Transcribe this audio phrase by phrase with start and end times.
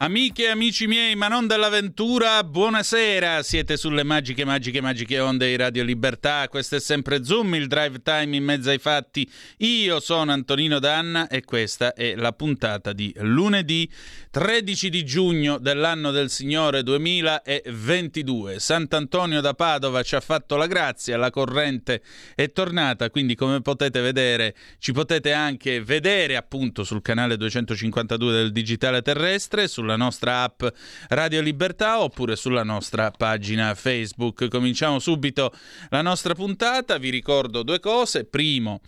[0.00, 3.42] Amiche e amici miei, ma non dell'avventura, buonasera.
[3.42, 6.46] Siete sulle magiche, magiche, magiche onde di Radio Libertà.
[6.48, 9.28] Questo è sempre Zoom, il drive time in mezzo ai fatti.
[9.56, 13.90] Io sono Antonino Danna e questa è la puntata di lunedì
[14.30, 18.60] 13 di giugno dell'anno del Signore 2022.
[18.60, 22.02] Sant'Antonio da Padova ci ha fatto la grazia, la corrente
[22.36, 28.52] è tornata, quindi come potete vedere ci potete anche vedere appunto sul canale 252 del
[28.52, 30.62] Digitale Terrestre, sul sulla nostra app
[31.08, 34.48] Radio Libertà oppure sulla nostra pagina Facebook.
[34.48, 35.52] Cominciamo subito
[35.88, 38.24] la nostra puntata, vi ricordo due cose.
[38.24, 38.82] Primo,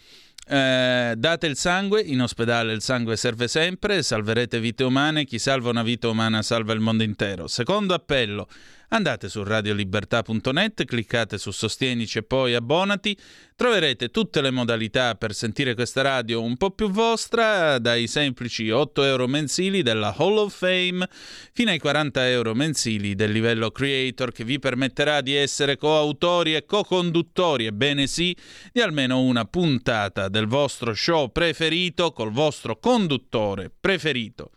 [0.47, 5.71] eh, date il sangue, in ospedale il sangue serve sempre, salverete vite umane, chi salva
[5.71, 7.47] una vita umana salva il mondo intero.
[7.47, 8.47] Secondo appello,
[8.93, 13.17] Andate su radiolibertà.net, cliccate su Sostienici e poi abbonati.
[13.55, 19.05] Troverete tutte le modalità per sentire questa radio un po' più vostra, dai semplici 8
[19.05, 21.09] euro mensili della Hall of Fame
[21.53, 26.65] fino ai 40 euro mensili del livello Creator che vi permetterà di essere coautori e
[26.65, 28.37] co-conduttori, ebbene sì,
[28.73, 34.51] di almeno una puntata del vostro show preferito col vostro conduttore preferito.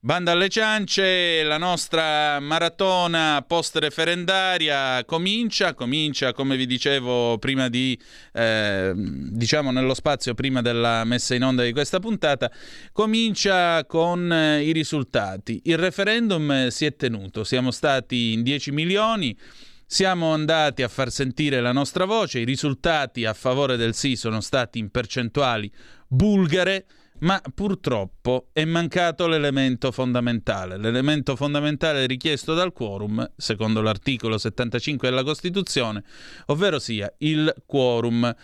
[0.00, 7.98] Banda alle ciance, la nostra maratona post-referendaria comincia, comincia come vi dicevo prima di,
[8.32, 12.48] eh, diciamo nello spazio prima della messa in onda di questa puntata,
[12.92, 15.62] comincia con eh, i risultati.
[15.64, 19.36] Il referendum si è tenuto, siamo stati in 10 milioni,
[19.84, 24.40] siamo andati a far sentire la nostra voce, i risultati a favore del sì sono
[24.42, 25.68] stati in percentuali
[26.06, 26.86] bulgare,
[27.20, 35.22] ma purtroppo è mancato l'elemento fondamentale, l'elemento fondamentale richiesto dal quorum, secondo l'articolo 75 della
[35.24, 36.04] Costituzione,
[36.46, 38.34] ovvero sia il quorum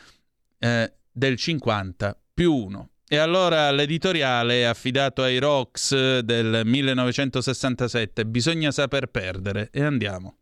[0.58, 2.88] eh, del 50 più 1.
[3.06, 10.38] E allora l'editoriale affidato ai Rocks del 1967, bisogna saper perdere, e andiamo.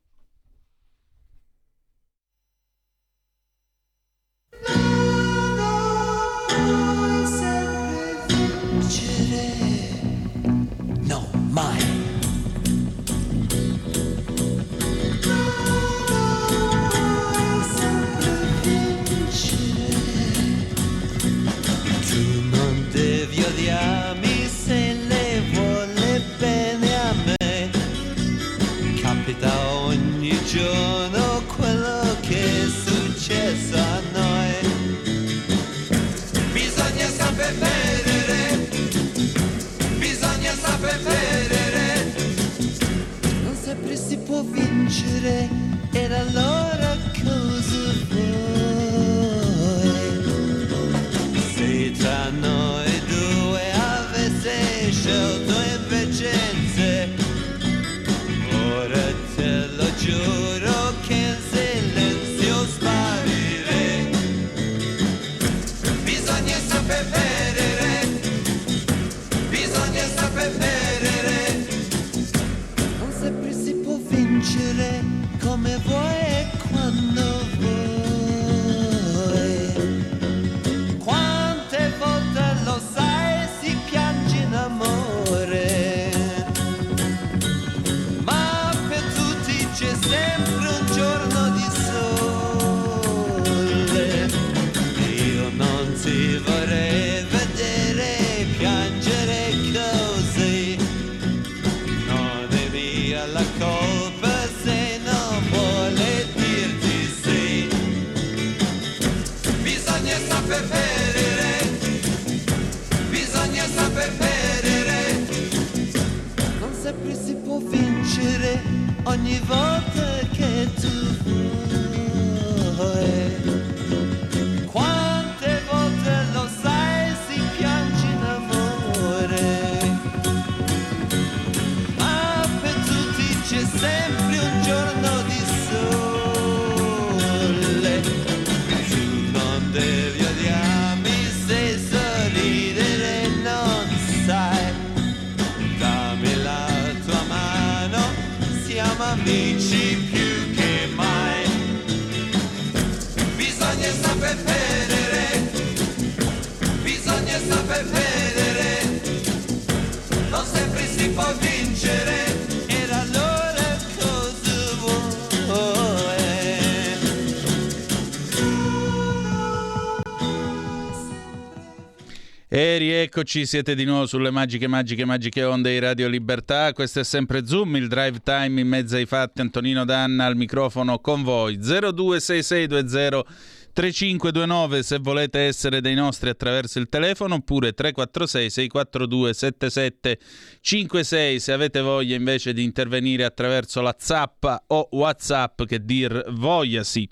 [173.02, 176.72] E rieccoci, siete di nuovo sulle magiche, magiche, magiche onde di Radio Libertà.
[176.72, 179.40] Questo è sempre Zoom, il drive time in mezzo ai fatti.
[179.40, 181.56] Antonino Danna al microfono con voi.
[181.56, 183.24] 026620
[183.72, 191.80] 3529 se volete essere dei nostri attraverso il telefono oppure 346 642 7756 se avete
[191.80, 197.08] voglia invece di intervenire attraverso la zappa o whatsapp che dir vogliasi.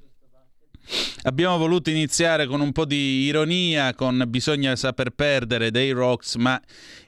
[1.23, 6.61] Abbiamo voluto iniziare con un po' di ironia, con Bisogna saper perdere dei Rocks, ma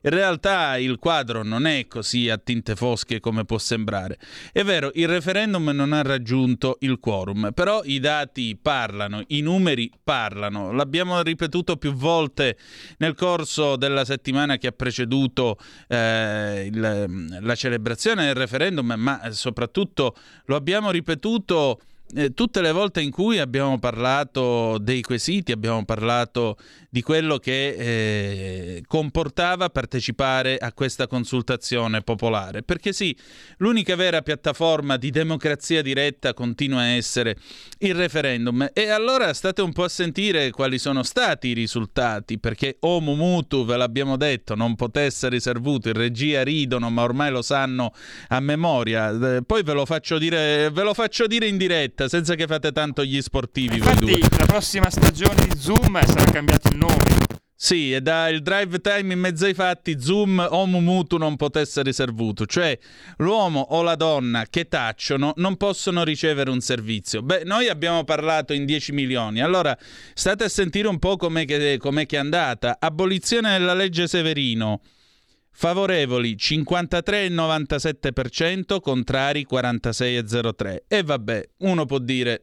[0.03, 4.19] in realtà il quadro non è così a tinte fosche come può sembrare.
[4.53, 9.91] È vero, il referendum non ha raggiunto il quorum, però i dati parlano, i numeri
[10.03, 10.73] parlano.
[10.73, 12.59] L'abbiamo ripetuto più volte
[12.99, 15.57] nel corso della settimana che ha preceduto
[15.89, 20.15] eh, il, la celebrazione del referendum, ma soprattutto
[20.47, 21.81] lo abbiamo ripetuto
[22.15, 26.57] eh, tutte le volte in cui abbiamo parlato dei quesiti, abbiamo parlato
[26.93, 32.63] di quello che eh, comportava partecipare a questa consultazione popolare.
[32.63, 33.17] Perché sì,
[33.59, 37.37] l'unica vera piattaforma di democrazia diretta continua a essere
[37.79, 38.69] il referendum.
[38.75, 43.65] E allora state un po' a sentire quali sono stati i risultati, perché Omu Mutu,
[43.65, 47.95] ve l'abbiamo detto, non potesse riservuto, in regia ridono, ma ormai lo sanno
[48.29, 49.37] a memoria.
[49.37, 52.73] Eh, poi ve lo faccio dire, ve lo faccio dire in diretta, senza che fate
[52.73, 53.77] tanto gli sportivi.
[53.77, 57.41] Infatti, la prossima stagione di Zoom sarà cambiato il nome.
[57.65, 61.81] Sì, e da il drive time in mezzo ai fatti, Zoom homo mutu non potesse
[61.83, 62.77] riservuto, cioè
[63.19, 67.23] l'uomo o la donna che tacciono non possono ricevere un servizio.
[67.23, 69.79] Beh, noi abbiamo parlato in 10 milioni, allora
[70.13, 72.79] state a sentire un po' com'è che, com'è che è andata.
[72.81, 74.81] Abolizione della legge Severino.
[75.53, 80.83] Favorevoli 53,97%, contrari 46,03%.
[80.89, 82.41] E vabbè, uno può dire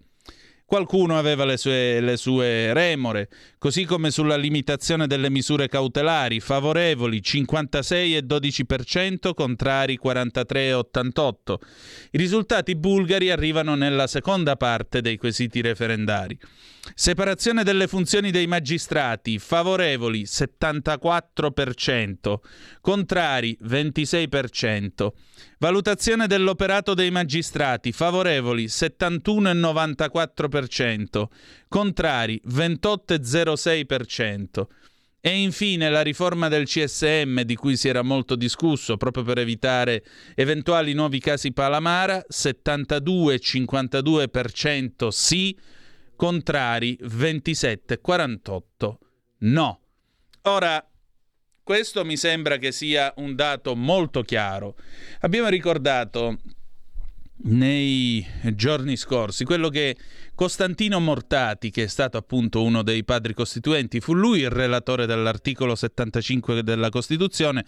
[0.70, 3.28] Qualcuno aveva le sue, le sue, remore,
[3.58, 11.56] così come sulla limitazione delle misure cautelari, favorevoli 56,12%, contrari 43,88%.
[12.12, 16.38] I risultati bulgari arrivano nella seconda parte dei quesiti referendari.
[16.94, 22.36] Separazione delle funzioni dei magistrati, favorevoli 74%,
[22.82, 25.08] contrari 26%.
[25.60, 31.26] Valutazione dell'operato dei magistrati, favorevoli 71,94%,
[31.68, 34.68] contrari 28,06%.
[35.22, 40.02] E infine la riforma del CSM di cui si era molto discusso proprio per evitare
[40.34, 45.54] eventuali nuovi casi Palamara, 72,52% sì,
[46.20, 48.96] contrari 27,48%
[49.40, 49.80] no.
[50.42, 50.86] Ora,
[51.64, 54.76] questo mi sembra che sia un dato molto chiaro.
[55.22, 56.40] Abbiamo ricordato
[57.44, 59.96] nei giorni scorsi quello che
[60.36, 65.74] Costantino Mortati, che è stato appunto uno dei padri costituenti, fu lui il relatore dell'articolo
[65.74, 67.66] 75 della Costituzione,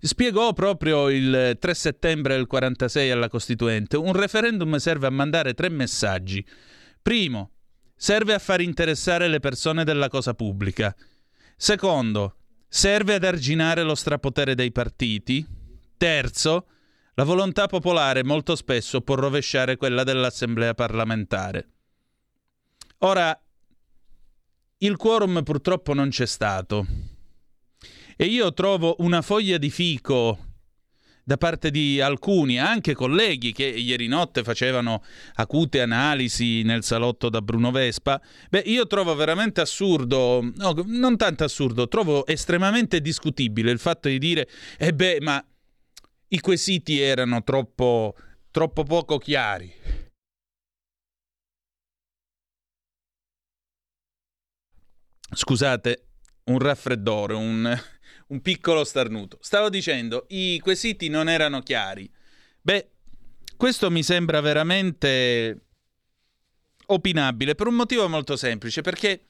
[0.00, 3.96] spiegò proprio il 3 settembre del 46 alla Costituente.
[3.96, 6.46] Un referendum serve a mandare tre messaggi.
[7.02, 7.54] Primo,
[7.98, 10.94] serve a far interessare le persone della cosa pubblica.
[11.56, 12.36] Secondo,
[12.68, 15.44] serve ad arginare lo strapotere dei partiti.
[15.96, 16.66] Terzo,
[17.14, 21.68] la volontà popolare molto spesso può rovesciare quella dell'Assemblea parlamentare.
[22.98, 23.36] Ora,
[24.78, 26.86] il quorum purtroppo non c'è stato.
[28.16, 30.47] E io trovo una foglia di fico
[31.28, 35.04] da parte di alcuni, anche colleghi che ieri notte facevano
[35.34, 38.18] acute analisi nel salotto da Bruno Vespa,
[38.48, 44.16] beh, io trovo veramente assurdo, no, non tanto assurdo, trovo estremamente discutibile il fatto di
[44.18, 45.44] dire, eh beh, ma
[46.28, 48.16] i quesiti erano troppo,
[48.50, 49.70] troppo poco chiari.
[55.30, 56.06] Scusate,
[56.44, 57.78] un raffreddore, un
[58.28, 59.38] un piccolo starnuto.
[59.40, 62.10] Stavo dicendo, i quesiti non erano chiari.
[62.60, 62.88] Beh,
[63.56, 65.60] questo mi sembra veramente
[66.86, 69.26] opinabile per un motivo molto semplice, perché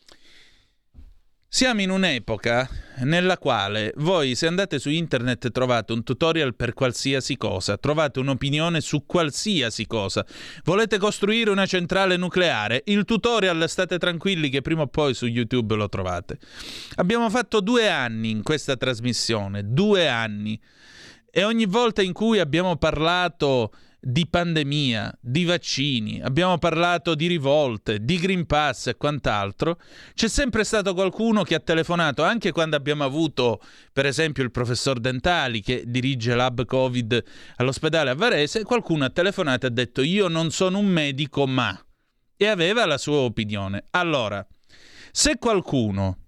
[1.51, 2.69] siamo in un'epoca
[3.05, 8.83] nella quale voi se andate su internet trovate un tutorial per qualsiasi cosa, trovate un'opinione
[8.83, 10.27] su qualsiasi cosa.
[10.65, 12.83] Volete costruire una centrale nucleare?
[12.85, 16.39] Il tutorial state tranquilli che prima o poi su YouTube lo trovate.
[16.97, 20.61] Abbiamo fatto due anni in questa trasmissione, due anni.
[21.31, 28.05] E ogni volta in cui abbiamo parlato di pandemia, di vaccini, abbiamo parlato di rivolte,
[28.05, 29.81] di Green Pass e quant'altro,
[30.15, 33.61] c'è sempre stato qualcuno che ha telefonato, anche quando abbiamo avuto,
[33.93, 37.25] per esempio, il professor Dentali che dirige l'hub Covid
[37.57, 41.77] all'ospedale a Varese, qualcuno ha telefonato e ha detto io non sono un medico ma...
[42.37, 43.87] e aveva la sua opinione.
[43.91, 44.47] Allora,
[45.11, 46.19] se qualcuno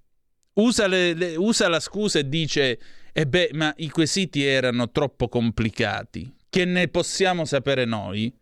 [0.54, 2.80] usa, le, le, usa la scusa e dice, e
[3.12, 8.36] eh beh, ma i quesiti erano troppo complicati, che ne possiamo sapere noi?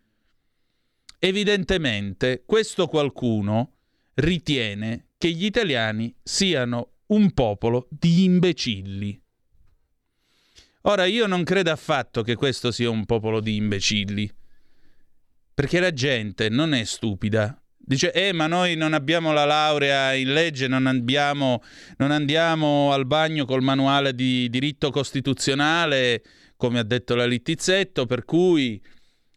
[1.20, 3.74] Evidentemente questo qualcuno
[4.14, 9.20] ritiene che gli italiani siano un popolo di imbecilli.
[10.82, 14.32] Ora io non credo affatto che questo sia un popolo di imbecilli,
[15.52, 17.60] perché la gente non è stupida.
[17.76, 21.62] Dice, eh, ma noi non abbiamo la laurea in legge, non, abbiamo,
[21.96, 26.22] non andiamo al bagno col manuale di diritto costituzionale,
[26.58, 28.82] come ha detto la Littizzetto, per cui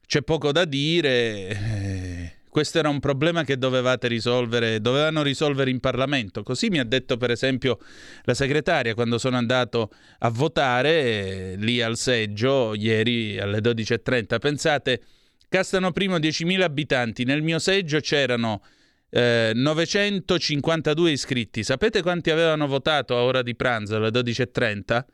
[0.06, 1.48] c'è poco da dire.
[1.48, 6.44] Eh, questo era un problema che dovevate risolvere, dovevano risolvere in Parlamento.
[6.44, 7.80] Così mi ha detto per esempio
[8.24, 14.40] la segretaria quando sono andato a votare eh, lì al seggio ieri alle 12.30.
[14.40, 15.02] Pensate,
[15.48, 18.62] Castano Primo 10.000 abitanti, nel mio seggio c'erano
[19.10, 21.64] eh, 952 iscritti.
[21.64, 25.06] Sapete quanti avevano votato a ora di pranzo alle 12.30?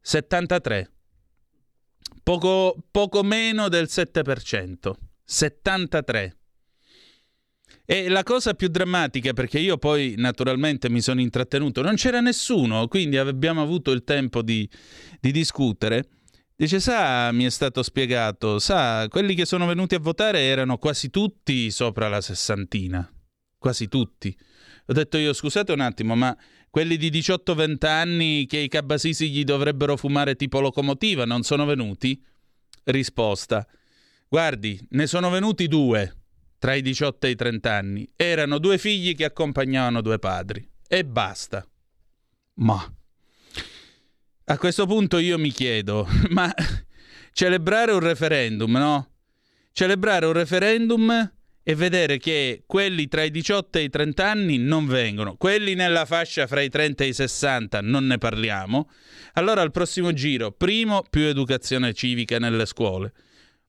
[0.00, 0.93] 73.
[2.24, 4.92] Poco, poco meno del 7%.
[5.24, 6.36] 73.
[7.84, 12.88] E la cosa più drammatica, perché io poi naturalmente mi sono intrattenuto, non c'era nessuno,
[12.88, 14.66] quindi abbiamo avuto il tempo di,
[15.20, 16.08] di discutere.
[16.56, 21.10] Dice, sa, mi è stato spiegato, sa, quelli che sono venuti a votare erano quasi
[21.10, 23.06] tutti sopra la sessantina.
[23.58, 24.34] Quasi tutti.
[24.86, 26.34] Ho detto io, scusate un attimo, ma
[26.74, 32.20] quelli di 18-20 anni che i cabasisi gli dovrebbero fumare tipo locomotiva non sono venuti?
[32.82, 33.64] Risposta.
[34.28, 36.12] Guardi, ne sono venuti due
[36.58, 38.10] tra i 18 e i 30 anni.
[38.16, 40.68] Erano due figli che accompagnavano due padri.
[40.88, 41.64] E basta.
[42.54, 42.92] Ma
[44.46, 46.52] a questo punto io mi chiedo, ma
[47.32, 49.10] celebrare un referendum, no?
[49.70, 51.33] Celebrare un referendum
[51.66, 56.04] e vedere che quelli tra i 18 e i 30 anni non vengono, quelli nella
[56.04, 58.90] fascia fra i 30 e i 60 non ne parliamo.
[59.32, 63.12] Allora al prossimo giro, primo, più educazione civica nelle scuole.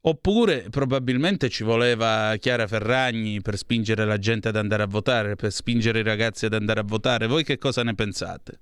[0.08, 5.52] Oppure probabilmente ci voleva Chiara Ferragni per spingere la gente ad andare a votare, per
[5.52, 7.26] spingere i ragazzi ad andare a votare.
[7.26, 8.60] Voi che cosa ne pensate?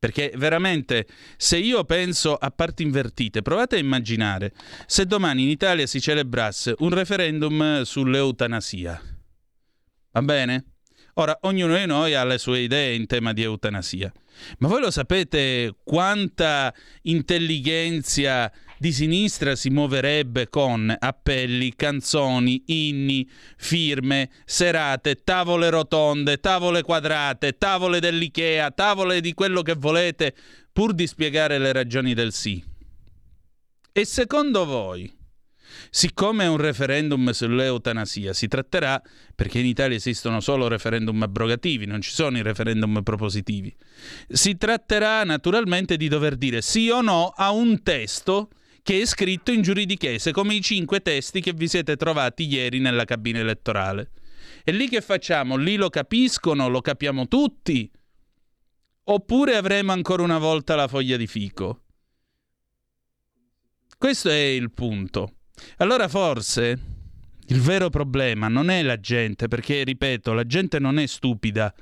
[0.00, 4.54] Perché veramente, se io penso a parti invertite, provate a immaginare
[4.86, 8.98] se domani in Italia si celebrasse un referendum sull'eutanasia.
[10.12, 10.64] Va bene?
[11.14, 14.10] Ora, ognuno di noi ha le sue idee in tema di eutanasia.
[14.60, 18.50] Ma voi lo sapete quanta intelligenza
[18.80, 28.00] di sinistra si muoverebbe con appelli, canzoni, inni, firme, serate, tavole rotonde, tavole quadrate, tavole
[28.00, 30.34] dell'IKEA, tavole di quello che volete,
[30.72, 32.64] pur di spiegare le ragioni del sì.
[33.92, 35.14] E secondo voi,
[35.90, 39.02] siccome è un referendum sull'eutanasia, si tratterà,
[39.34, 43.76] perché in Italia esistono solo referendum abrogativi, non ci sono i referendum propositivi,
[44.26, 48.48] si tratterà naturalmente di dover dire sì o no a un testo
[48.82, 53.04] che è scritto in giuridichese, come i cinque testi che vi siete trovati ieri nella
[53.04, 54.10] cabina elettorale.
[54.64, 55.56] E lì che facciamo?
[55.56, 57.90] Lì lo capiscono, lo capiamo tutti?
[59.04, 61.84] Oppure avremo ancora una volta la foglia di fico?
[63.96, 65.34] Questo è il punto.
[65.78, 66.78] Allora forse
[67.48, 71.74] il vero problema non è la gente, perché ripeto, la gente non è stupida.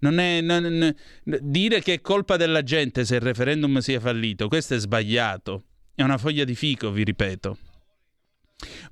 [0.00, 0.94] Non è, non, non,
[1.40, 5.64] dire che è colpa della gente se il referendum sia fallito, questo è sbagliato.
[5.98, 7.58] È una foglia di fico, vi ripeto.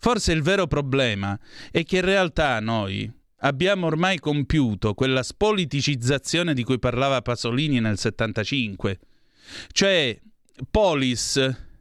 [0.00, 1.38] Forse il vero problema
[1.70, 3.08] è che in realtà noi
[3.42, 8.98] abbiamo ormai compiuto quella spoliticizzazione di cui parlava Pasolini nel 75.
[9.68, 10.20] Cioè,
[10.68, 11.38] polis,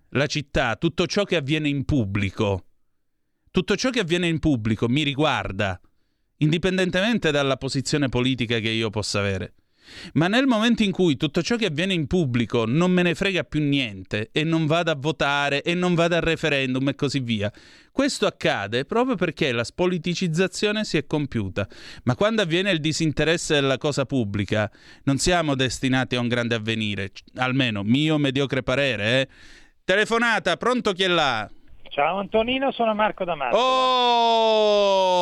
[0.10, 2.68] la città, tutto ciò che avviene in pubblico,
[3.50, 5.82] tutto ciò che avviene in pubblico mi riguarda,
[6.38, 9.56] indipendentemente dalla posizione politica che io possa avere.
[10.14, 13.44] Ma nel momento in cui tutto ciò che avviene in pubblico non me ne frega
[13.44, 17.52] più niente e non vado a votare e non vado al referendum e così via,
[17.92, 21.68] questo accade proprio perché la spoliticizzazione si è compiuta.
[22.04, 24.70] Ma quando avviene il disinteresse della cosa pubblica,
[25.04, 29.22] non siamo destinati a un grande avvenire, almeno mio mediocre parere.
[29.22, 29.28] Eh?
[29.86, 31.50] Telefonata, pronto chi è là?
[31.96, 33.56] Ciao Antonino, sono Marco D'Amato.
[34.36, 35.18] Oh,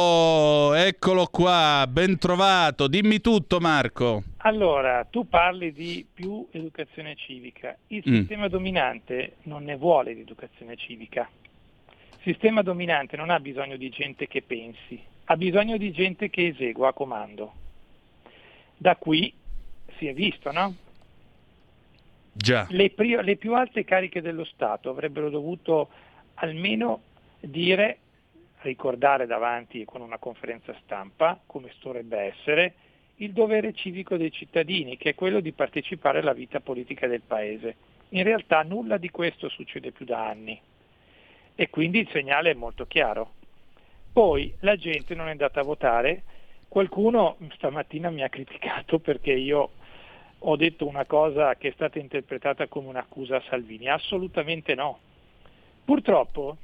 [0.75, 2.88] eccolo qua, ben trovato.
[2.88, 4.24] Dimmi tutto Marco.
[4.38, 7.77] Allora, tu parli di più educazione civica.
[7.89, 8.13] Il mm.
[8.15, 11.30] sistema dominante non ne vuole di educazione civica.
[11.86, 16.48] Il sistema dominante non ha bisogno di gente che pensi, ha bisogno di gente che
[16.48, 17.53] esegua a comando.
[18.75, 19.32] Da qui
[19.98, 20.74] si è visto, no?
[22.32, 22.65] Già.
[22.72, 25.89] Le, pri- le più alte cariche dello Stato avrebbero dovuto
[26.36, 27.02] almeno
[27.40, 27.98] dire,
[28.62, 32.74] ricordare davanti con una conferenza stampa, come dovrebbe essere,
[33.18, 37.75] il dovere civico dei cittadini, che è quello di partecipare alla vita politica del Paese.
[38.10, 40.60] In realtà nulla di questo succede più da anni
[41.56, 43.34] e quindi il segnale è molto chiaro.
[44.12, 46.24] Poi la gente non è andata a votare,
[46.68, 49.70] qualcuno stamattina mi ha criticato perché io
[50.46, 55.00] ho detto una cosa che è stata interpretata come un'accusa a Salvini, assolutamente no.
[55.86, 56.58] Purtroppo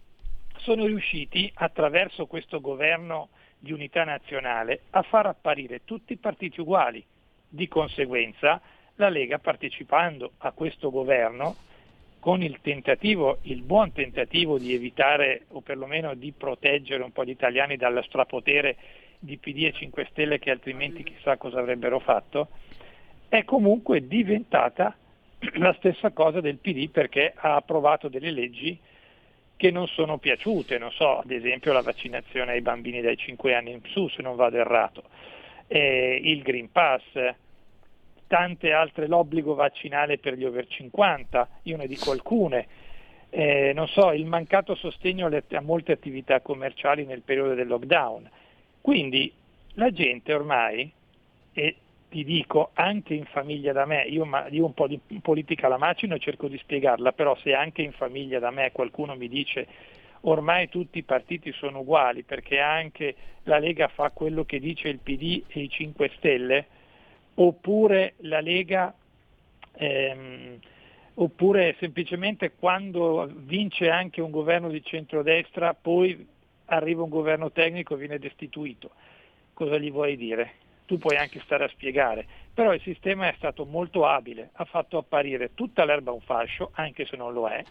[0.57, 7.03] sono riusciti attraverso questo governo di unità nazionale a far apparire tutti i partiti uguali.
[7.47, 8.61] Di conseguenza
[8.95, 11.55] la Lega partecipando a questo governo
[12.19, 17.29] con il tentativo, il buon tentativo di evitare o perlomeno di proteggere un po' gli
[17.29, 18.77] italiani dal strapotere
[19.19, 22.49] di PD e 5 Stelle che altrimenti chissà cosa avrebbero fatto,
[23.27, 24.95] è comunque diventata
[25.55, 28.79] la stessa cosa del PD perché ha approvato delle leggi
[29.59, 33.71] che non sono piaciute, non so, ad esempio la vaccinazione ai bambini dai 5 anni
[33.71, 35.03] in su, se non vado errato,
[35.67, 37.01] eh, il Green Pass,
[38.25, 42.67] tante altre, l'obbligo vaccinale per gli over 50, io ne dico alcune,
[43.31, 48.29] eh, non so, il mancato sostegno a molte attività commerciali nel periodo del lockdown.
[48.79, 49.29] Quindi
[49.73, 50.89] la gente ormai,
[51.51, 51.75] e
[52.09, 56.15] ti dico anche in famiglia da me, io, io un po' di politica la macino
[56.15, 59.67] e cerco di spiegarla, però se anche in famiglia da me qualcuno mi dice
[60.21, 64.99] ormai tutti i partiti sono uguali perché anche la Lega fa quello che dice il
[64.99, 66.65] PD e i 5 Stelle,
[67.35, 68.93] oppure la Lega,
[69.73, 70.59] ehm,
[71.15, 76.27] oppure semplicemente quando vince anche un governo di centrodestra poi
[76.65, 78.91] arriva un governo tecnico e viene destituito.
[79.53, 80.67] Cosa gli vuoi dire?
[80.89, 84.97] Tu puoi anche stare a spiegare, però il sistema è stato molto abile, ha fatto
[84.97, 87.63] apparire tutta l'erba un fascio, anche se non lo è,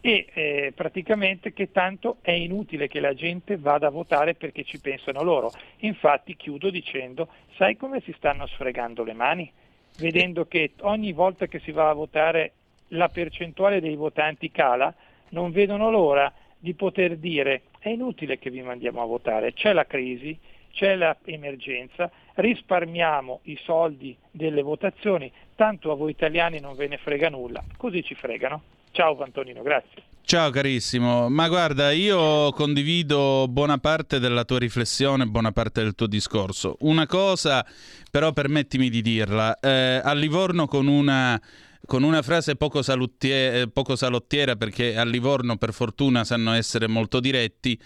[0.00, 4.80] e eh, praticamente che tanto è inutile che la gente vada a votare perché ci
[4.80, 5.50] pensano loro.
[5.80, 9.52] Infatti chiudo dicendo, sai come si stanno sfregando le mani?
[9.98, 12.52] Vedendo che ogni volta che si va a votare
[12.92, 14.94] la percentuale dei votanti cala,
[15.30, 19.84] non vedono l'ora di poter dire è inutile che vi mandiamo a votare, c'è la
[19.84, 20.38] crisi,
[20.78, 27.28] c'è l'emergenza, risparmiamo i soldi delle votazioni, tanto a voi italiani non ve ne frega
[27.28, 28.62] nulla, così ci fregano.
[28.92, 30.02] Ciao Antonino, grazie.
[30.22, 36.06] Ciao carissimo, ma guarda, io condivido buona parte della tua riflessione, buona parte del tuo
[36.06, 36.76] discorso.
[36.80, 37.66] Una cosa,
[38.08, 41.40] però, permettimi di dirla, eh, a Livorno con una
[41.86, 47.18] con una frase poco, saluttiera, poco salottiera, perché a Livorno per fortuna sanno essere molto
[47.18, 47.80] diretti,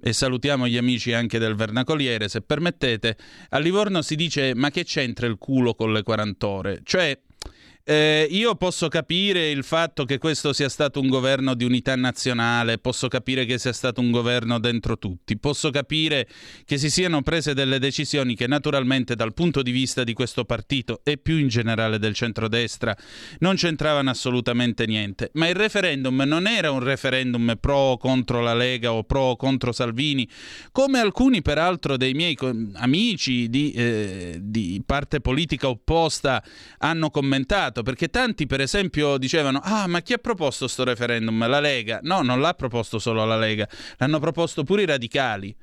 [0.00, 3.16] e salutiamo gli amici anche del Vernacoliere, se permettete,
[3.50, 6.80] a Livorno si dice ma che c'entra il culo con le 40 ore?
[6.84, 7.18] Cioè
[7.90, 12.76] eh, io posso capire il fatto che questo sia stato un governo di unità nazionale,
[12.76, 16.28] posso capire che sia stato un governo dentro tutti, posso capire
[16.66, 21.00] che si siano prese delle decisioni che naturalmente dal punto di vista di questo partito
[21.02, 22.94] e più in generale del centrodestra
[23.38, 25.30] non c'entravano assolutamente niente.
[25.32, 29.36] Ma il referendum non era un referendum pro o contro la Lega o pro o
[29.36, 30.28] contro Salvini,
[30.72, 32.36] come alcuni peraltro dei miei
[32.74, 36.44] amici di, eh, di parte politica opposta
[36.76, 41.46] hanno commentato sbagliato, perché tanti per esempio dicevano ah ma chi ha proposto sto referendum?
[41.46, 42.00] La Lega.
[42.02, 45.54] No, non l'ha proposto solo la Lega, l'hanno proposto pure i radicali.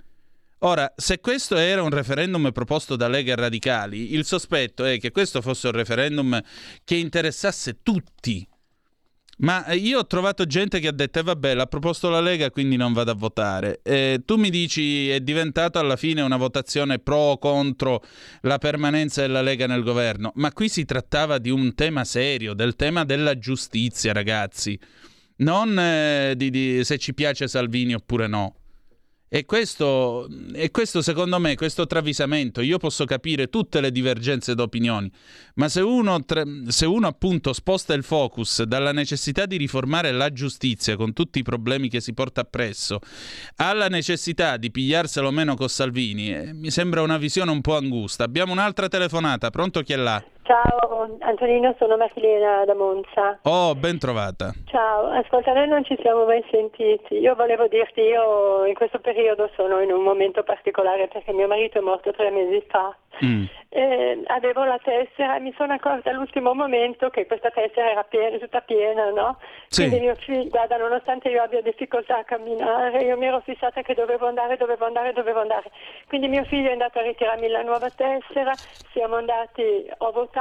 [0.60, 5.12] Ora, se questo era un referendum proposto da Lega e Radicali, il sospetto è che
[5.12, 6.42] questo fosse un referendum
[6.84, 8.48] che interessasse tutti,
[9.38, 12.52] ma eh, io ho trovato gente che ha detto, eh, vabbè, l'ha proposto la Lega,
[12.52, 13.80] quindi non vado a votare.
[13.84, 18.04] Eh, tu mi dici, è diventato alla fine una votazione pro o contro
[18.42, 22.76] la permanenza della Lega nel governo, ma qui si trattava di un tema serio, del
[22.76, 24.80] tema della giustizia, ragazzi.
[25.38, 28.56] Non eh, di, di se ci piace Salvini oppure no.
[29.28, 35.12] E questo, e questo, secondo me, questo travisamento, io posso capire tutte le divergenze d'opinioni,
[35.56, 36.24] ma se uno,
[36.68, 41.44] se uno appunto sposta il focus dalla necessità di riformare la giustizia con tutti i
[41.44, 43.00] problemi che si porta appresso,
[43.56, 48.24] alla necessità di pigliarselo meno con Salvini, eh, mi sembra una visione un po' angusta.
[48.24, 50.24] Abbiamo un'altra telefonata, pronto chi è là?
[50.46, 53.40] Ciao Antonino, sono Marilena da Monza.
[53.46, 54.54] Oh, ben trovata.
[54.66, 57.16] Ciao, ascolta, noi non ci siamo mai sentiti.
[57.18, 61.80] Io volevo dirti, io in questo periodo sono in un momento particolare perché mio marito
[61.80, 62.96] è morto tre mesi fa.
[63.24, 63.46] Mm.
[63.70, 68.38] Eh, avevo la tessera e mi sono accorta all'ultimo momento che questa tessera era piena,
[68.38, 69.38] tutta piena, no?
[69.68, 69.88] Sì.
[69.88, 73.94] Quindi mio figlio, guarda, nonostante io abbia difficoltà a camminare, io mi ero fissata che
[73.94, 75.72] dovevo andare, dovevo andare, dovevo andare.
[76.08, 78.54] Quindi mio figlio è andato a ritirarmi la nuova tessera,
[78.92, 80.35] siamo andati, ho votato,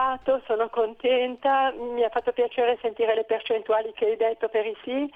[0.46, 5.10] sono contenta, mi ha fatto piacere sentire le percentuali che hai detto per i sì,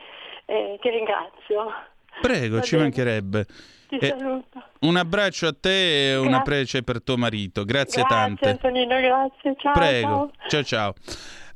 [0.47, 1.73] eh, ti ringrazio.
[2.21, 2.83] Prego, Va ci bene.
[2.83, 3.47] mancherebbe.
[3.89, 4.63] Ti eh, saluto.
[4.81, 7.65] Un abbraccio a te e un abbraccio per tuo marito.
[7.65, 8.49] Grazie, grazie tante.
[8.51, 9.55] Antonino, grazie.
[9.57, 9.73] Ciao.
[9.73, 10.31] Prego.
[10.49, 10.63] ciao.
[10.63, 10.95] ciao.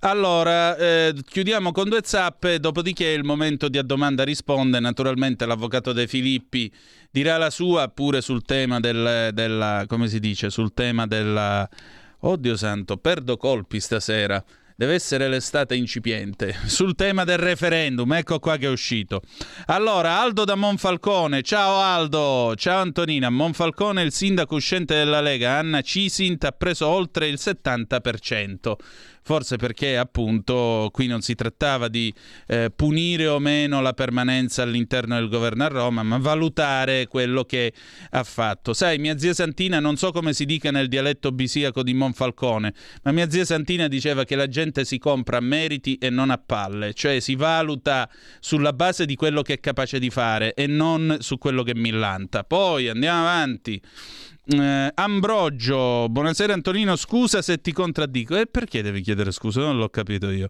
[0.04, 4.80] Allora, eh, chiudiamo con due zappe, dopodiché è il momento di a domanda risponde.
[4.80, 6.72] Naturalmente l'avvocato De Filippi
[7.10, 11.68] dirà la sua pure sul tema del, della, come si dice, sul tema della...
[12.24, 14.42] Oddio santo, perdo colpi stasera.
[14.76, 16.54] Deve essere l'estate incipiente.
[16.66, 19.22] Sul tema del referendum, ecco qua che è uscito.
[19.66, 21.42] Allora, Aldo da Monfalcone.
[21.42, 22.54] Ciao Aldo.
[22.54, 23.28] Ciao Antonina.
[23.28, 28.74] Monfalcone, il sindaco uscente della Lega, Anna Cisint, ha preso oltre il 70%
[29.22, 32.12] forse perché appunto qui non si trattava di
[32.46, 37.72] eh, punire o meno la permanenza all'interno del governo a Roma, ma valutare quello che
[38.10, 38.72] ha fatto.
[38.72, 43.12] Sai, mia zia Santina, non so come si dica nel dialetto bisiaco di Monfalcone, ma
[43.12, 46.92] mia zia Santina diceva che la gente si compra a meriti e non a palle,
[46.94, 48.08] cioè si valuta
[48.40, 52.44] sulla base di quello che è capace di fare e non su quello che millanta.
[52.44, 53.80] Poi andiamo avanti.
[54.44, 58.36] Eh, Ambrogio, buonasera Antonino, scusa se ti contraddico.
[58.36, 59.60] E perché devi chiedere scusa?
[59.60, 60.48] Non l'ho capito io.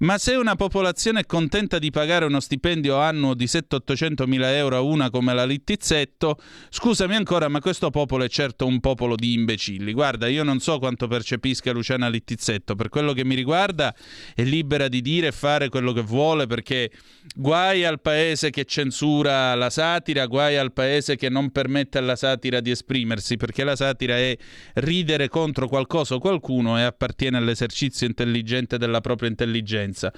[0.00, 4.76] Ma se una popolazione è contenta di pagare uno stipendio annuo di 700-800 mila euro
[4.76, 6.36] a una come la Littizzetto,
[6.68, 9.94] scusami ancora, ma questo popolo è certo un popolo di imbecilli.
[9.94, 13.94] Guarda, io non so quanto percepisca Luciana Littizzetto, per quello che mi riguarda
[14.34, 16.90] è libera di dire e fare quello che vuole perché
[17.34, 22.60] guai al paese che censura la satira, guai al paese che non permette alla satira
[22.60, 24.36] di esprimersi diversi perché la satira è
[24.74, 30.12] ridere contro qualcosa o qualcuno e appartiene all'esercizio intelligente della propria intelligenza.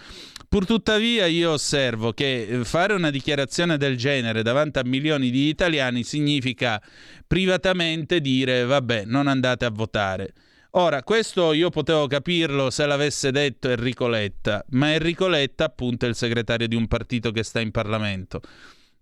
[0.48, 6.04] Purtuttavia io osservo che eh, fare una dichiarazione del genere davanti a milioni di italiani
[6.04, 6.80] significa
[7.26, 10.32] privatamente dire vabbè non andate a votare.
[10.74, 16.08] Ora, questo io potevo capirlo se l'avesse detto Enrico Letta, ma Enrico Letta appunto è
[16.08, 18.40] il segretario di un partito che sta in Parlamento.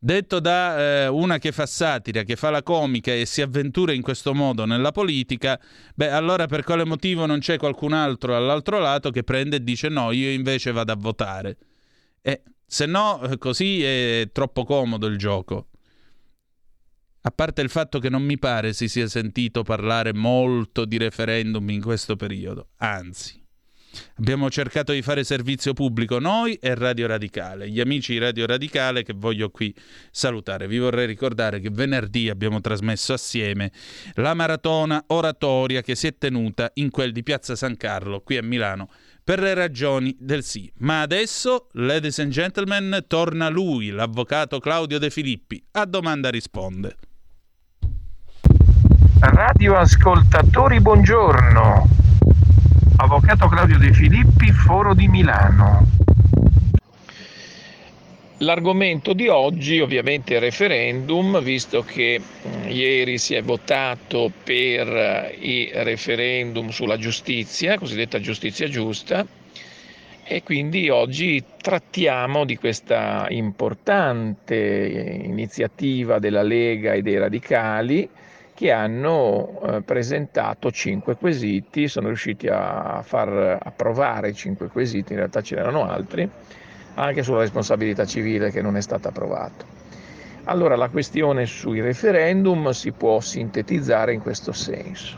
[0.02, 4.00] Detto da eh, una che fa satira, che fa la comica e si avventura in
[4.00, 5.60] questo modo nella politica,
[5.94, 9.90] beh, allora per quale motivo non c'è qualcun altro all'altro lato che prende e dice
[9.90, 11.58] no, io invece vado a votare?
[12.22, 15.68] E se no, eh, così è troppo comodo il gioco.
[17.20, 21.68] A parte il fatto che non mi pare si sia sentito parlare molto di referendum
[21.68, 23.39] in questo periodo, anzi.
[24.18, 29.02] Abbiamo cercato di fare servizio pubblico noi e Radio Radicale, gli amici di Radio Radicale
[29.02, 29.74] che voglio qui
[30.10, 30.68] salutare.
[30.68, 33.72] Vi vorrei ricordare che venerdì abbiamo trasmesso assieme
[34.14, 38.42] la maratona oratoria che si è tenuta in quel di Piazza San Carlo, qui a
[38.42, 38.88] Milano,
[39.22, 40.70] per le ragioni del sì.
[40.78, 45.62] Ma adesso, ladies and gentlemen, torna lui, l'avvocato Claudio De Filippi.
[45.72, 46.96] A domanda risponde.
[49.20, 51.99] Radio ascoltatori, buongiorno.
[53.02, 55.86] Avvocato Claudio De Filippi, Foro di Milano.
[58.40, 64.86] L'argomento di oggi ovviamente è il referendum, visto che mm, ieri si è votato per
[64.86, 69.26] eh, il referendum sulla giustizia, cosiddetta giustizia giusta,
[70.22, 78.06] e quindi oggi trattiamo di questa importante iniziativa della Lega e dei radicali
[78.60, 85.40] che hanno eh, presentato cinque quesiti, sono riusciti a far approvare cinque quesiti, in realtà
[85.40, 86.28] ce n'erano altri,
[86.96, 89.64] anche sulla responsabilità civile che non è stata approvata.
[90.44, 95.16] Allora la questione sui referendum si può sintetizzare in questo senso.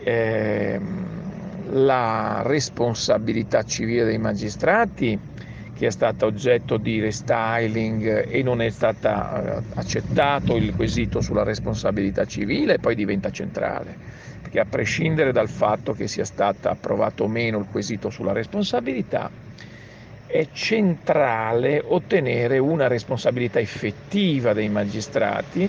[0.00, 0.78] Eh,
[1.70, 5.18] la responsabilità civile dei magistrati
[5.74, 11.42] che è stata oggetto di restyling e non è stato eh, accettato il quesito sulla
[11.42, 13.96] responsabilità civile, poi diventa centrale,
[14.40, 19.30] perché a prescindere dal fatto che sia stato approvato o meno il quesito sulla responsabilità,
[20.26, 25.68] è centrale ottenere una responsabilità effettiva dei magistrati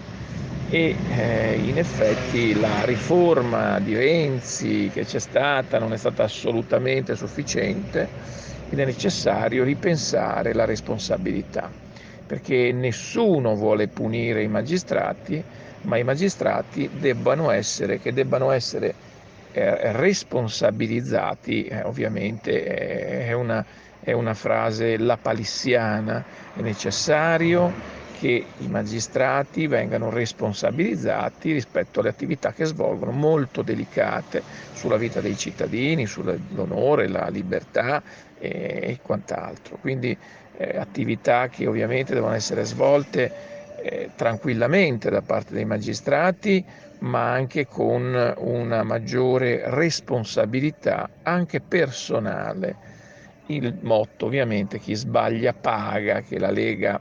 [0.67, 7.15] e eh, in effetti la riforma di Renzi che c'è stata non è stata assolutamente
[7.15, 8.09] sufficiente
[8.67, 11.73] ed è necessario ripensare la responsabilità,
[12.25, 15.43] perché nessuno vuole punire i magistrati,
[15.81, 18.95] ma i magistrati debbano essere, che debbano essere
[19.51, 23.65] eh, responsabilizzati, eh, ovviamente è una,
[23.99, 27.75] è una frase lapalissiana, è necessario
[28.17, 35.35] che i magistrati vengano responsabilizzati rispetto alle attività che svolgono, molto delicate sulla vita dei
[35.35, 38.01] cittadini, sull'onore, la libertà
[38.37, 39.77] e quant'altro.
[39.77, 40.17] Quindi
[40.57, 43.31] eh, attività che ovviamente devono essere svolte
[43.83, 46.63] eh, tranquillamente da parte dei magistrati,
[46.99, 52.77] ma anche con una maggiore responsabilità anche personale.
[53.47, 56.99] Il motto ovviamente chi sbaglia paga che la Lega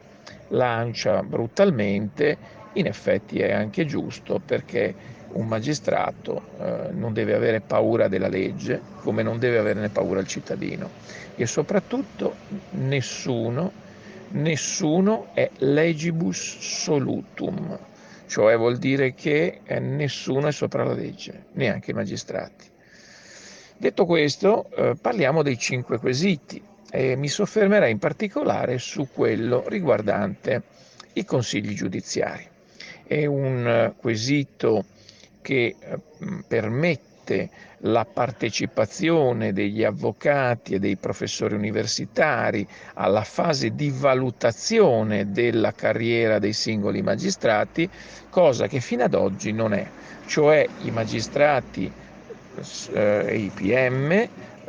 [0.49, 2.39] lancia brutalmente
[2.77, 4.95] In effetti è anche giusto perché
[5.29, 10.27] un magistrato eh, non deve avere paura della legge come non deve averne paura il
[10.27, 10.95] cittadino
[11.35, 13.79] e soprattutto nessuno,
[14.29, 17.79] nessuno è legibus solutum,
[18.27, 22.71] cioè vuol dire che eh, nessuno è sopra la legge, neanche i magistrati.
[23.77, 26.63] Detto questo, eh, parliamo dei cinque quesiti
[26.97, 30.63] e mi soffermerei in particolare su quello riguardante
[31.15, 32.47] i consigli giudiziari.
[33.05, 34.85] È un eh, quesito
[35.43, 35.99] che eh,
[36.47, 46.39] permette la partecipazione degli avvocati e dei professori universitari alla fase di valutazione della carriera
[46.39, 47.91] dei singoli magistrati,
[48.31, 49.85] cosa che fino ad oggi non è,
[50.27, 51.91] cioè i magistrati
[52.93, 54.29] eh, e i PM eh,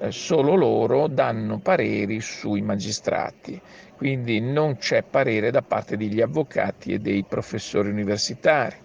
[0.09, 3.59] solo loro danno pareri sui magistrati,
[3.95, 8.75] quindi non c'è parere da parte degli avvocati e dei professori universitari.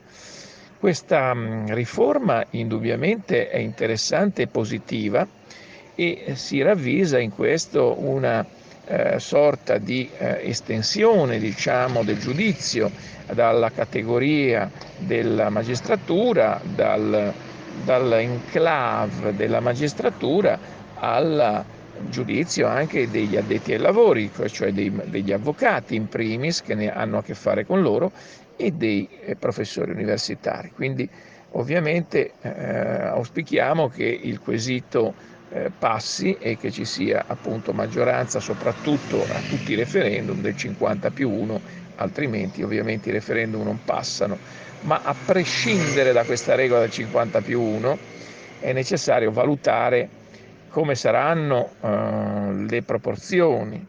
[0.79, 5.27] Questa mm, riforma indubbiamente è interessante e positiva
[5.95, 8.45] e si ravvisa in questo una
[8.87, 12.91] eh, sorta di eh, estensione diciamo, del giudizio
[13.33, 17.33] dalla categoria della magistratura, dal,
[17.85, 20.59] dall'enclave della magistratura
[21.01, 21.65] al
[22.09, 27.19] giudizio anche degli addetti ai lavori, cioè dei, degli avvocati in primis che ne hanno
[27.19, 28.13] a che fare con loro
[28.57, 30.71] e dei eh, professori universitari.
[30.75, 31.09] Quindi
[31.53, 35.15] ovviamente eh, auspichiamo che il quesito
[35.53, 41.11] eh, passi e che ci sia appunto maggioranza soprattutto a tutti i referendum del 50
[41.11, 41.61] più 1,
[41.97, 44.39] altrimenti ovviamente i referendum non passano.
[44.83, 47.99] Ma a prescindere da questa regola del 50 più 1
[48.61, 50.09] è necessario valutare
[50.71, 53.87] come saranno eh, le proporzioni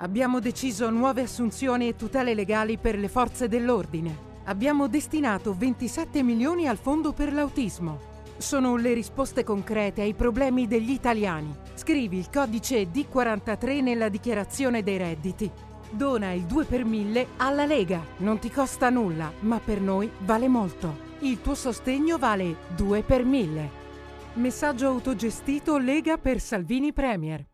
[0.00, 4.26] Abbiamo deciso nuove assunzioni e tutele legali per le forze dell'ordine.
[4.44, 7.98] Abbiamo destinato 27 milioni al fondo per l'autismo.
[8.36, 11.52] Sono le risposte concrete ai problemi degli italiani.
[11.74, 15.50] Scrivi il codice D43 nella dichiarazione dei redditi.
[15.90, 18.00] Dona il 2 per 1000 alla Lega.
[18.18, 21.07] Non ti costa nulla, ma per noi vale molto.
[21.20, 23.70] Il tuo sostegno vale 2 per 1000.
[24.34, 27.44] Messaggio autogestito Lega per Salvini Premier.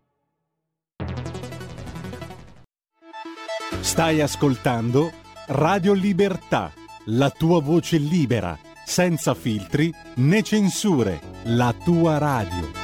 [3.81, 5.11] Stai ascoltando
[5.47, 6.73] Radio Libertà,
[7.07, 12.84] la tua voce libera, senza filtri né censure, la tua radio.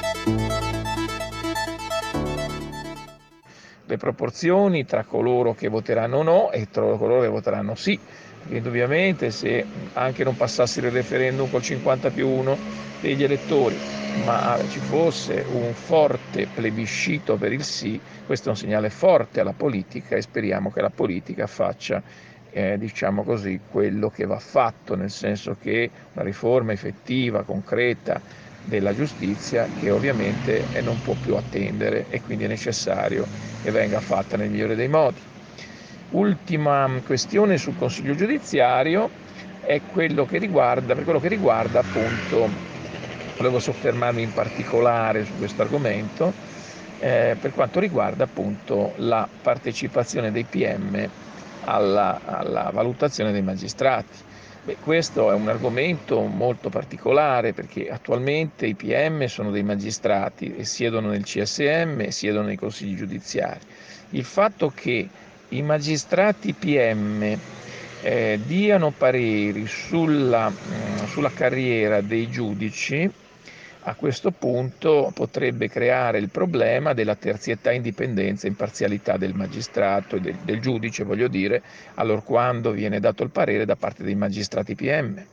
[3.91, 7.99] Le proporzioni tra coloro che voteranno no e tra coloro che voteranno sì.
[8.45, 12.61] Quindi ovviamente se anche non passassero il referendum col 50 più 1
[12.97, 18.89] degli elettori ma ci fosse un forte plebiscito per il sì, questo è un segnale
[18.89, 22.01] forte alla politica e speriamo che la politica faccia
[22.49, 28.21] eh, diciamo così, quello che va fatto, nel senso che una riforma effettiva, concreta
[28.61, 33.27] della giustizia che ovviamente non può più attendere e quindi è necessario
[33.59, 35.21] che venga fatta nel migliore dei modi.
[36.09, 39.13] Ultima questione sul Consiglio giudiziario
[39.59, 42.57] è quello che riguarda, per quello che riguarda appunto
[43.35, 46.35] volevo soffermarmi in particolare su questo argomento
[46.97, 51.09] eh, per quanto riguarda appunto la partecipazione dei PM
[51.61, 54.17] alla, alla valutazione dei magistrati.
[54.63, 60.65] Beh, questo è un argomento molto particolare perché attualmente i PM sono dei magistrati e
[60.65, 63.65] siedono nel CSM e siedono nei consigli giudiziari.
[64.09, 65.11] Il fatto che
[65.47, 67.41] i magistrati PM
[67.97, 73.11] eh, diano pareri sulla, mm, sulla carriera dei giudici
[73.83, 80.19] a questo punto potrebbe creare il problema della terzietà, indipendenza e imparzialità del magistrato e
[80.19, 81.63] del, del giudice, voglio dire,
[81.95, 85.25] allora quando viene dato il parere da parte dei magistrati PM.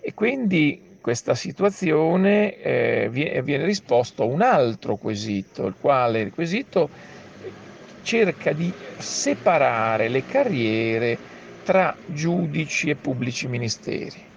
[0.00, 6.32] E quindi questa situazione eh, viene, viene risposto a un altro quesito, il quale il
[6.32, 6.90] quesito
[8.02, 11.18] cerca di separare le carriere
[11.64, 14.27] tra giudici e pubblici ministeri.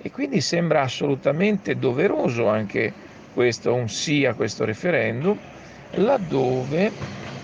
[0.00, 2.94] E quindi sembra assolutamente doveroso anche
[3.28, 5.36] questo, un sì a questo referendum,
[5.90, 6.92] laddove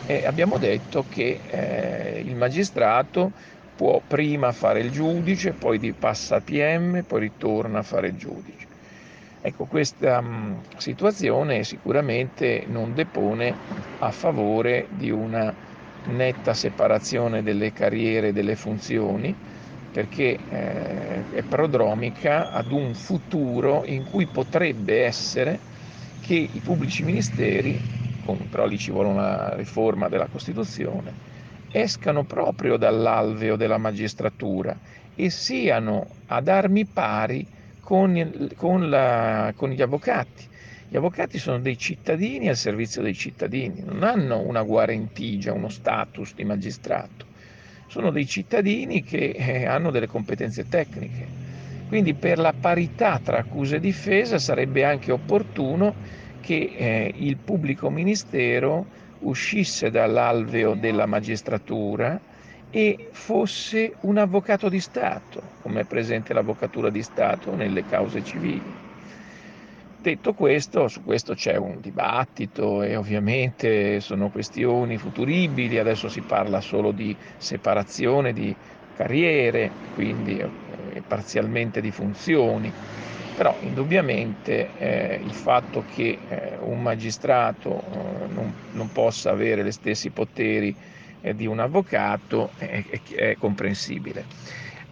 [0.07, 3.33] eh, abbiamo detto che eh, il magistrato
[3.75, 8.67] può prima fare il giudice, poi passa al PM, poi ritorna a fare il giudice.
[9.41, 13.59] Ecco, questa mh, mm, situazione sicuramente non depone
[13.99, 15.55] a favore di una
[16.07, 19.37] netta separazione delle carriere e delle funzioni,
[19.95, 25.59] perché eh, è prodromica ad un futuro in cui potrebbe essere
[26.21, 27.81] che i pubblici ministeri
[28.49, 31.13] però lì ci vuole una riforma della Costituzione,
[31.71, 34.77] escano proprio dall'alveo della magistratura
[35.15, 37.47] e siano ad armi pari
[37.81, 40.53] con, con, la, con gli avvocati.
[40.89, 46.35] Gli avvocati sono dei cittadini al servizio dei cittadini, non hanno una guarentigia, uno status
[46.35, 47.27] di magistrato,
[47.95, 51.35] sono dei cittadini che eh, hanno delle competenze tecniche.
[51.87, 55.95] Quindi per la parità tra accusa e difesa sarebbe anche opportuno
[56.41, 58.89] che eh, il pubblico ministero
[59.21, 62.21] uscisse dall'alveo della magistratura
[62.69, 68.77] e fosse un avvocato di Stato, come è presente l'avvocatura di Stato nelle cause civili.
[70.05, 76.61] Detto questo, su questo c'è un dibattito e ovviamente sono questioni futuribili, adesso si parla
[76.61, 78.55] solo di separazione di
[78.95, 82.71] carriere, quindi eh, parzialmente di funzioni,
[83.35, 89.73] però indubbiamente eh, il fatto che eh, un magistrato eh, non, non, possa avere gli
[89.73, 90.77] stessi poteri
[91.23, 94.27] eh, di un avvocato è, è, è comprensibile.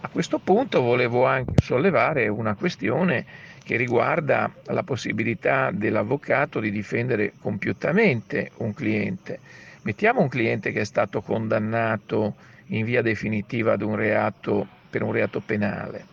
[0.05, 7.33] A questo punto volevo anche sollevare una questione che riguarda la possibilità dell'avvocato di difendere
[7.39, 9.39] compiutamente un cliente.
[9.83, 12.35] Mettiamo un cliente che è stato condannato
[12.67, 16.07] in via definitiva un reato, per un reato penale.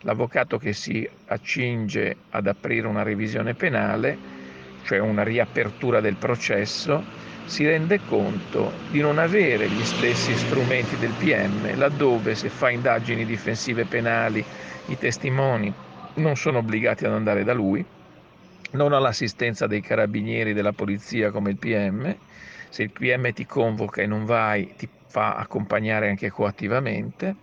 [0.00, 4.18] L'avvocato che si accinge ad aprire una revisione penale,
[4.82, 7.02] cioè una riapertura del processo,
[7.44, 13.24] si rende conto di non avere gli stessi strumenti del PM, laddove se fa indagini
[13.24, 14.44] difensive penali
[14.86, 15.74] i testimoni
[16.14, 17.86] non sono obbligati ad andare da lui,
[18.72, 22.18] non ha l'assistenza dei carabinieri della polizia come il PM,
[22.68, 27.38] se il PM ti convoca e non vai ti fa accompagnare anche coattivamente,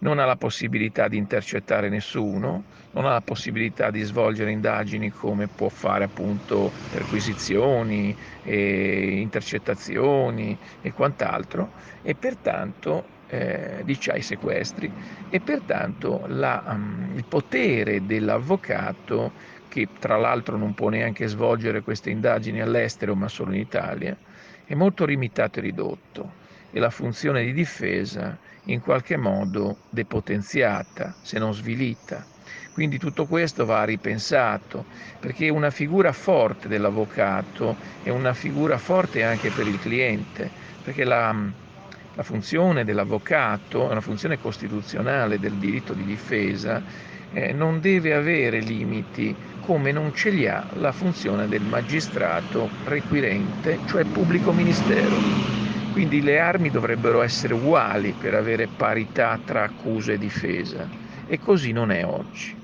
[0.00, 5.48] non ha la possibilità di intercettare nessuno, non ha la possibilità di svolgere indagini come
[5.48, 11.72] può fare appunto perquisizioni, e intercettazioni e quant'altro.
[12.02, 14.92] E pertanto eh, diciamo, i sequestri
[15.28, 19.34] e pertanto la, um, il potere dell'avvocato
[19.68, 24.18] che tra l'altro non può neanche svolgere queste indagini all'estero ma solo in Italia
[24.64, 26.36] è molto limitato e ridotto
[26.70, 32.28] e la funzione di difesa in qualche modo depotenziata, se non svilita.
[32.70, 34.86] Quindi tutto questo va ripensato,
[35.18, 41.32] perché una figura forte dell'avvocato è una figura forte anche per il cliente, perché la,
[42.18, 46.82] la funzione dell'avvocato è una funzione costituzionale del diritto di difesa,
[47.32, 49.32] eh, non deve avere limiti
[49.64, 55.14] come non ce li ha la funzione del magistrato requirente, cioè pubblico ministero.
[55.92, 60.88] Quindi le armi dovrebbero essere uguali per avere parità tra accusa e difesa
[61.24, 62.56] e così non è oggi.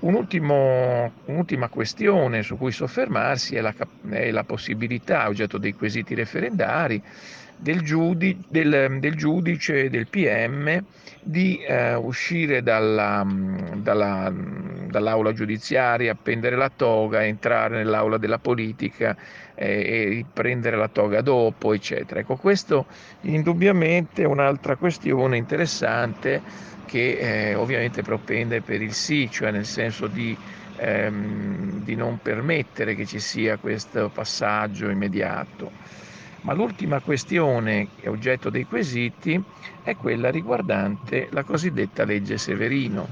[0.00, 3.74] Un ultimo, un'ultima questione su cui soffermarsi è la,
[4.10, 7.02] è la possibilità, oggetto dei quesiti referendari,
[7.64, 10.84] del, giudice, del, del giudice del PM
[11.22, 13.26] di eh, uscire dalla,
[13.76, 19.16] dalla, dall'aula giudiziaria, appendere la toga, entrare nell'aula della politica
[19.54, 22.20] eh, e prendere la toga dopo, eccetera.
[22.20, 22.86] Ecco, questo
[23.20, 26.42] indubbiamente è un'altra questione interessante
[26.84, 30.38] che eh, ovviamente propende per il sì, cioè nel senso di,
[30.76, 35.72] ehm, di non permettere che ci sia questo passaggio immediato.
[36.44, 39.42] Ma l'ultima questione che è oggetto dei quesiti
[39.82, 43.08] è quella riguardante la cosiddetta legge Severino.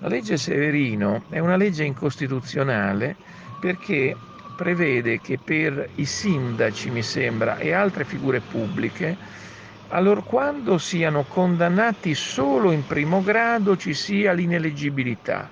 [0.00, 3.16] La legge Severino è una legge incostituzionale
[3.60, 4.16] perché
[4.56, 9.18] prevede che per i sindaci, mi sembra, e altre figure pubbliche,
[9.88, 15.48] allora quando siano condannati solo in primo grado ci sia l'ineleggibilità.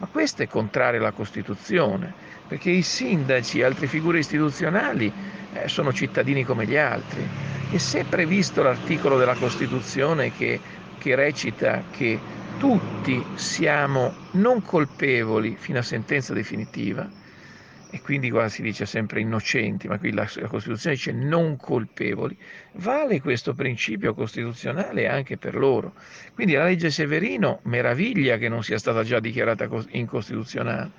[0.00, 2.14] Ma questo è contrario alla Costituzione,
[2.46, 5.12] perché i sindaci e altre figure istituzionali
[5.52, 7.26] eh, sono cittadini come gli altri.
[7.70, 10.60] E se è previsto l'articolo della Costituzione che,
[10.98, 12.18] che recita che
[12.58, 17.08] tutti siamo non colpevoli fino a sentenza definitiva,
[17.90, 22.36] e quindi qua si dice sempre innocenti, ma qui la, la, Costituzione dice non colpevoli,
[22.72, 25.94] vale questo principio costituzionale anche per loro.
[26.34, 30.90] Quindi la legge Severino meraviglia che non sia stata già dichiarata incostituzionale,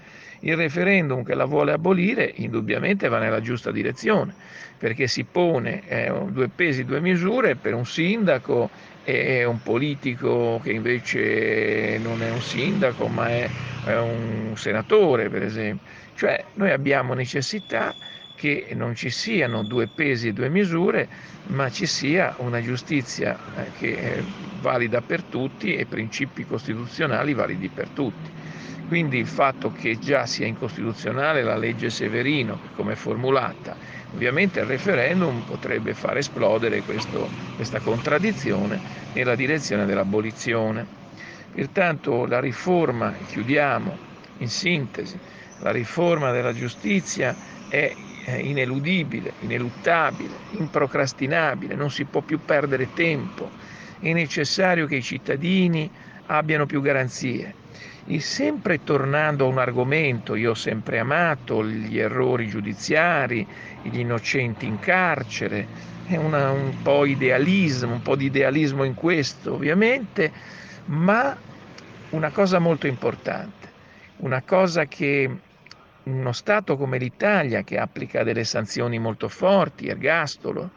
[0.41, 4.35] il referendum che la vuole abolire indubbiamente va nella giusta direzione,
[4.77, 8.71] perché si pone eh, due pesi, due misure per un sindaco
[9.01, 15.43] e un politico che invece non è un sindaco ma è, è un senatore, per
[15.43, 15.91] esempio.
[16.13, 17.95] Cioè noi abbiamo necessità
[18.33, 21.09] che non ci siano due pesi e due misure,
[21.43, 27.69] ma ci sia una giustizia eh, che è valida per tutti e principi costituzionali validi
[27.69, 28.31] per tutti.
[28.89, 33.77] Quindi il fatto che già sia incostituzionale la legge Severino, come formulata,
[34.09, 38.81] ovviamente il referendum potrebbe far esplodere questo, questa contraddizione
[39.11, 40.87] nella direzione dell'abolizione.
[41.51, 43.99] Pertanto la riforma, chiudiamo
[44.37, 45.21] in sintesi,
[45.57, 47.37] la riforma della giustizia
[47.67, 53.53] è ineludibile, ineluttabile, improcrastinabile, non si può più perdere tempo,
[53.99, 55.91] è necessario che i cittadini
[56.23, 57.58] abbiano più garanzie.
[58.11, 63.47] E sempre tornando a un argomento, io ho sempre amato gli errori giudiziari,
[63.81, 65.69] gli innocenti in carcere,
[66.01, 70.33] è una, un po' idealismo, un po' di idealismo in questo ovviamente,
[70.85, 71.39] ma
[72.09, 73.75] una cosa molto importante,
[74.17, 75.43] una cosa che
[76.05, 80.71] uno Stato come l'Italia che applica delle sanzioni molto forti, ergastolo,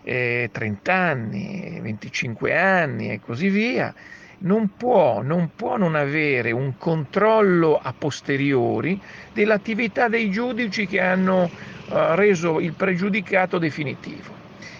[0.00, 3.94] eh, 30 anni, 25 anni e così via,
[4.38, 9.00] non può, non può non avere un controllo a posteriori
[9.32, 14.32] dell'attività dei giudici che hanno uh, reso il pregiudicato definitivo.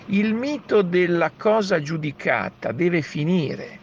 [0.07, 3.81] Il mito della cosa giudicata deve finire.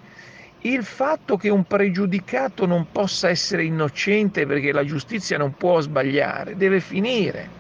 [0.64, 6.56] Il fatto che un pregiudicato non possa essere innocente perché la giustizia non può sbagliare
[6.56, 7.60] deve finire.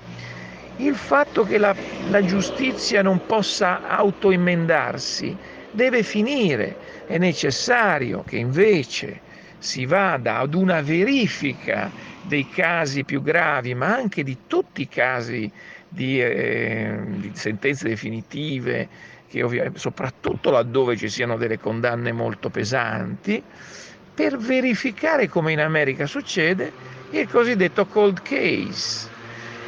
[0.77, 1.75] Il fatto che la,
[2.09, 5.35] la giustizia non possa autoemendarsi
[5.71, 7.05] deve finire.
[7.07, 9.21] È necessario che invece
[9.57, 15.51] si vada ad una verifica dei casi più gravi, ma anche di tutti i casi
[15.87, 18.89] di, eh, di sentenze definitive,
[19.73, 23.41] soprattutto laddove ci siano delle condanne molto pesanti,
[24.13, 26.73] per verificare come in America succede
[27.11, 29.09] il cosiddetto cold case.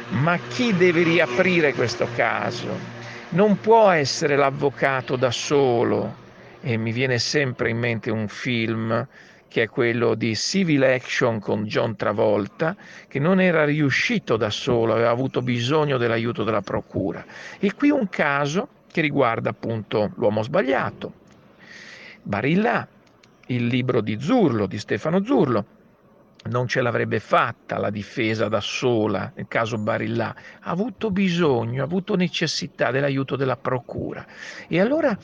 [0.08, 2.93] Ma chi deve riaprire questo caso?
[3.34, 6.22] Non può essere l'avvocato da solo.
[6.60, 9.08] E mi viene sempre in mente un film
[9.48, 12.76] che è quello di Civil Action con John Travolta,
[13.08, 17.24] che non era riuscito da solo, aveva avuto bisogno dell'aiuto della procura.
[17.58, 21.12] E qui un caso che riguarda appunto l'uomo sbagliato.
[22.22, 22.86] Barilla,
[23.46, 25.64] il libro di Zurlo, di Stefano Zurlo,
[26.50, 31.84] non ce l'avrebbe fatta la difesa da sola nel caso Barilla, ha avuto bisogno, ha
[31.84, 34.26] avuto necessità dell'aiuto della procura.
[34.68, 35.16] E allora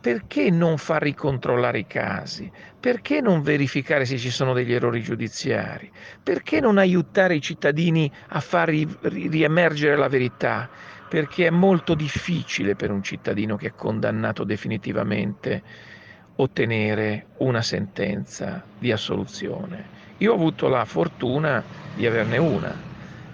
[0.00, 2.50] perché non far ricontrollare i casi?
[2.78, 5.90] Perché non verificare se ci sono degli errori giudiziari?
[6.22, 10.68] Perché non aiutare i cittadini a far riemergere la verità?
[11.08, 15.62] Perché è molto difficile per un cittadino che è condannato definitivamente
[16.36, 20.05] ottenere una sentenza di assoluzione.
[20.18, 22.86] Io ho avuto la fortuna di averne una,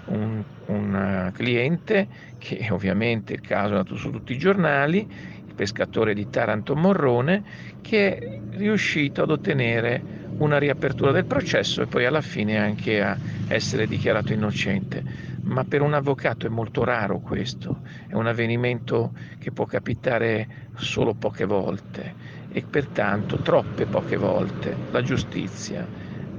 [0.07, 2.09] un, un cliente
[2.39, 5.09] che ovviamente il caso è andato su tutti i giornali,
[5.55, 7.45] pescatore di Taranto Morrone,
[7.80, 10.03] che è riuscito ad ottenere
[10.39, 15.05] una riapertura del processo e poi alla fine anche a essere dichiarato innocente.
[15.43, 21.14] Ma per un avvocato è molto raro questo, è un avvenimento che può capitare solo
[21.14, 22.16] poche volte
[22.49, 25.89] e pertanto troppe poche volte la giustizia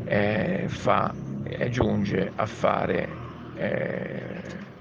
[0.04, 3.22] eh, fa, eh, giunge a fare
[3.54, 4.72] eh,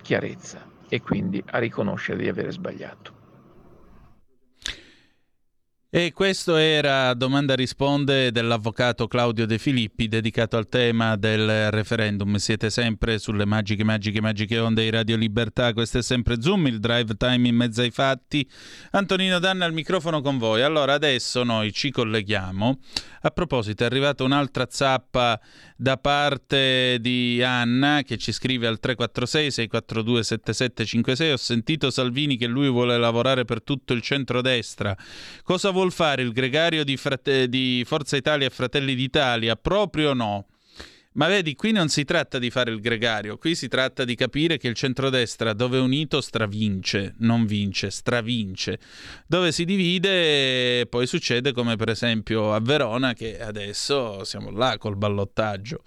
[0.00, 3.17] chiarezza e quindi a riconoscere di avere sbagliato.
[5.90, 12.36] E questo era Domanda risponde dell'avvocato Claudio De Filippi dedicato al tema del referendum.
[12.36, 15.72] Siete sempre sulle magiche, magiche, magiche onde di Radio Libertà.
[15.72, 18.46] Questo è sempre Zoom, il drive time in mezzo ai fatti.
[18.90, 20.60] Antonino Danna al microfono con voi.
[20.60, 22.80] Allora adesso noi ci colleghiamo.
[23.22, 25.40] A proposito, è arrivata un'altra zappa
[25.76, 31.32] da parte di Anna che ci scrive al 346 642 7756.
[31.32, 34.96] Ho sentito Salvini che lui vuole lavorare per tutto il centrodestra.
[35.42, 39.54] Cosa vuol fare il gregario di, Frate- di Forza Italia e Fratelli d'Italia?
[39.54, 40.46] Proprio no.
[41.12, 44.56] Ma vedi, qui non si tratta di fare il gregario, qui si tratta di capire
[44.56, 48.78] che il centrodestra, dove unito, stravince, non vince, stravince.
[49.26, 54.96] Dove si divide, poi succede come per esempio a Verona, che adesso siamo là col
[54.96, 55.82] ballottaggio.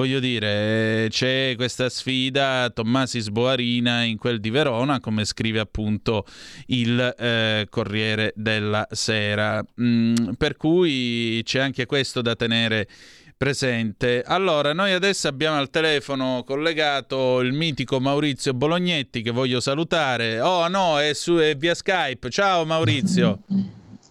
[0.00, 6.24] Voglio dire, c'è questa sfida Tommasi Sboarina in quel di Verona, come scrive appunto
[6.68, 9.62] il eh, Corriere della Sera.
[9.78, 12.88] Mm, per cui c'è anche questo da tenere
[13.36, 14.22] presente.
[14.24, 20.40] Allora, noi adesso abbiamo al telefono collegato il mitico Maurizio Bolognetti che voglio salutare.
[20.40, 22.30] Oh no, è, su, è via Skype.
[22.30, 23.40] Ciao Maurizio.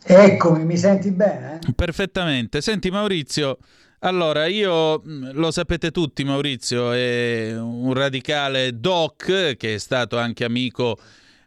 [0.04, 1.58] Eccomi, mi senti bene?
[1.76, 2.62] Perfettamente.
[2.62, 3.58] Senti Maurizio,
[4.00, 10.44] allora io mm, lo sapete tutti, Maurizio è un radicale doc che è stato anche
[10.44, 10.98] amico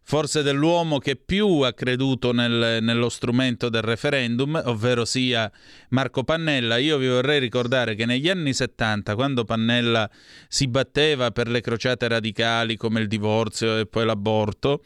[0.04, 5.50] forse dell'uomo che più ha creduto nel, nello strumento del referendum, ovvero sia
[5.90, 6.76] Marco Pannella.
[6.76, 10.10] Io vi vorrei ricordare che negli anni 70, quando Pannella
[10.48, 14.82] si batteva per le crociate radicali come il divorzio e poi l'aborto,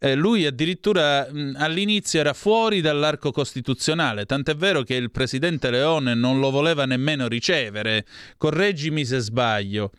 [0.00, 6.14] eh, lui addirittura mh, all'inizio era fuori dall'arco costituzionale, tant'è vero che il presidente Leone
[6.14, 8.06] non lo voleva nemmeno ricevere.
[8.38, 9.92] Correggimi se sbaglio.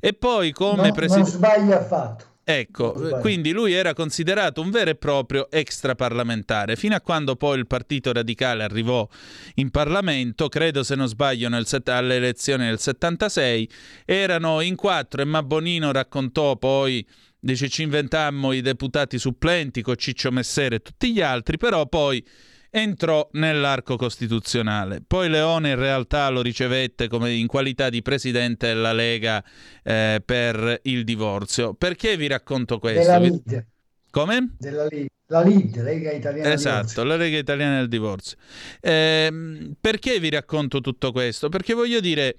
[0.00, 1.30] E poi come no, presidente...
[1.30, 2.32] Non sbaglia affatto.
[2.46, 7.66] Ecco, quindi lui era considerato un vero e proprio extraparlamentare, fino a quando poi il
[7.66, 9.08] Partito Radicale arrivò
[9.54, 13.66] in Parlamento, credo se non sbaglio set- alle elezioni del 76,
[14.04, 17.06] erano in quattro e Mabonino raccontò poi
[17.44, 22.24] dice ci inventammo i deputati supplenti con Ciccio Messere e tutti gli altri, però poi
[22.70, 25.02] entrò nell'arco costituzionale.
[25.06, 29.44] Poi Leone in realtà lo ricevette come in qualità di presidente della Lega
[29.82, 31.74] eh, per il divorzio.
[31.74, 33.18] Perché vi racconto questo?
[33.18, 33.66] Lid.
[34.10, 34.54] Come?
[34.58, 35.06] Della Lid.
[35.28, 38.36] La Lid, Lega Italiana Esatto, la Lega Italiana del Divorzio.
[38.80, 41.48] Eh, perché vi racconto tutto questo?
[41.48, 42.36] Perché voglio dire,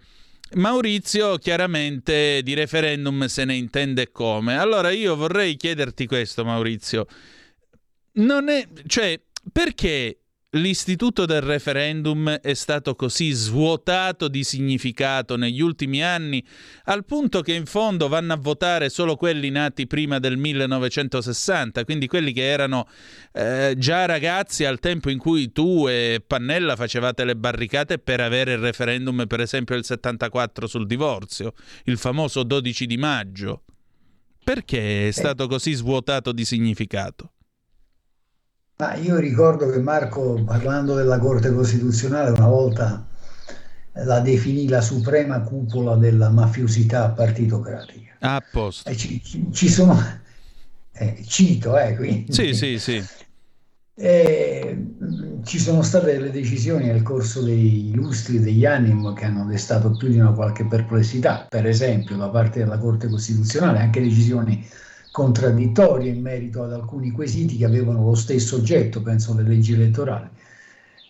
[0.53, 4.57] Maurizio chiaramente di referendum se ne intende come.
[4.57, 7.07] Allora io vorrei chiederti questo, Maurizio.
[8.13, 9.19] Non è, cioè,
[9.51, 10.19] perché
[10.55, 16.43] l'istituto del referendum è stato così svuotato di significato negli ultimi anni,
[16.85, 22.07] al punto che in fondo vanno a votare solo quelli nati prima del 1960, quindi
[22.07, 22.87] quelli che erano
[23.33, 28.53] eh, già ragazzi al tempo in cui tu e Pannella facevate le barricate per avere
[28.53, 31.53] il referendum, per esempio il 74 sul divorzio,
[31.85, 33.63] il famoso 12 di maggio.
[34.43, 37.34] Perché è stato così svuotato di significato?
[38.77, 43.07] Ma io ricordo che Marco, parlando della Corte Costituzionale, una volta
[43.93, 48.15] la definì la suprema cupola della mafiosità partitocratica.
[48.19, 48.93] A posto.
[48.93, 49.21] Ci,
[49.51, 49.97] ci sono,
[50.91, 52.33] eh, cito, eh, quindi.
[52.33, 53.01] Sì, sì, sì.
[53.97, 54.77] E,
[55.45, 60.09] ci sono state delle decisioni nel corso dei lustri degli anni che hanno destato più
[60.09, 64.67] di una qualche perplessità, per esempio da parte della Corte Costituzionale, anche decisioni
[65.15, 70.27] contraddittorie in merito ad alcuni quesiti che avevano lo stesso oggetto, penso alle leggi elettorali.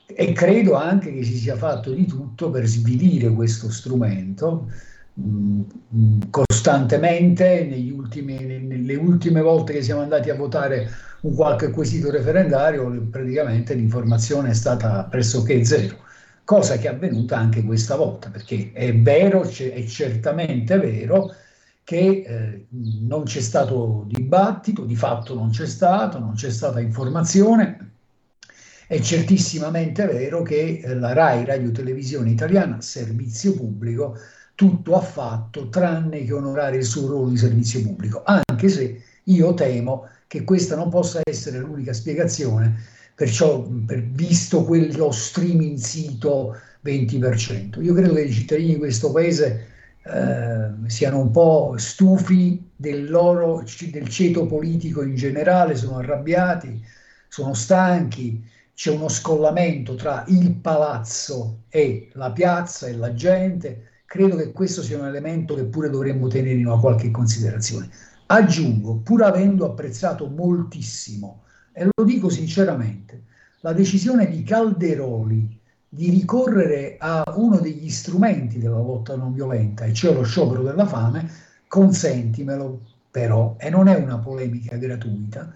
[0.06, 4.70] E credo anche che si sia fatto di tutto per svilire questo strumento
[5.12, 10.88] mh, costantemente ultimi, nelle ultime volte che siamo andati a votare
[11.22, 15.98] un qualche quesito referendario, praticamente l'informazione è stata pressoché zero,
[16.44, 21.34] cosa che è avvenuta anche questa volta, perché è vero, è certamente vero
[21.86, 22.66] che eh,
[23.08, 27.92] non c'è stato dibattito, di fatto non c'è stato, non c'è stata informazione.
[28.88, 34.18] È certissimamente vero che eh, la RAI, Radio Televisione Italiana, servizio pubblico,
[34.56, 39.54] tutto ha fatto tranne che onorare il suo ruolo di servizio pubblico, anche se io
[39.54, 42.82] temo che questa non possa essere l'unica spiegazione,
[43.14, 47.84] perciò per, visto quello streaming sito 20%.
[47.84, 49.74] Io credo che i cittadini di questo paese
[50.08, 56.84] eh, siano un po' stufi del loro del ceto politico in generale, sono arrabbiati,
[57.28, 58.44] sono stanchi,
[58.76, 63.90] c'è uno scollamento tra il palazzo e la piazza e la gente.
[64.06, 67.90] Credo che questo sia un elemento che pure dovremmo tenere in una qualche considerazione.
[68.28, 71.44] Aggiungo, pur avendo apprezzato moltissimo,
[71.74, 73.24] e lo dico sinceramente,
[73.62, 75.60] la decisione di Calderoli
[75.96, 80.86] di ricorrere a uno degli strumenti della lotta non violenta, e cioè lo sciopero della
[80.86, 81.30] fame,
[81.68, 85.54] consentimelo però, e non è una polemica gratuita,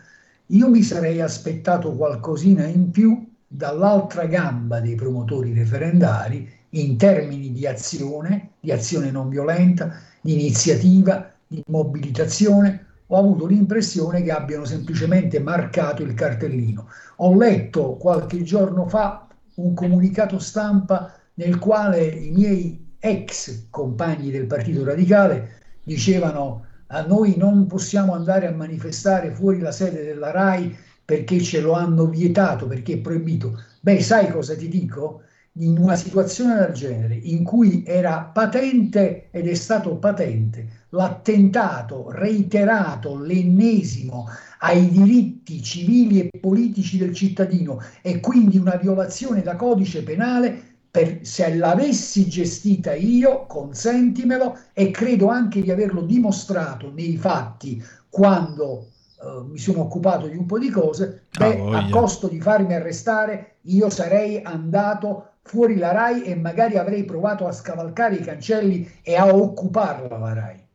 [0.48, 7.68] io mi sarei aspettato qualcosina in più dall'altra gamba dei promotori referendari in termini di
[7.68, 12.86] azione, di azione non violenta, di iniziativa, di mobilitazione.
[13.08, 16.88] Ho avuto l'impressione che abbiano semplicemente marcato il cartellino.
[17.18, 19.28] Ho letto qualche giorno fa
[19.64, 27.36] un comunicato stampa nel quale i miei ex compagni del Partito Radicale dicevano a noi
[27.38, 32.68] non possiamo andare a manifestare fuori la sede della RAI perché ce lo hanno vietato,
[32.68, 33.60] perché è proibito.
[33.82, 35.22] Beh, sai cosa ti dico?
[35.54, 43.18] In una situazione del genere, in cui era patente ed è stato patente l'attentato reiterato,
[43.18, 44.28] l'ennesimo
[44.60, 51.20] ai diritti civili e politici del cittadino e quindi una violazione da codice penale per,
[51.22, 58.88] se l'avessi gestita io, consentimelo e credo anche di averlo dimostrato nei fatti quando
[59.20, 62.74] uh, mi sono occupato di un po' di cose, beh, oh, a costo di farmi
[62.74, 68.90] arrestare io sarei andato fuori la RAI e magari avrei provato a scavalcare i cancelli
[69.04, 70.68] e a occuparla la RAI.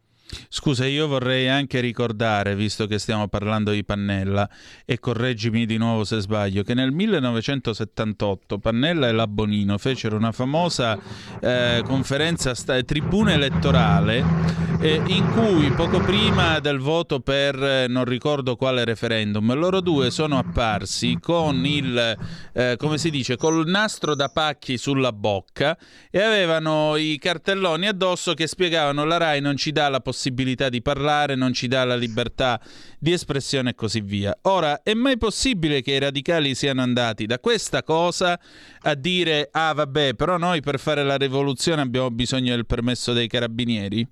[0.48, 4.48] Scusa, io vorrei anche ricordare, visto che stiamo parlando di Pannella,
[4.84, 10.32] e correggimi di nuovo se sbaglio, che nel 1978 Pannella e la Bonino fecero una
[10.32, 10.98] famosa
[11.40, 14.24] eh, conferenza, sta- tribuna elettorale,
[14.80, 20.10] eh, in cui poco prima del voto per eh, non ricordo quale referendum, loro due
[20.10, 22.16] sono apparsi con il,
[22.52, 25.76] eh, come si dice, col nastro da pacchi sulla bocca
[26.10, 30.68] e avevano i cartelloni addosso che spiegavano la RAI non ci dà la possibilità possibilità
[30.68, 32.60] di parlare, non ci dà la libertà
[33.00, 34.32] di espressione e così via.
[34.42, 38.38] Ora, è mai possibile che i radicali siano andati da questa cosa
[38.82, 43.26] a dire ah vabbè, però noi per fare la rivoluzione abbiamo bisogno del permesso dei
[43.26, 44.06] carabinieri?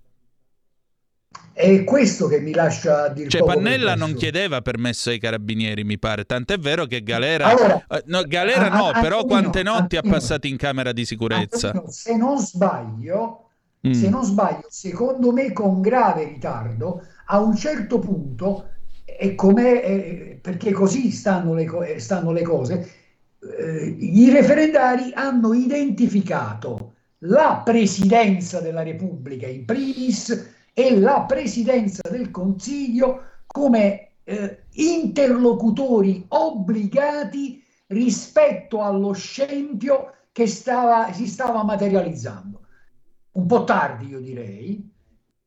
[1.52, 3.28] È questo che mi lascia dire.
[3.28, 6.24] Cioè, Pannella non chiedeva permesso ai carabinieri, mi pare.
[6.24, 7.46] Tant'è vero che Galera.
[7.46, 11.72] Allora, eh, no, Galera no, però quante notti ha passato in camera di sicurezza?
[11.86, 13.51] Se non sbaglio,
[13.86, 13.92] mm.
[13.92, 18.68] se non sbaglio, secondo me con grave ritardo, a un certo punto,
[19.04, 22.90] e com'è, eh, perché così stanno le, co- eh, stanno le cose,
[23.58, 32.30] eh, i referendari hanno identificato la presidenza della Repubblica in primis e la presidenza del
[32.30, 42.61] Consiglio come eh, interlocutori obbligati rispetto allo scempio che stava, si stava materializzando
[43.32, 44.90] un po' tardi, io direi.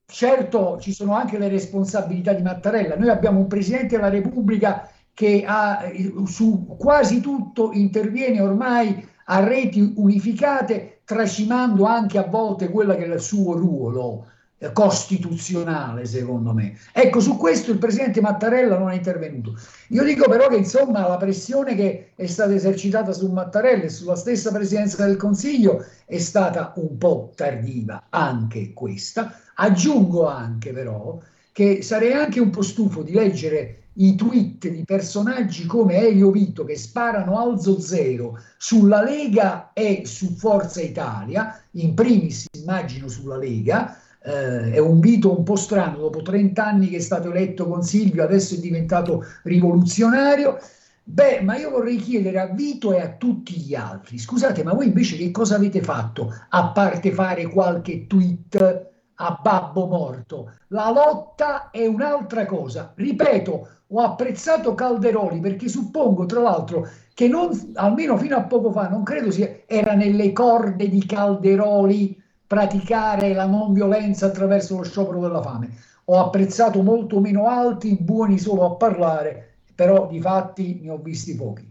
[0.05, 2.95] Certo, ci sono anche le responsabilità di Mattarella.
[2.95, 5.91] Noi abbiamo un Presidente della Repubblica che ha,
[6.25, 13.13] su quasi tutto interviene ormai a reti unificate, tracimando anche a volte quello che è
[13.13, 14.27] il suo ruolo
[14.71, 16.77] costituzionale, secondo me.
[16.91, 19.57] Ecco, su questo il presidente Mattarella non è intervenuto.
[19.89, 24.15] Io dico però che insomma la pressione che è stata esercitata su Mattarella e sulla
[24.15, 29.39] stessa presidenza del Consiglio è stata un po' tardiva, anche questa.
[29.55, 31.19] Aggiungo anche però
[31.51, 36.65] che sarei anche un po' stufo di leggere i tweet di personaggi come Elio Vito
[36.65, 43.97] che sparano alzo zero sulla Lega e su Forza Italia, in primis immagino sulla Lega,
[44.26, 47.84] eh, è un Vito un po' strano, dopo 30 anni che è stato eletto con
[47.84, 50.57] Silvio, adesso è diventato rivoluzionario.
[51.03, 54.88] Beh, ma io vorrei chiedere a Vito e a tutti gli altri, scusate, ma voi
[54.88, 60.51] invece che cosa avete fatto a parte fare qualche tweet a babbo morto?
[60.69, 62.93] La lotta è un'altra cosa.
[62.95, 68.89] Ripeto, ho apprezzato Calderoli perché suppongo, tra l'altro, che non, almeno fino a poco fa,
[68.89, 75.19] non credo sia, era nelle corde di Calderoli praticare la non violenza attraverso lo sciopero
[75.19, 75.75] della fame.
[76.05, 81.35] Ho apprezzato molto meno altri, buoni solo a parlare, però di fatti ne ho visti
[81.35, 81.67] pochi.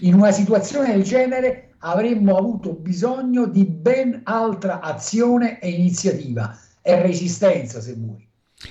[0.00, 7.00] In una situazione del genere avremmo avuto bisogno di ben altra azione e iniziativa e
[7.02, 8.25] resistenza, se vuoi.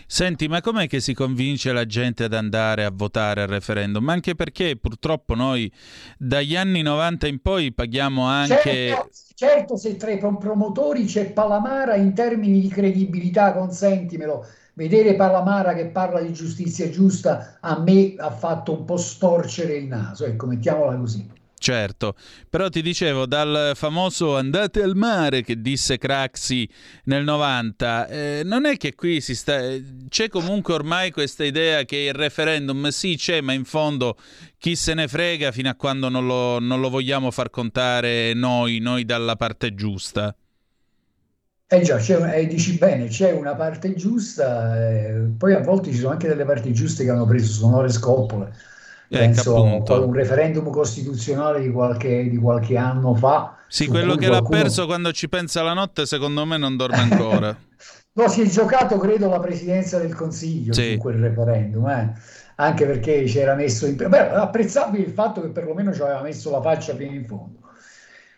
[0.07, 4.09] Senti, ma com'è che si convince la gente ad andare a votare al referendum?
[4.09, 5.71] Anche perché purtroppo noi
[6.17, 8.61] dagli anni 90 in poi paghiamo anche...
[8.63, 15.75] Certo, certo se tra i promotori c'è Palamara in termini di credibilità, consentimelo, vedere Palamara
[15.75, 20.47] che parla di giustizia giusta a me ha fatto un po' storcere il naso, ecco,
[20.47, 21.29] mettiamola così.
[21.65, 22.13] Certo,
[22.47, 26.69] però ti dicevo dal famoso andate al mare che disse Craxi
[27.05, 29.61] nel 90, eh, non è che qui si sta...
[30.07, 34.15] c'è comunque ormai questa idea che il referendum sì c'è, ma in fondo
[34.59, 38.77] chi se ne frega fino a quando non lo, non lo vogliamo far contare noi,
[38.77, 40.35] noi dalla parte giusta.
[41.65, 41.97] Eh già,
[42.31, 46.45] eh, dici bene, c'è una parte giusta, eh, poi a volte ci sono anche delle
[46.45, 48.53] parti giuste che hanno preso sonore scopole
[49.09, 53.57] penso a un referendum costituzionale di qualche, di qualche anno fa.
[53.67, 54.57] Sì, quello che qualcuno...
[54.57, 57.55] l'ha perso quando ci pensa la notte, secondo me non dorme ancora.
[58.13, 60.93] no, si è giocato, credo, la presidenza del Consiglio sì.
[60.93, 62.13] su quel referendum, eh?
[62.55, 63.95] anche perché c'era messo in...
[63.95, 67.59] Beh, apprezzabile il fatto che perlomeno ci aveva messo la faccia fino in fondo.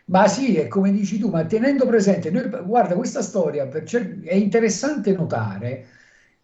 [0.06, 5.12] Ma sì, è come dici tu, ma tenendo presente, noi, guarda, questa storia è interessante
[5.12, 5.86] notare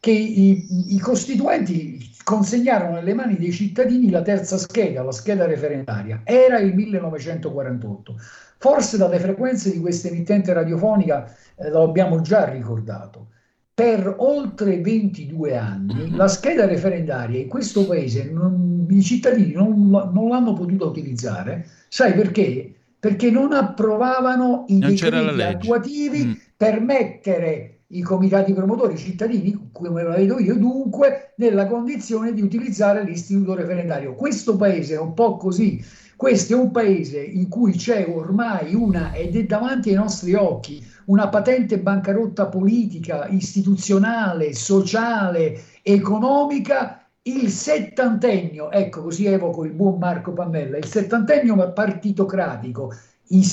[0.00, 6.22] che i, i, costituenti consegnarono nelle mani dei cittadini la terza scheda, la scheda referendaria.
[6.24, 8.16] Era il 1948.
[8.58, 13.28] Forse dalle frequenze di questa emittente radiofonica eh, lo abbiamo già ricordato.
[13.74, 20.28] Per oltre 22 anni la scheda referendaria in questo paese non, i cittadini non, non
[20.28, 21.66] l'hanno potuta utilizzare.
[21.88, 22.72] Sai perché?
[22.98, 26.32] Perché non approvavano i non decreti attuativi mm.
[26.56, 32.42] per mettere i comitati promotori, i cittadini, come la vedo io, dunque nella condizione di
[32.42, 34.14] utilizzare l'istituto referendario.
[34.14, 35.82] Questo paese è un po' così,
[36.16, 40.82] Questo è un paese in cui c'è ormai una, ed è davanti ai nostri occhi,
[41.06, 50.32] una patente bancarotta politica, istituzionale, sociale, economica il settantennio, ecco così evoco il buon Marco
[50.32, 52.94] Pannella, il settantennio partitocratico,
[53.28, 53.44] il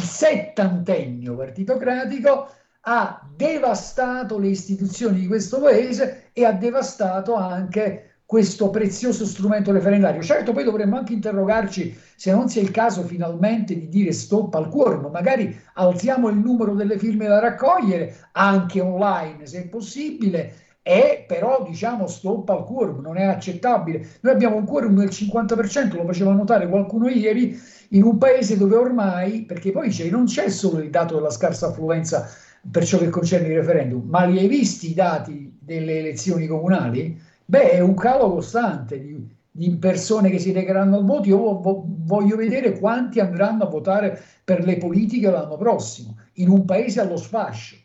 [0.00, 2.48] settantennio partitocratico
[2.84, 10.22] ha devastato le istituzioni di questo paese e ha devastato anche questo prezioso strumento referendario.
[10.22, 14.68] Certo, poi dovremmo anche interrogarci se non sia il caso finalmente di dire stop al
[14.70, 21.26] quorum, magari alziamo il numero delle firme da raccogliere, anche online se è possibile, e
[21.28, 24.06] però diciamo stop al quorum, non è accettabile.
[24.22, 27.60] Noi abbiamo un quorum del 50%, lo faceva notare qualcuno ieri,
[27.90, 31.66] in un paese dove ormai, perché poi c'è, non c'è solo il dato della scarsa
[31.66, 32.26] affluenza
[32.70, 37.18] per ciò che concerne i referendum, ma li hai visti i dati delle elezioni comunali?
[37.44, 41.28] Beh, è un calo costante di, di persone che si recheranno al voto.
[41.28, 46.64] Io vo, voglio vedere quanti andranno a votare per le politiche l'anno prossimo, in un
[46.64, 47.76] paese allo sfascio.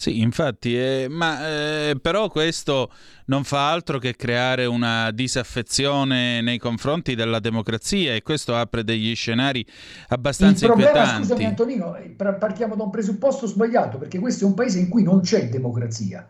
[0.00, 2.92] Sì, infatti, eh, ma eh, però questo
[3.24, 9.12] non fa altro che creare una disaffezione nei confronti della democrazia e questo apre degli
[9.16, 9.66] scenari
[10.10, 11.26] abbastanza Il problema, inquietanti.
[11.26, 15.02] Scusami Antonino, eh, partiamo da un presupposto sbagliato, perché questo è un paese in cui
[15.02, 16.28] non c'è democrazia.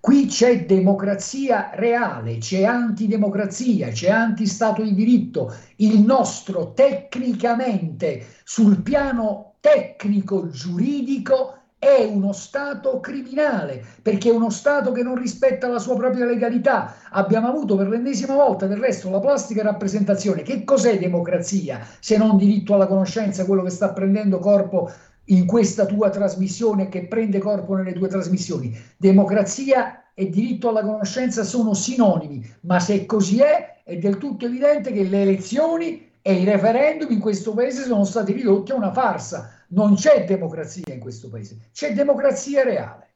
[0.00, 5.54] Qui c'è democrazia reale, c'è antidemocrazia, c'è antistato di diritto.
[5.76, 14.92] Il nostro tecnicamente, sul piano tecnico giuridico, è uno Stato criminale, perché è uno Stato
[14.92, 16.94] che non rispetta la sua propria legalità.
[17.10, 20.42] Abbiamo avuto per l'ennesima volta del resto la plastica rappresentazione.
[20.42, 24.92] Che cos'è democrazia se non diritto alla conoscenza, quello che sta prendendo corpo
[25.24, 28.78] in questa tua trasmissione che prende corpo nelle tue trasmissioni.
[28.96, 34.92] Democrazia e diritto alla conoscenza sono sinonimi, ma se così è, è del tutto evidente
[34.92, 39.50] che le elezioni e i referendum in questo paese sono stati ridotti a una farsa.
[39.72, 43.11] Non c'è democrazia in questo paese, c'è democrazia reale.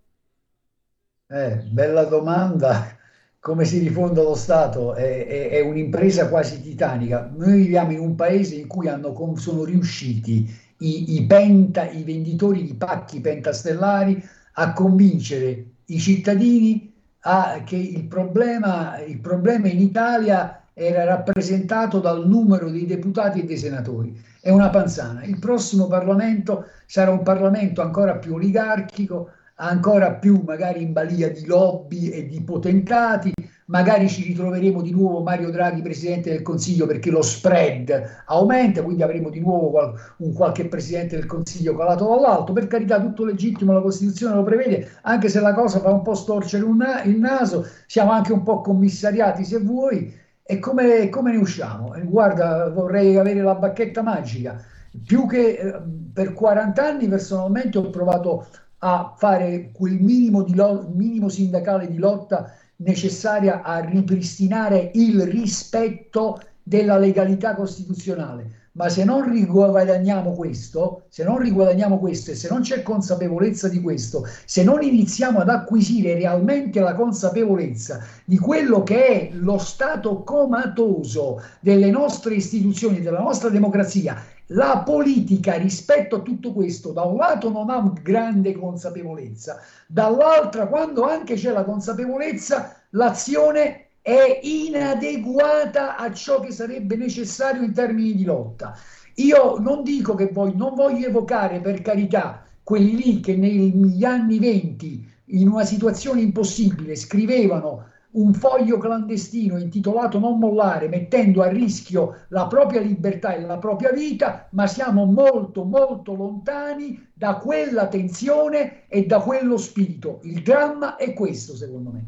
[1.26, 2.98] Eh, bella domanda.
[3.40, 4.94] Come si rifonda lo Stato?
[4.94, 7.30] È, è, è, un'impresa quasi titanica.
[7.34, 12.64] Noi viviamo in un paese in cui hanno, sono riusciti i, i, penta, i venditori
[12.64, 14.22] di pacchi pentastellari
[14.54, 22.26] a convincere i cittadini a, che il problema, il problema in Italia era rappresentato dal
[22.26, 24.20] numero dei deputati e dei senatori.
[24.40, 25.22] È una panzana.
[25.22, 31.46] Il prossimo Parlamento sarà un Parlamento ancora più oligarchico, ancora più magari in balia di
[31.46, 33.32] lobby e di potentati,
[33.66, 39.02] magari ci ritroveremo di nuovo Mario Draghi Presidente del Consiglio perché lo spread aumenta, quindi
[39.02, 42.52] avremo di nuovo un qualche Presidente del Consiglio calato dall'alto.
[42.52, 46.14] Per carità, tutto legittimo, la Costituzione lo prevede, anche se la cosa fa un po'
[46.14, 50.12] storcere na- il naso, siamo anche un po' commissariati se vuoi.
[50.46, 51.94] E come, come ne usciamo?
[52.04, 54.62] Guarda, vorrei avere la bacchetta magica.
[55.04, 55.80] Più che eh,
[56.12, 58.46] per 40 anni personalmente ho provato
[58.78, 66.96] a fare quel minimo, lo- minimo sindacale di lotta necessaria a ripristinare il rispetto della
[66.96, 68.62] legalità costituzionale.
[68.76, 73.80] Ma se non riguadagniamo questo, se non riguadagniamo questo e se non c'è consapevolezza di
[73.80, 80.24] questo, se non iniziamo ad acquisire realmente la consapevolezza di quello che è lo stato
[80.24, 87.16] comatoso delle nostre istituzioni, della nostra democrazia la politica rispetto a tutto questo, da un
[87.16, 96.12] lato non ha grande consapevolezza, dall'altra quando anche c'è la consapevolezza, l'azione è inadeguata a
[96.12, 98.76] ciò che sarebbe necessario in termini di lotta.
[99.14, 104.38] Io non dico che voi, non voglio evocare per carità quelli lì che negli anni
[104.38, 112.24] venti in una situazione impossibile scrivevano un foglio clandestino intitolato Non mollare, mettendo a rischio
[112.28, 118.86] la propria libertà e la propria vita, ma siamo molto molto lontani da quella tensione
[118.88, 120.20] e da quello spirito.
[120.24, 122.04] Il dramma è questo, secondo me.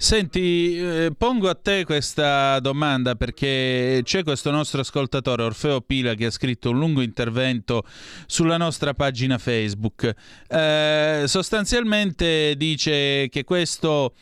[0.00, 6.26] Senti, eh, pongo a te questa domanda perché c'è questo nostro ascoltatore Orfeo Pila che
[6.26, 7.82] ha scritto un lungo intervento
[8.26, 10.14] sulla nostra pagina Facebook.
[10.46, 14.14] Eh, sostanzialmente dice che questo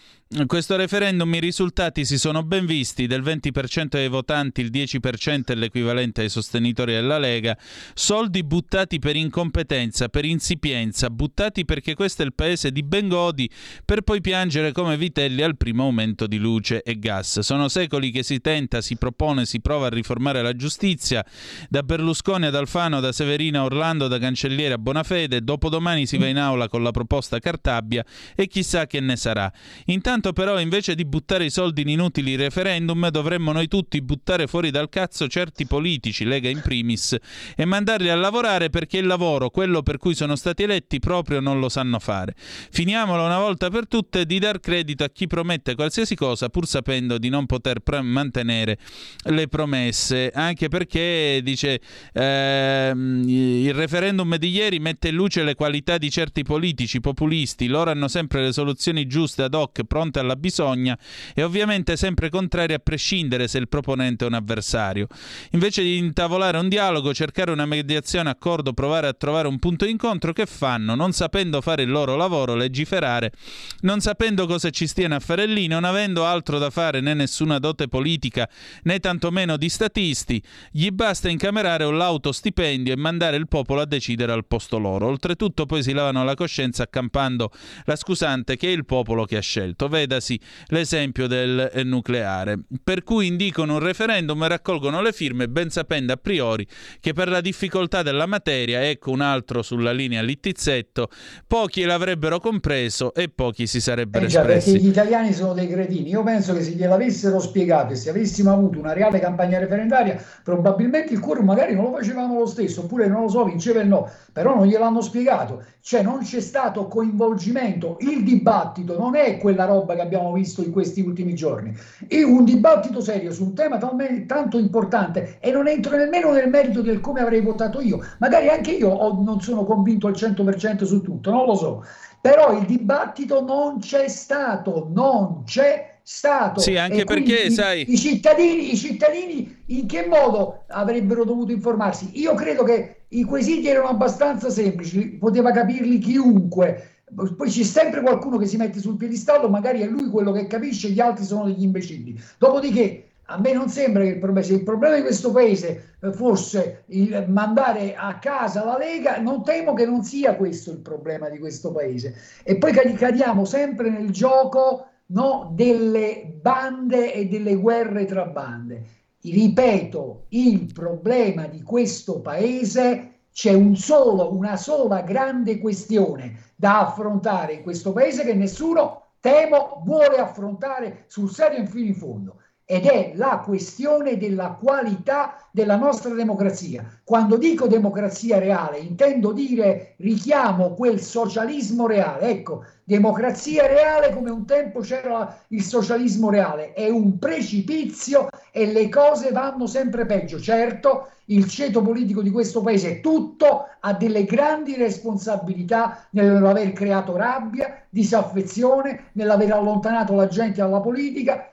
[0.46, 5.54] questo referendum i risultati si sono ben visti, del 20% dei votanti il 10% è
[5.54, 7.56] l'equivalente ai sostenitori della Lega,
[7.94, 13.48] soldi buttati per incompetenza, per insipienza, buttati perché questo è il paese di Bengodi,
[13.84, 17.38] per poi piangere come vitelli al primo aumento di luce e gas.
[17.38, 21.24] Sono secoli che si tenta, si propone, si prova a riformare la giustizia,
[21.68, 26.26] da Berlusconi ad Alfano, da Severina a Orlando, da Cancelliere a Bonafede, dopodomani si va
[26.26, 28.04] in aula con la proposta Cartabia
[28.34, 29.52] e chissà che ne sarà.
[29.84, 34.46] Intanto Intanto però invece di buttare i soldi in inutili referendum dovremmo noi tutti buttare
[34.46, 37.14] fuori dal cazzo certi politici, Lega in primis,
[37.54, 41.60] e mandarli a lavorare perché il lavoro, quello per cui sono stati eletti, proprio non
[41.60, 42.34] lo sanno fare.
[42.34, 47.18] Finiamola una volta per tutte di dar credito a chi promette qualsiasi cosa pur sapendo
[47.18, 48.78] di non poter pre- mantenere
[49.24, 51.78] le promesse, anche perché dice
[52.14, 57.90] ehm, il referendum di ieri mette in luce le qualità di certi politici populisti, loro
[57.90, 60.96] hanno sempre le soluzioni giuste ad hoc, pronte fronte alla bisogna
[61.34, 65.06] e ovviamente sempre contrari a prescindere se il proponente è un avversario.
[65.52, 70.32] Invece di intavolare un dialogo, cercare una mediazione, accordo, provare a trovare un punto d'incontro,
[70.32, 70.94] che fanno?
[70.94, 73.32] Non sapendo fare il loro lavoro, legiferare,
[73.80, 77.58] non sapendo cosa ci stiano a fare lì, non avendo altro da fare né nessuna
[77.58, 78.48] dote politica
[78.82, 83.86] né tantomeno di statisti, gli basta incamerare un lauto stipendio e mandare il popolo a
[83.86, 85.06] decidere al posto loro.
[85.06, 87.50] Oltretutto poi si lavano la coscienza accampando
[87.84, 92.58] la scusante che è il popolo che ha scelto vedasi l'esempio del eh, nucleare.
[92.82, 96.66] Per cui indicano un referendum e raccolgono le firme, ben sapendo a priori
[97.00, 101.08] che per la difficoltà della materia, ecco un altro sulla linea Littizzetto,
[101.46, 104.72] pochi l'avrebbero compreso e pochi si sarebbero eh già, espressi.
[104.72, 106.10] Perché gli italiani sono dei cretini.
[106.10, 111.12] Io penso che se gliel'avessero spiegato e se avessimo avuto una reale campagna referendaria, probabilmente
[111.12, 114.10] il quorum magari non lo facevamo lo stesso, oppure non lo so, vinceva il no,
[114.32, 115.62] però non gliel'hanno spiegato.
[115.80, 120.72] Cioè non c'è stato coinvolgimento, il dibattito non è quella roba che abbiamo visto in
[120.72, 121.74] questi ultimi giorni,
[122.06, 126.82] è un dibattito serio su un tema tanto importante e non entro nemmeno nel merito
[126.82, 131.02] del come avrei votato io, magari anche io ho, non sono convinto al 100% su
[131.02, 131.84] tutto, non lo so,
[132.20, 136.60] però il dibattito non c'è stato, non c'è stato.
[136.60, 137.84] Sì, anche perché, i, sai...
[137.88, 142.10] I cittadini, I cittadini in che modo avrebbero dovuto informarsi?
[142.20, 146.90] Io credo che i quesiti erano abbastanza semplici, poteva capirli chiunque.
[147.14, 150.90] Poi c'è sempre qualcuno che si mette sul piedistallo, magari è lui quello che capisce,
[150.90, 152.20] gli altri sono degli imbecilli.
[152.36, 156.12] Dopodiché, a me non sembra che il problema, se il problema di questo paese eh,
[156.12, 161.28] fosse il mandare a casa la Lega, non temo che non sia questo il problema
[161.28, 162.14] di questo paese.
[162.42, 168.84] E poi cadiamo sempre nel gioco no, delle bande e delle guerre tra bande.
[169.22, 177.52] Ripeto, il problema di questo paese c'è un solo, una sola grande questione da affrontare
[177.52, 182.36] in questo paese che nessuno, temo, vuole affrontare sul serio e fino in fondo
[182.68, 186.84] ed è la questione della qualità della nostra democrazia.
[187.04, 192.28] Quando dico democrazia reale intendo dire richiamo quel socialismo reale.
[192.28, 198.26] Ecco, democrazia reale come un tempo c'era il socialismo reale, è un precipizio
[198.56, 200.40] e le cose vanno sempre peggio.
[200.40, 207.84] Certo, il ceto politico di questo paese tutto ha delle grandi responsabilità nell'aver creato rabbia,
[207.90, 211.50] disaffezione, nell'aver allontanato la gente dalla politica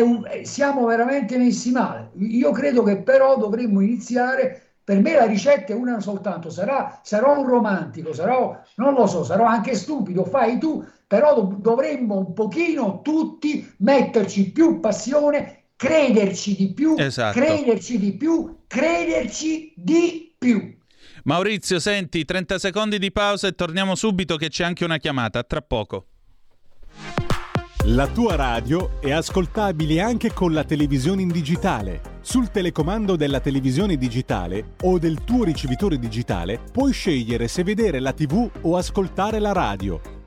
[0.00, 2.12] un, siamo veramente messi male.
[2.14, 4.62] Io credo che però dovremmo iniziare.
[4.88, 9.22] Per me la ricetta è una soltanto, sarà, sarò un romantico, sarò, non lo so,
[9.22, 16.56] sarò anche stupido, fai tu, però dov- dovremmo un pochino tutti metterci più passione, crederci
[16.56, 17.38] di più, esatto.
[17.38, 20.76] crederci di più, crederci di più.
[21.22, 25.62] Maurizio, senti, 30 secondi di pausa e torniamo subito che c'è anche una chiamata, tra
[25.62, 26.06] poco.
[27.84, 32.00] La tua radio è ascoltabile anche con la televisione in digitale.
[32.22, 38.12] Sul telecomando della televisione digitale o del tuo ricevitore digitale puoi scegliere se vedere la
[38.12, 40.17] TV o ascoltare la radio.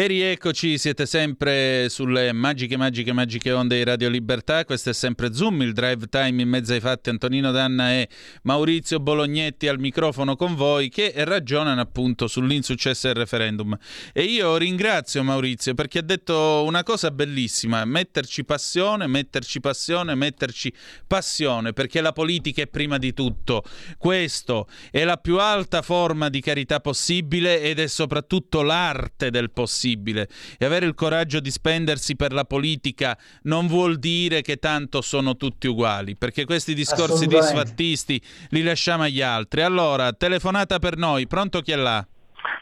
[0.00, 4.64] E rieccoci, siete sempre sulle magiche, magiche, magiche onde di Radio Libertà.
[4.64, 7.10] Questo è sempre Zoom, il drive time in mezzo ai fatti.
[7.10, 8.08] Antonino Danna e
[8.44, 13.76] Maurizio Bolognetti al microfono con voi che ragionano appunto sull'insuccesso del referendum.
[14.14, 20.72] E io ringrazio Maurizio perché ha detto una cosa bellissima: metterci passione, metterci passione, metterci
[21.06, 23.64] passione, perché la politica è prima di tutto.
[23.98, 29.88] Questo è la più alta forma di carità possibile ed è soprattutto l'arte del possibile
[29.90, 30.28] possibile
[30.58, 35.36] e avere il coraggio di spendersi per la politica non vuol dire che tanto sono
[35.36, 38.20] tutti uguali, perché questi discorsi disfattisti
[38.50, 39.62] li lasciamo agli altri.
[39.62, 42.06] Allora, telefonata per noi, pronto chi è là?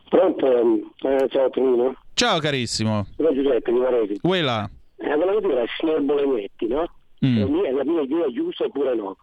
[0.08, 1.94] Pronto, eh, ciao Tonino.
[2.14, 3.06] Ciao carissimo.
[3.16, 4.18] Sono Giuseppe di Varesi.
[4.22, 4.68] Uè là.
[4.96, 6.90] Eh, volevo dire al signor Bolognetti, no?
[7.24, 7.64] Mm.
[7.64, 9.16] È la mia idea giusta oppure no?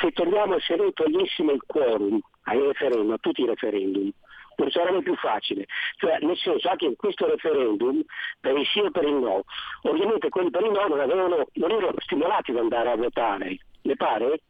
[0.00, 4.10] Se togliamo, se noi togliessimo il quorum ai referendum, a tutti i referendum,
[4.56, 5.66] non sarebbe più facile.
[5.96, 8.02] Cioè, nel senso, anche in questo referendum,
[8.40, 9.44] per il sì e per il no,
[9.82, 13.58] ovviamente quelli per il no non, avevano, non erano stimolati ad andare a votare.
[13.82, 14.40] Le pare?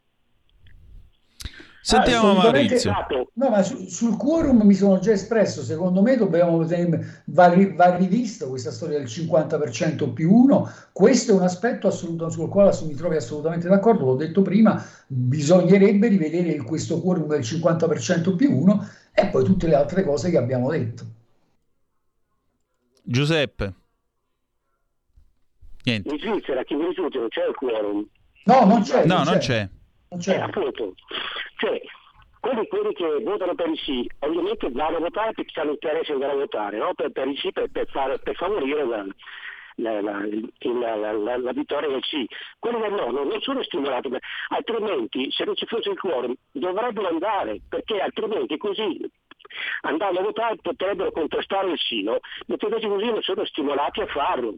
[1.85, 2.93] Sentiamo ah, Maurizio.
[3.33, 5.61] No, ma su, sul quorum mi sono già espresso.
[5.61, 6.65] Secondo me dobbiamo
[7.25, 10.71] va, va rivisto questa storia del 50% più 1.
[10.93, 14.05] Questo è un aspetto assoluto, sul quale mi trovi assolutamente d'accordo.
[14.05, 19.75] L'ho detto prima, bisognerebbe rivedere questo quorum del 50% più 1 e poi tutte le
[19.75, 21.05] altre cose che abbiamo detto.
[23.03, 23.73] Giuseppe.
[25.83, 26.09] Niente.
[26.09, 28.07] In Svizzera, chi mi risulta, non c'è il quorum.
[28.45, 29.05] No, non c'è.
[29.05, 29.69] No, non, non c'è.
[30.09, 30.35] Non c'è.
[30.35, 30.93] Eh, appunto.
[31.57, 31.81] Cioè,
[32.39, 36.13] quelli, quelli, che votano per il sì, ovviamente vanno a votare perché hanno interesse di
[36.13, 36.93] andare a votare, no?
[36.93, 39.05] per, per, il sì, per, per, fare, per favorire la,
[39.75, 42.27] la, la, la, vittoria del sì.
[42.59, 44.09] Quelli del no non sono stimolati,
[44.49, 48.99] altrimenti se non ci fosse il quorum dovrebbero andare, perché altrimenti così
[49.81, 52.19] andando a votare potrebbero contrastare il sì, no?
[52.47, 54.55] mentre invece così non sono stimolati a farlo.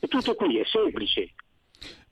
[0.00, 1.34] E tutto qui, è semplice.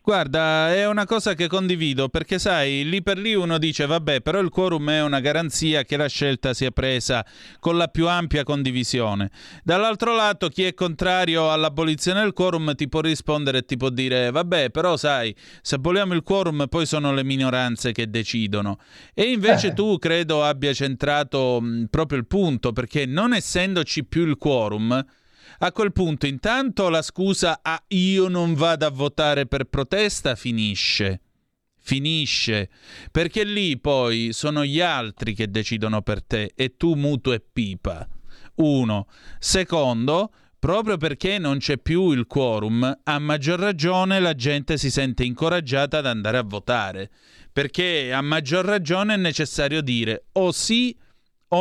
[0.09, 4.39] Guarda, è una cosa che condivido perché sai, lì per lì uno dice vabbè, però
[4.39, 7.23] il quorum è una garanzia che la scelta sia presa
[7.61, 9.31] con la più ampia condivisione.
[9.63, 14.31] Dall'altro lato, chi è contrario all'abolizione del quorum ti può rispondere e ti può dire
[14.31, 18.79] vabbè, però sai, se aboliamo il quorum poi sono le minoranze che decidono.
[19.13, 19.75] E invece eh.
[19.75, 25.05] tu credo abbia centrato mh, proprio il punto perché non essendoci più il quorum
[25.59, 31.21] a quel punto intanto la scusa a io non vado a votare per protesta finisce.
[31.81, 32.69] Finisce,
[33.11, 38.07] perché lì poi sono gli altri che decidono per te e tu muto e pipa.
[38.57, 39.07] Uno.
[39.39, 45.25] Secondo, proprio perché non c'è più il quorum, a maggior ragione la gente si sente
[45.25, 47.11] incoraggiata ad andare a votare,
[47.53, 51.08] perché a maggior ragione è necessario dire o sì o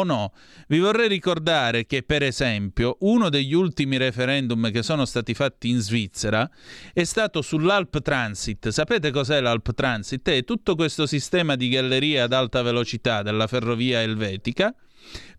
[0.03, 0.33] no?
[0.67, 5.79] Vi vorrei ricordare che, per esempio, uno degli ultimi referendum che sono stati fatti in
[5.79, 6.49] Svizzera
[6.93, 8.69] è stato sull'Alp Transit.
[8.69, 10.27] Sapete cos'è l'Alp Transit?
[10.29, 14.73] È tutto questo sistema di gallerie ad alta velocità della ferrovia elvetica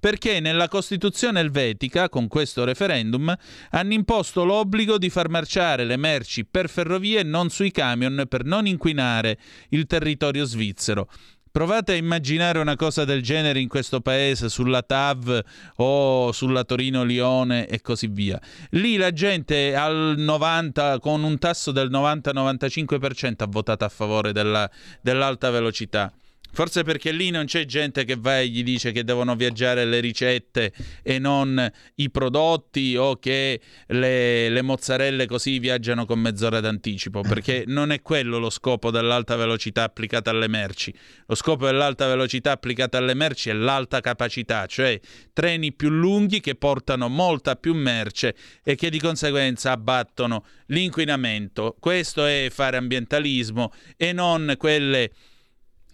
[0.00, 3.34] perché nella Costituzione elvetica, con questo referendum,
[3.70, 8.44] hanno imposto l'obbligo di far marciare le merci per ferrovie e non sui camion per
[8.44, 9.38] non inquinare
[9.70, 11.08] il territorio svizzero.
[11.50, 15.42] Provate a immaginare una cosa del genere in questo paese, sulla TAV
[15.76, 18.40] o sulla Torino-Lione e così via.
[18.70, 24.70] Lì la gente al 90, con un tasso del 90-95% ha votato a favore della,
[25.00, 26.12] dell'alta velocità.
[26.52, 30.00] Forse perché lì non c'è gente che va e gli dice che devono viaggiare le
[30.00, 30.72] ricette
[31.02, 37.64] e non i prodotti o che le, le mozzarelle così viaggiano con mezz'ora d'anticipo, perché
[37.68, 40.92] non è quello lo scopo dell'alta velocità applicata alle merci.
[41.26, 44.98] Lo scopo dell'alta velocità applicata alle merci è l'alta capacità, cioè
[45.32, 48.34] treni più lunghi che portano molta più merce
[48.64, 51.76] e che di conseguenza abbattono l'inquinamento.
[51.78, 55.10] Questo è fare ambientalismo e non quelle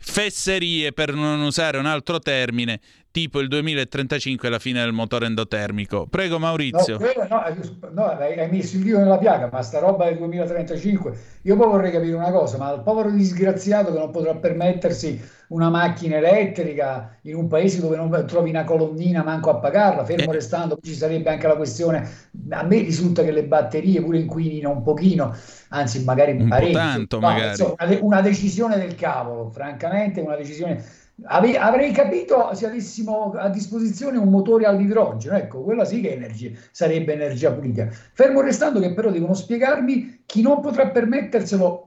[0.05, 2.81] fesserie, per non usare un altro termine,
[3.15, 6.09] tipo il 2035 la fine del motore endotermico.
[6.11, 6.99] Prego Maurizio.
[6.99, 7.55] No, no, eh,
[7.93, 11.93] no, hai messo il dio nella piaga, ma sta roba del 2035, io poi vorrei
[11.93, 17.37] capire una cosa, ma il povero disgraziato che non potrà permettersi una macchina elettrica in
[17.37, 20.35] un paese dove non trovi una colonnina manco a pagarla, fermo eh.
[20.35, 22.09] restando, ci sarebbe anche la questione,
[22.51, 25.33] a me risulta che le batterie pure inquinino un pochino,
[25.69, 26.79] anzi magari un parecchio.
[26.79, 27.51] Tanto, no, magari.
[27.51, 33.49] Insomma, una, una decisione del cavolo, francamente una decisione Ave, avrei capito se avessimo a
[33.49, 37.89] disposizione un motore all'idrogeno, ecco, quella sì che energia, sarebbe energia pulita.
[37.89, 41.85] Fermo restando che però devono spiegarmi chi non potrà permetterselo,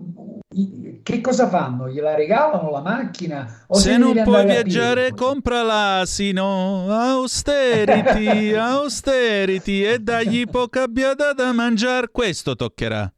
[1.04, 1.90] che cosa fanno?
[1.90, 3.66] Gliela regalano la macchina?
[3.68, 6.90] O se, se non puoi viaggiare, compra l'asino.
[6.90, 12.10] Austerity, austerity e dagli poca biada da mangiare.
[12.12, 13.12] Questo toccherà.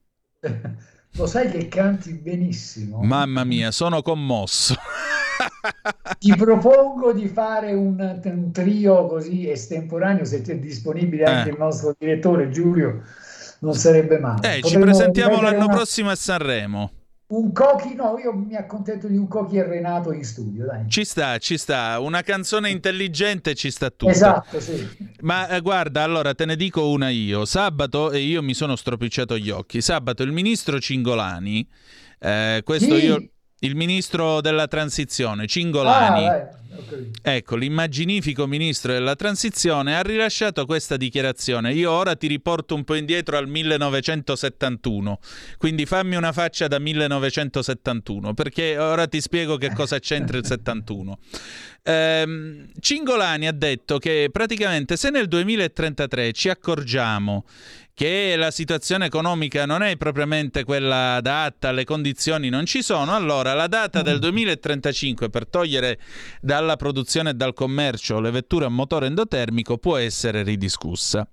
[1.14, 3.02] Lo sai che canti benissimo.
[3.04, 4.76] Mamma mia, sono commosso.
[6.20, 11.52] Ti propongo di fare un, un, trio così estemporaneo, se è disponibile anche eh.
[11.54, 13.02] il nostro direttore Giulio,
[13.60, 14.58] non sarebbe male.
[14.58, 15.76] Eh, ci presentiamo l'anno una...
[15.76, 16.92] prossimo a Sanremo.
[17.30, 20.90] Un cochi, no, io mi accontento di un cochi e Renato in studio, dai.
[20.90, 24.12] Ci sta, ci sta, una canzone intelligente ci sta tutto.
[24.12, 24.88] Esatto, sì.
[25.22, 27.46] Ma eh, guarda, allora te ne dico una io.
[27.46, 31.70] Sabato, e io mi sono stropicciato gli occhi, sabato il ministro Cingolani,
[32.18, 33.06] eh, questo sì.
[33.06, 33.30] io
[33.60, 36.50] il ministro della transizione, Cingolani, ah.
[37.22, 41.74] Ecco, l'immaginifico ministro della transizione, ha rilasciato questa dichiarazione.
[41.74, 45.20] Io ora ti riporto un po' indietro al 1971,
[45.58, 51.20] quindi fammi una faccia da 1971, perché ora ti spiego che cosa c'entra il 71.
[51.84, 57.46] Ehm, Cingolani ha detto che praticamente se nel 2033 ci accorgiamo
[58.00, 63.54] che la situazione economica non è propriamente quella adatta, le condizioni non ci sono, allora
[63.54, 66.00] la data del 2035 per togliere
[66.40, 71.28] dalla produzione e dal commercio le vetture a motore endotermico può essere ridiscussa.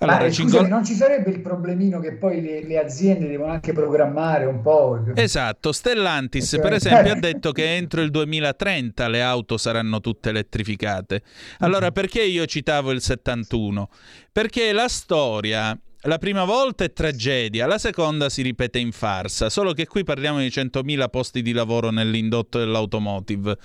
[0.00, 3.72] Allora, Ma, scusami, non ci sarebbe il problemino che poi le, le, aziende devono anche
[3.72, 5.02] programmare un po'?
[5.14, 6.64] Esatto, Stellantis okay.
[6.64, 11.22] per esempio ha detto che entro il 2030 le auto saranno tutte elettrificate.
[11.58, 13.88] Allora perché io citavo il 71?
[14.30, 19.72] Perché la storia la prima volta è tragedia, la seconda si ripete in farsa, solo
[19.72, 23.56] che qui parliamo di 100.000 posti di lavoro nell'indotto dell'automotive.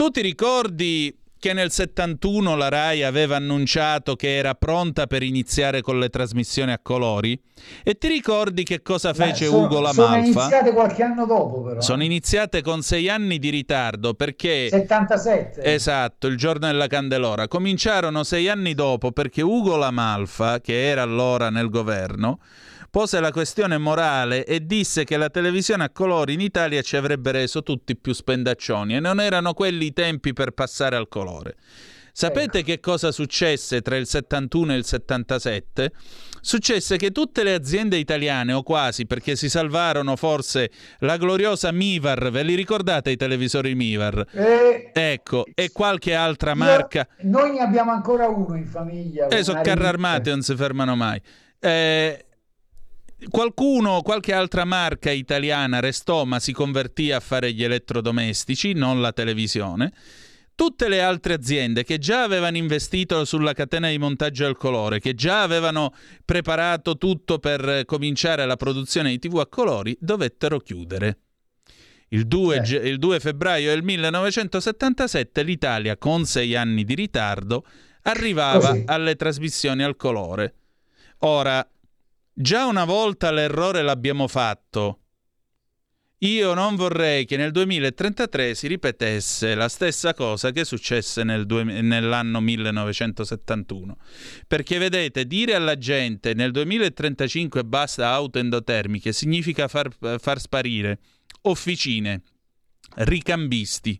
[0.00, 5.82] Tu ti ricordi che nel 71 la RAI aveva annunciato che era pronta per iniziare
[5.82, 7.38] con le trasmissioni a colori?
[7.84, 10.02] E ti ricordi che cosa fece Beh, sono, Ugo Lamalfa?
[10.02, 11.80] Sono iniziate qualche anno dopo però.
[11.82, 14.70] Sono iniziate con sei anni di ritardo perché...
[14.70, 15.62] 77.
[15.64, 17.46] Esatto, il giorno della Candelora.
[17.46, 22.38] Cominciarono sei anni dopo perché Ugo Lamalfa, che era allora nel governo,
[22.90, 27.30] pose la questione morale e disse che la televisione a colori in Italia ci avrebbe
[27.30, 31.56] reso tutti più spendaccioni e non erano quelli i tempi per passare al colore.
[32.12, 35.92] Sapete che cosa successe tra il 71 e il 77?
[36.40, 40.70] Successe che tutte le aziende italiane, o quasi, perché si salvarono forse
[41.00, 44.26] la gloriosa Mivar, ve li ricordate i televisori Mivar?
[44.32, 47.06] Eh, ecco, e qualche altra marca.
[47.20, 49.28] Io, noi ne abbiamo ancora uno in famiglia.
[49.28, 51.20] Eh, sono carri armati, non si fermano mai.
[51.58, 52.24] Eh,
[53.28, 59.12] Qualcuno, qualche altra marca italiana restò ma si convertì a fare gli elettrodomestici, non la
[59.12, 59.92] televisione.
[60.54, 65.14] Tutte le altre aziende che già avevano investito sulla catena di montaggio al colore, che
[65.14, 65.94] già avevano
[66.24, 71.18] preparato tutto per cominciare la produzione di TV a colori, dovettero chiudere.
[72.08, 72.88] Il 2, eh.
[72.88, 77.64] il 2 febbraio del 1977 l'Italia, con sei anni di ritardo,
[78.02, 78.82] arrivava Così.
[78.86, 80.54] alle trasmissioni al colore.
[81.20, 81.66] Ora,
[82.32, 85.00] Già una volta l'errore l'abbiamo fatto.
[86.22, 91.64] Io non vorrei che nel 2033 si ripetesse la stessa cosa che successe nel due,
[91.64, 93.96] nell'anno 1971.
[94.46, 100.98] Perché vedete, dire alla gente nel 2035 basta auto endotermiche significa far, far sparire
[101.42, 102.22] officine,
[102.96, 103.98] ricambisti,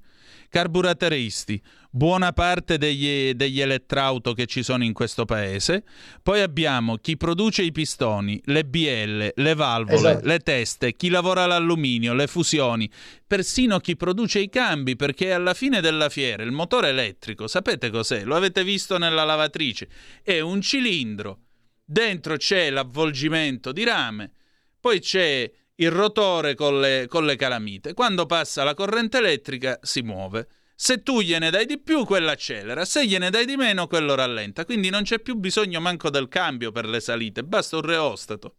[0.50, 5.84] carburatoristi, buona parte degli, degli elettrauto che ci sono in questo paese.
[6.22, 10.26] Poi abbiamo chi produce i pistoni, le BL, le valvole, esatto.
[10.26, 12.90] le teste, chi lavora l'alluminio, le fusioni,
[13.26, 18.24] persino chi produce i cambi, perché alla fine della fiera il motore elettrico, sapete cos'è?
[18.24, 19.88] Lo avete visto nella lavatrice?
[20.22, 21.38] È un cilindro.
[21.84, 24.30] Dentro c'è l'avvolgimento di rame,
[24.78, 27.94] poi c'è il rotore con le, con le calamite.
[27.94, 30.46] Quando passa la corrente elettrica si muove.
[30.82, 34.64] Se tu gliene dai di più, quello accelera, se gliene dai di meno, quello rallenta.
[34.64, 38.54] Quindi non c'è più bisogno manco del cambio per le salite, basta un reostato.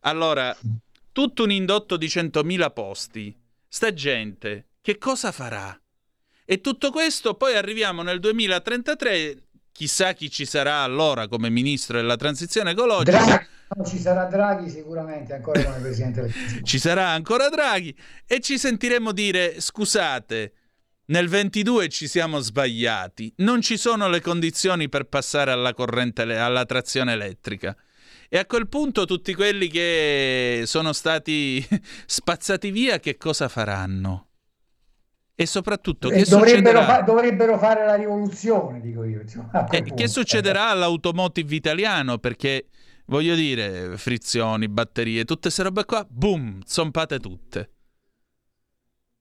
[0.00, 0.54] Allora,
[1.10, 3.34] tutto un indotto di 100.000 posti,
[3.66, 5.80] sta gente, che cosa farà?
[6.44, 12.16] E tutto questo poi arriviamo nel 2033 chissà chi ci sarà allora come ministro della
[12.16, 13.24] transizione ecologica.
[13.24, 16.62] Draghi, no, ci sarà Draghi sicuramente ancora come presidente del Consiglio.
[16.62, 17.96] Ci sarà ancora Draghi
[18.26, 20.52] e ci sentiremo dire scusate,
[21.06, 26.64] nel 22 ci siamo sbagliati, non ci sono le condizioni per passare alla corrente alla
[26.64, 27.76] trazione elettrica.
[28.28, 31.64] E a quel punto tutti quelli che sono stati
[32.06, 34.28] spazzati via che cosa faranno?
[35.36, 39.20] E soprattutto che dovrebbero, fa- dovrebbero, fare la rivoluzione, dico io.
[39.20, 42.18] Insomma, eh, che succederà all'automotive italiano?
[42.18, 42.68] Perché
[43.06, 47.73] voglio dire, frizioni, batterie, tutte queste robe qua, boom, zompate tutte.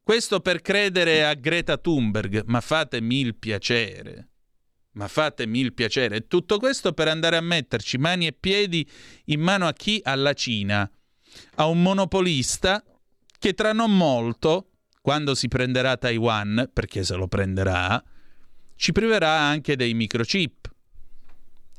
[0.04, 4.28] Questo per credere a Greta Thunberg, ma fatemi il piacere.
[4.96, 6.28] Ma fatemi il piacere.
[6.28, 8.86] Tutto questo per andare a metterci mani e piedi
[9.26, 10.02] in mano a chi?
[10.04, 10.92] Alla Cina,
[11.56, 12.84] a un monopolista
[13.40, 14.72] che tra non molto,
[15.02, 18.04] quando si prenderà Taiwan, perché se lo prenderà,
[18.76, 20.70] ci priverà anche dei microchip.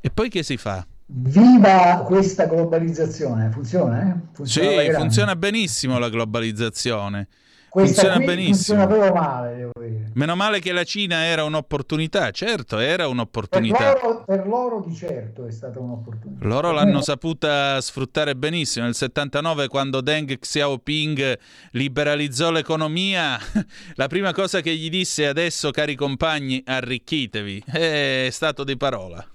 [0.01, 0.85] E poi che si fa?
[1.05, 4.01] Viva questa globalizzazione, funziona?
[4.01, 4.19] Eh?
[4.33, 7.27] Funziona sì, funziona benissimo la globalizzazione.
[7.75, 8.53] Questa funziona benissimo.
[8.53, 10.11] Funziona proprio male, devo dire.
[10.13, 13.91] Meno male che la Cina era un'opportunità, certo, era un'opportunità.
[13.91, 16.47] Per loro, per loro di certo è stata un'opportunità.
[16.47, 18.85] Loro l'hanno saputa sfruttare benissimo.
[18.85, 21.37] Nel 79, quando Deng Xiaoping
[21.71, 23.37] liberalizzò l'economia,
[23.95, 29.27] la prima cosa che gli disse adesso, cari compagni, arricchitevi, è stato di parola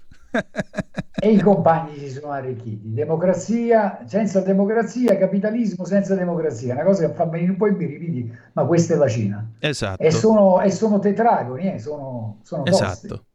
[1.19, 2.93] e i compagni si sono arricchiti.
[2.93, 8.33] Democrazia senza democrazia, capitalismo senza democrazia, una cosa che fa venire un po' i brividi,
[8.53, 9.51] ma questa è la Cina.
[9.59, 10.01] Esatto.
[10.01, 13.25] E sono, e sono tetragoni, eh, sono, sono Esatto.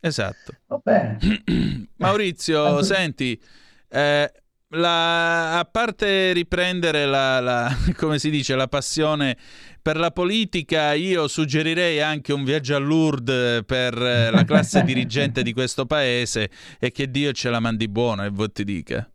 [0.00, 0.52] Esatto.
[0.66, 1.18] Va bene.
[1.96, 3.40] Maurizio, eh, senti,
[3.88, 4.32] eh,
[4.68, 9.36] la, a parte riprendere la, la, come si dice, la passione
[9.82, 15.42] per la politica, io suggerirei anche un viaggio a Lourdes per eh, la classe dirigente
[15.42, 19.10] di questo paese e che Dio ce la mandi buona e voi ti dica.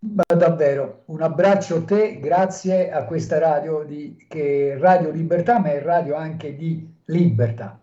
[0.00, 5.58] Ma davvero, un abbraccio a te, grazie a questa radio di, che è Radio Libertà,
[5.58, 7.80] ma è radio anche di libertà.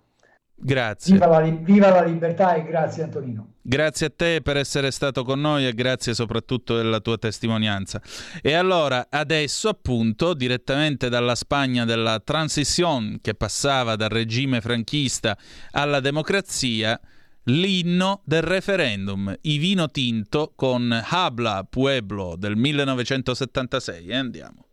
[0.57, 1.13] Grazie.
[1.13, 3.55] Viva la, viva la, libertà e grazie Antonino.
[3.61, 8.01] Grazie a te per essere stato con noi e grazie soprattutto della tua testimonianza.
[8.41, 15.37] E allora, adesso appunto, direttamente dalla Spagna della transizione che passava dal regime franchista
[15.71, 16.99] alla democrazia,
[17.45, 24.07] l'inno del referendum, i vino tinto con Habla Pueblo del 1976.
[24.07, 24.65] E eh, andiamo.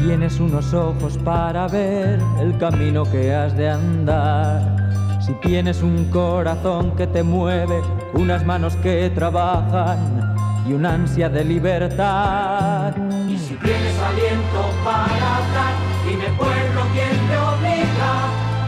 [0.00, 5.20] Tienes unos ojos para ver el camino que has de andar.
[5.20, 7.82] Si tienes un corazón que te mueve,
[8.14, 10.34] unas manos que trabajan
[10.66, 12.94] y una ansia de libertad.
[13.28, 15.74] Y si tienes aliento para hablar,
[16.08, 18.12] dime pueblo quién te obliga,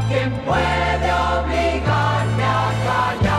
[0.08, 3.31] quién puede obligarte a callar.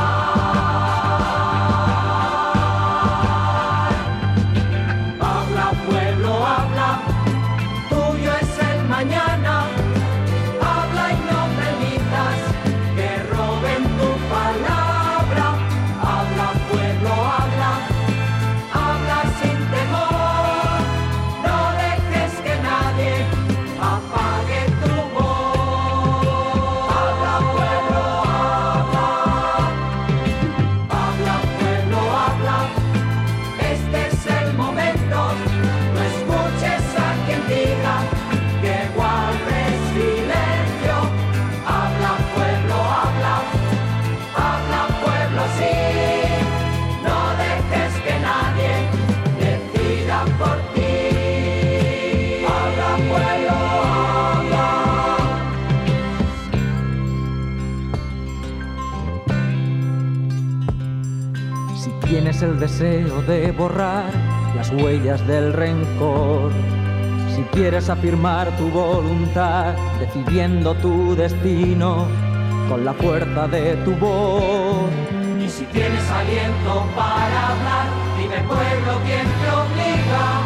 [62.43, 64.11] El deseo de borrar
[64.55, 66.51] las huellas del rencor.
[67.33, 72.07] Si quieres afirmar tu voluntad, decidiendo tu destino
[72.69, 74.91] con la fuerza de tu voz.
[75.39, 77.87] Y si tienes aliento para hablar,
[78.17, 80.42] dime pueblo quién te obliga,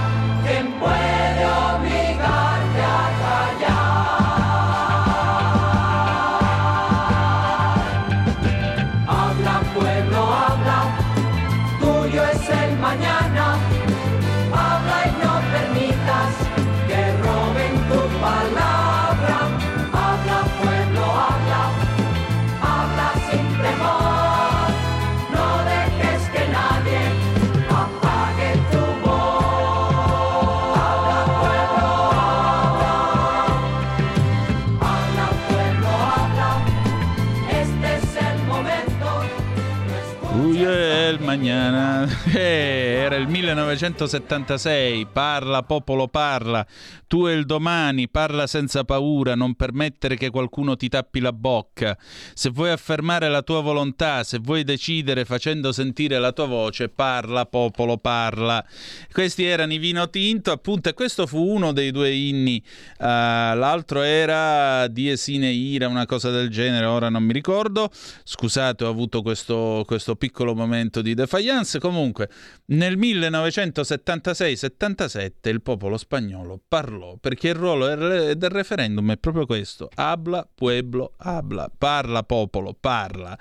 [42.34, 46.66] era il 1976, parla, popolo parla.
[47.08, 51.98] Tu e il domani, parla senza paura, non permettere che qualcuno ti tappi la bocca.
[52.34, 57.46] Se vuoi affermare la tua volontà, se vuoi decidere facendo sentire la tua voce, parla
[57.46, 58.64] popolo, parla.
[59.12, 62.62] Questi erano i vino tinto, appunto, e questo fu uno dei due inni.
[63.00, 67.90] Uh, l'altro era Diesine Ira, una cosa del genere, ora non mi ricordo.
[68.24, 71.80] Scusate, ho avuto questo, questo piccolo momento di defiance.
[71.80, 72.30] Comunque,
[72.68, 79.90] nel 1976-77 il popolo spagnolo parlò, perché il ruolo del referendum è proprio questo.
[79.96, 81.72] Habla, pueblo, habla.
[81.76, 83.38] Parla, popolo, parla.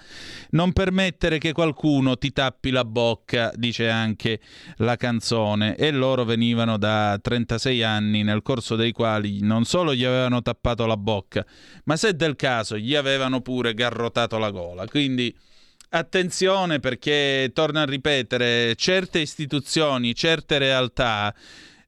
[0.50, 4.40] Non permettere che qualcuno ti tappi la bocca, dice anche
[4.76, 5.76] la canzone.
[5.76, 10.86] E loro venivano da 36 anni, nel corso dei quali non solo gli avevano tappato
[10.86, 11.44] la bocca,
[11.84, 14.86] ma se del caso gli avevano pure garrotato la gola.
[14.86, 15.34] Quindi
[15.90, 21.34] attenzione perché, torno a ripetere, certe istituzioni, certe realtà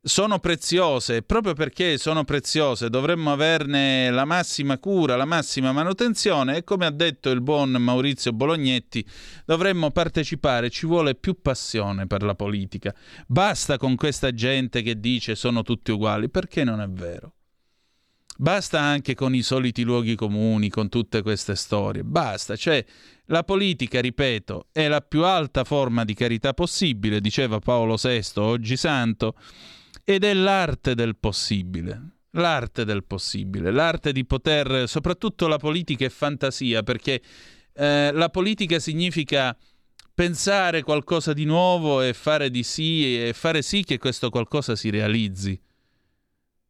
[0.01, 6.65] sono preziose, proprio perché sono preziose dovremmo averne la massima cura, la massima manutenzione e
[6.65, 9.05] come ha detto il buon Maurizio Bolognetti,
[9.45, 12.95] dovremmo partecipare, ci vuole più passione per la politica.
[13.27, 17.33] Basta con questa gente che dice sono tutti uguali, perché non è vero?
[18.41, 22.05] Basta anche con i soliti luoghi comuni, con tutte queste storie.
[22.05, 22.85] Basta, cioè
[23.27, 28.77] la politica, ripeto, è la più alta forma di carità possibile, diceva Paolo VI, oggi
[28.77, 29.35] santo,
[30.11, 32.13] ed è l'arte del possibile.
[32.31, 37.21] L'arte del possibile, l'arte di poter, soprattutto la politica è fantasia, perché
[37.75, 39.55] eh, la politica significa
[40.15, 44.89] pensare qualcosa di nuovo e fare di sì e fare sì che questo qualcosa si
[44.89, 45.61] realizzi.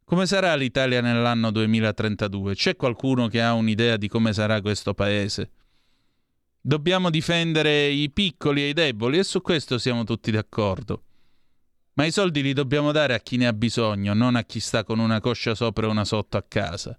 [0.02, 2.56] Come sarà l'Italia nell'anno 2032?
[2.56, 5.50] C'è qualcuno che ha un'idea di come sarà questo paese?
[6.60, 11.04] Dobbiamo difendere i piccoli e i deboli e su questo siamo tutti d'accordo.
[11.98, 14.84] Ma i soldi li dobbiamo dare a chi ne ha bisogno, non a chi sta
[14.84, 16.96] con una coscia sopra e una sotto a casa.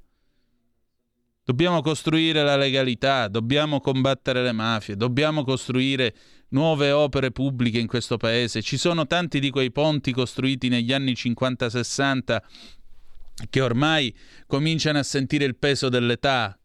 [1.42, 6.14] Dobbiamo costruire la legalità, dobbiamo combattere le mafie, dobbiamo costruire
[6.50, 8.62] nuove opere pubbliche in questo paese.
[8.62, 12.38] Ci sono tanti di quei ponti costruiti negli anni 50-60
[13.50, 14.14] che ormai
[14.48, 16.59] cominciano a sentire il peso dell'età.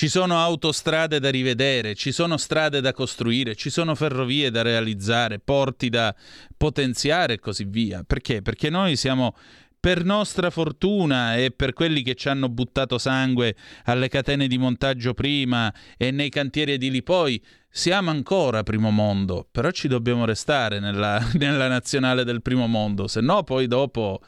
[0.00, 5.40] Ci sono autostrade da rivedere, ci sono strade da costruire, ci sono ferrovie da realizzare,
[5.40, 6.16] porti da
[6.56, 8.02] potenziare e così via.
[8.02, 8.40] Perché?
[8.40, 9.36] Perché noi siamo
[9.78, 13.54] per nostra fortuna e per quelli che ci hanno buttato sangue
[13.84, 19.70] alle catene di montaggio prima e nei cantieri edili poi, siamo ancora primo mondo, però
[19.70, 24.22] ci dobbiamo restare nella, nella nazionale del primo mondo, se no poi dopo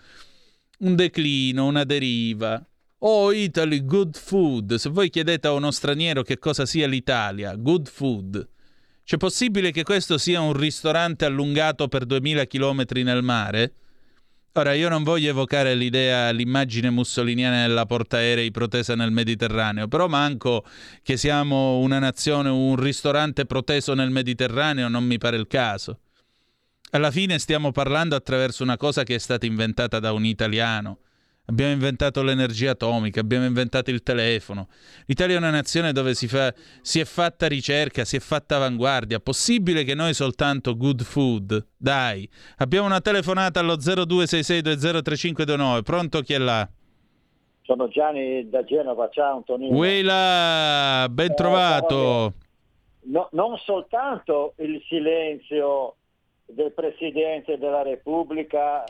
[0.80, 2.62] un declino, una deriva.
[3.04, 4.76] Oh Italy, good food.
[4.76, 8.48] Se voi chiedete a uno straniero che cosa sia l'Italia, good food.
[9.02, 13.74] C'è possibile che questo sia un ristorante allungato per 2000 km nel mare?
[14.52, 20.64] Ora, io non voglio evocare l'idea, l'immagine mussoliniana della portaerei protesa nel Mediterraneo, però manco
[21.02, 25.98] che siamo una nazione, un ristorante proteso nel Mediterraneo, non mi pare il caso.
[26.90, 30.98] Alla fine stiamo parlando attraverso una cosa che è stata inventata da un italiano.
[31.46, 34.68] Abbiamo inventato l'energia atomica, abbiamo inventato il telefono.
[35.06, 39.18] L'Italia è una nazione dove si, fa, si è fatta ricerca, si è fatta avanguardia.
[39.18, 41.66] Possibile che noi soltanto good food?
[41.76, 45.82] Dai, abbiamo una telefonata allo 0266203529.
[45.82, 46.68] Pronto chi è là?
[47.62, 49.76] Sono Gianni da Genova, ciao Antonino.
[49.76, 52.34] Weila, ben eh, trovato.
[53.04, 55.96] No, non soltanto il silenzio
[56.46, 58.84] del Presidente della Repubblica,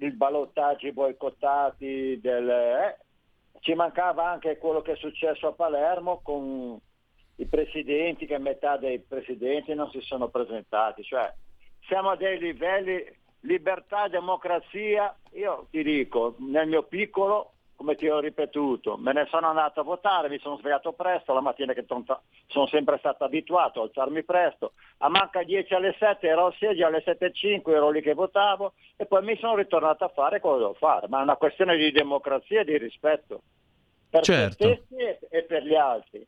[0.00, 2.98] il ballottaggio boicottati, del, eh,
[3.60, 6.78] ci mancava anche quello che è successo a Palermo con
[7.36, 11.02] i presidenti, che metà dei presidenti non si sono presentati.
[11.02, 11.32] Cioè,
[11.86, 13.04] siamo a dei livelli,
[13.40, 19.46] libertà, democrazia, io ti dico, nel mio piccolo come ti ho ripetuto, me ne sono
[19.46, 23.84] andato a votare, mi sono svegliato presto, la mattina che sono sempre stato abituato a
[23.84, 28.14] alzarmi presto, a manca 10 alle 7 ero al seggio, alle 7.05 ero lì che
[28.14, 31.76] votavo e poi mi sono ritornato a fare che devo fare, ma è una questione
[31.76, 33.42] di democrazia e di rispetto
[34.10, 34.66] per certo.
[34.66, 36.26] se stessi e per gli altri.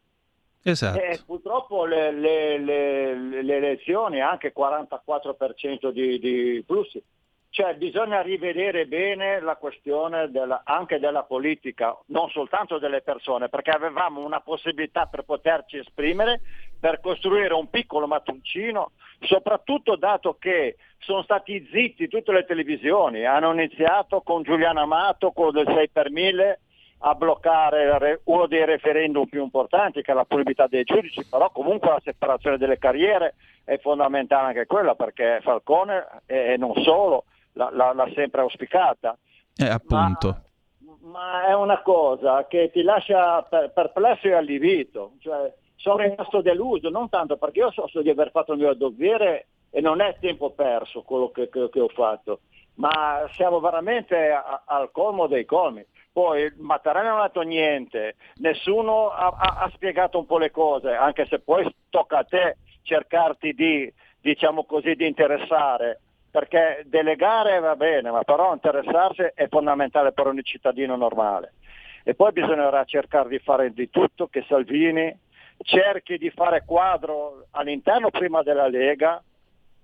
[0.62, 1.00] Esatto.
[1.00, 7.02] E purtroppo le, le, le, le elezioni, anche 44% di, di flussi,
[7.50, 13.70] cioè bisogna rivedere bene la questione della, anche della politica, non soltanto delle persone, perché
[13.70, 16.40] avevamo una possibilità per poterci esprimere,
[16.78, 23.52] per costruire un piccolo mattoncino, soprattutto dato che sono stati zitti tutte le televisioni, hanno
[23.52, 26.60] iniziato con Giuliano Amato, con il 6 per 1000,
[27.02, 31.88] a bloccare uno dei referendum più importanti che è la punibilità dei giudici, però comunque
[31.88, 38.40] la separazione delle carriere è fondamentale anche quella perché Falcone e non solo l'ha, sempre
[38.42, 39.16] auspicata.
[39.56, 40.42] Eh, appunto.
[40.78, 45.12] Ma, ma è una cosa che ti lascia per- perplesso e allibito.
[45.20, 48.74] Cioè, sono rimasto deluso, non tanto perché io so, so di aver fatto il mio
[48.74, 52.40] dovere e non è tempo perso quello che, che- che ho fatto,
[52.74, 55.84] ma siamo veramente a- al colmo dei colmi.
[56.12, 60.92] Poi Mattarella non ha detto niente, nessuno ha, ha- ha spiegato un po' le cose,
[60.92, 63.90] anche se poi tocca a te cercarti di,
[64.20, 66.00] diciamo così, di interessare,
[66.30, 71.54] perché delegare va bene, ma però interessarsi è fondamentale per ogni cittadino normale.
[72.04, 75.14] E poi bisognerà cercare di fare di tutto che Salvini
[75.62, 79.22] cerchi di fare quadro all'interno prima della Lega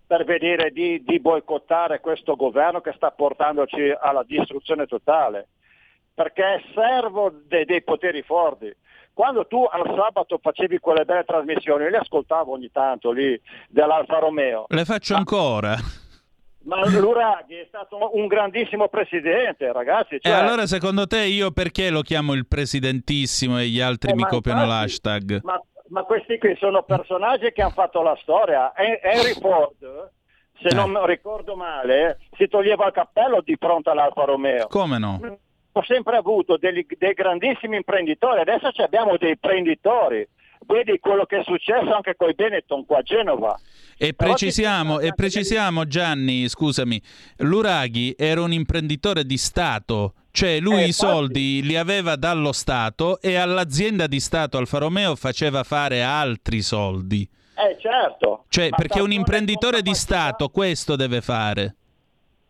[0.07, 5.49] per vedere di, di boicottare questo governo che sta portandoci alla distruzione totale,
[6.15, 8.75] perché è servo de- dei poteri forti.
[9.13, 14.19] Quando tu al sabato facevi quelle belle trasmissioni, io le ascoltavo ogni tanto lì dell'Alfa
[14.19, 15.75] Romeo, Le faccio ancora.
[16.67, 20.17] Ma Luraghi è stato un grandissimo presidente, ragazzi.
[20.17, 24.15] E cioè- allora secondo te io perché lo chiamo il presidentissimo e gli altri Eh,
[24.15, 25.41] mi copiano infatti, l'hashtag?
[25.45, 28.73] Ma, ma questi qui sono personaggi che hanno fatto la storia.
[28.77, 30.11] Hen- Henry Ford,
[30.61, 30.75] se Eh.
[30.75, 34.67] non ricordo male, si toglieva il cappello di fronte all'Alfa Romeo.
[34.69, 35.39] Come no?
[35.73, 40.27] Ho sempre avuto degli- dei grandissimi imprenditori, adesso ci abbiamo dei imprenditori.
[40.67, 43.59] Vedi quello che è successo anche con i Benetton qua a Genova.
[43.97, 47.01] E precisiamo, e precisiamo Gianni, scusami,
[47.39, 53.21] Luraghi era un imprenditore di Stato, cioè lui Eh, i soldi li aveva dallo Stato
[53.21, 57.27] e all'azienda di Stato Alfa Romeo faceva fare altri soldi.
[57.55, 58.45] Eh certo.
[58.49, 61.75] Cioè, Ma perché un imprenditore di Stato questo deve fare.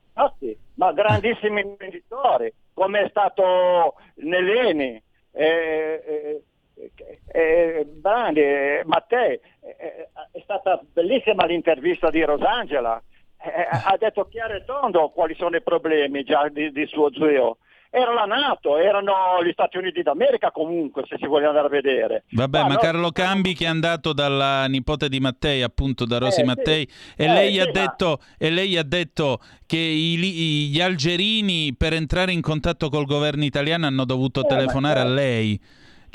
[0.09, 5.01] Infatti, ma grandissimi imprenditori, come è stato Neleni,
[5.33, 6.43] eh, eh,
[6.77, 6.91] eh,
[7.33, 9.33] eh, Brandi, eh, Mattei.
[9.61, 13.03] Eh, è stata bellissima l'intervista di Rosangela.
[13.43, 17.59] Eh, ha detto chiaro e tondo quali sono i problemi già di, di suo zio.
[17.89, 19.13] Era la Nato, erano
[19.43, 22.25] gli Stati Uniti d'America comunque, se si vuole andare a vedere.
[22.31, 26.19] Vabbè, Ma ma no- Carlo Cambi che è andato dalla nipote di Mattei, appunto da
[26.19, 26.45] Rosi Eh, sì.
[26.45, 26.83] Mattei,
[27.17, 30.81] e, Eh, lei sì, ha ma- detto, e lei ha detto che i li- gli
[30.81, 35.15] algerini per entrare in contatto col governo italiano hanno dovuto Eh, ma telefonare a certo.
[35.15, 35.61] lei.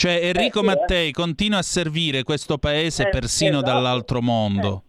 [0.01, 0.67] Cioè Enrico sì, eh.
[0.67, 3.71] Mattei continua a servire questo paese Eh, persino esatto.
[3.71, 4.83] dall'altro mondo.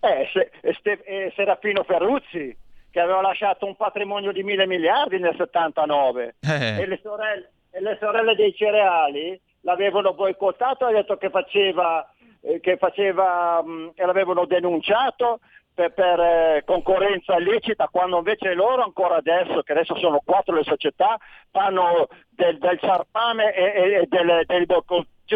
[0.00, 2.54] Eh, se- e Ste- e Serafino Ferruzzi,
[2.90, 6.82] che aveva lasciato un patrimonio di mille miliardi nel 79, Eh.
[6.82, 12.06] e, le sorelle, e le sorelle dei cereali l'avevano boicottato, ha detto che faceva,
[12.42, 15.40] eh, che faceva mh, e l'avevano denunciato
[15.80, 20.64] per, per, eh, concorrenza illecita, quando invece loro ancora adesso, che adesso sono quattro le
[20.64, 21.16] società,
[21.50, 24.66] fanno del, del sarpame e, e- del, del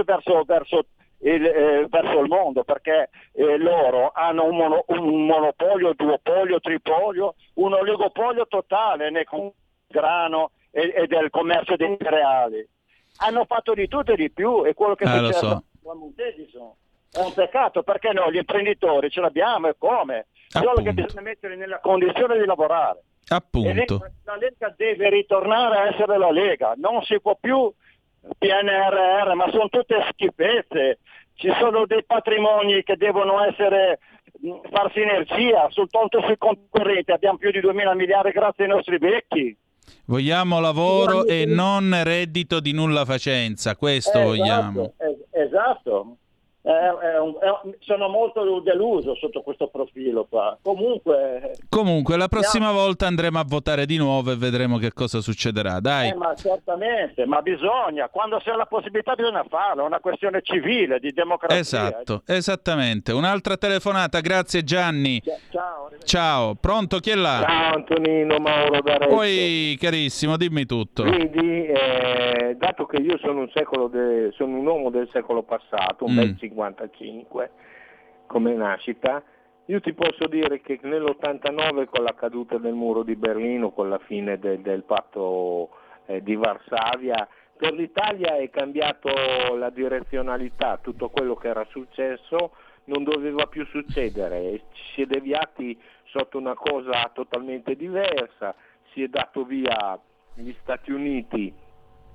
[0.05, 0.87] verso, verso
[1.21, 7.35] il, eh, verso il mondo perché eh, loro hanno un, mono- un monopolio, duopolio, tripolio,
[7.55, 9.25] un oligopolio totale nel
[9.87, 12.69] grano e, e del commercio dei cereali.
[13.19, 15.63] Hanno fatto di tutto e di più e quello che lo succede so.
[15.89, 16.73] a Montedison
[17.15, 20.27] è un peccato perché no, gli imprenditori ce l'abbiamo e come?
[20.61, 23.03] Solo che bisogna mettere nella condizione di lavorare.
[23.29, 24.01] Appunto.
[24.25, 27.73] la Lega deve ritornare a essere la Lega, non si può più
[28.39, 30.99] PNRR, ma sono tutte schifezze.
[31.35, 33.99] Ci sono dei patrimoni che devono essere
[34.71, 39.57] far sinergia, soltanto sui concorrenti abbiamo più di 2.000 miliardi grazie ai nostri vecchi.
[40.07, 44.93] Vogliamo lavoro e non reddito di nulla facenza, questo Eh, vogliamo.
[44.97, 46.17] Esatto, es- esatto.
[46.67, 50.57] È- è un- è un- sono molto deluso sotto questo profilo qua.
[50.63, 55.79] Comunque, Comunque, la prossima volta andremo a votare di nuovo e vedremo che cosa succederà.
[55.81, 56.09] Dai.
[56.09, 60.41] eh, ma certamente, ma bisogna, quando si ha la possibilità bisogna farlo, è una questione
[60.43, 61.59] civile, di democrazia.
[61.59, 63.13] Esatto, esattamente.
[63.13, 65.21] Un'altra telefonata, grazie Gianni.
[65.51, 65.91] Ciao.
[66.05, 66.99] Ciao, pronto?
[66.99, 67.45] Chi è là?
[67.47, 69.15] Ciao Antonino Mauro d'Arezzo.
[69.15, 71.03] Poi, carissimo, dimmi tutto.
[71.03, 76.05] Vedi, eh, dato che io sono un, secolo de- sono un uomo del secolo passato,
[76.07, 76.17] un Mm.
[76.17, 77.51] bel 55
[78.27, 79.23] come nascita,
[79.67, 83.99] io ti posso dire che nell'89 con la caduta del muro di Berlino, con la
[83.99, 85.71] fine de- del patto
[86.07, 87.27] eh, di Varsavia,
[87.57, 89.11] per l'Italia è cambiato
[89.57, 92.53] la direzionalità, tutto quello che era successo
[92.87, 98.55] non doveva più succedere, si è deviati sotto una cosa totalmente diversa,
[98.93, 99.99] si è dato via
[100.35, 101.53] gli Stati Uniti,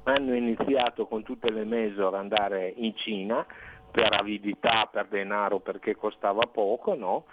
[0.04, 3.46] hanno iniziato con tutte le major ad andare in Cina
[3.92, 7.26] per avidità, per denaro, perché costava poco, no?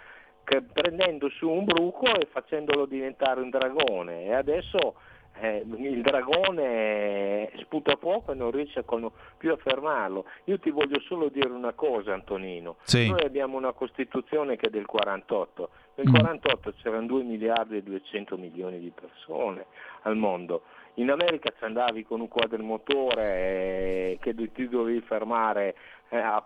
[0.43, 4.95] Che prendendo su un bruco e facendolo diventare un dragone e adesso
[5.39, 8.83] eh, il dragone sputa fuoco e non riesce
[9.37, 10.25] più a fermarlo.
[10.45, 13.09] Io ti voglio solo dire una cosa Antonino, sì.
[13.09, 16.81] noi abbiamo una Costituzione che è del 48, nel 48 mm.
[16.81, 19.65] c'erano 2 miliardi e 200 milioni di persone
[20.03, 20.63] al mondo,
[20.95, 25.75] in America ci andavi con un quadromotore eh, che ti dovevi fermare
[26.15, 26.43] a,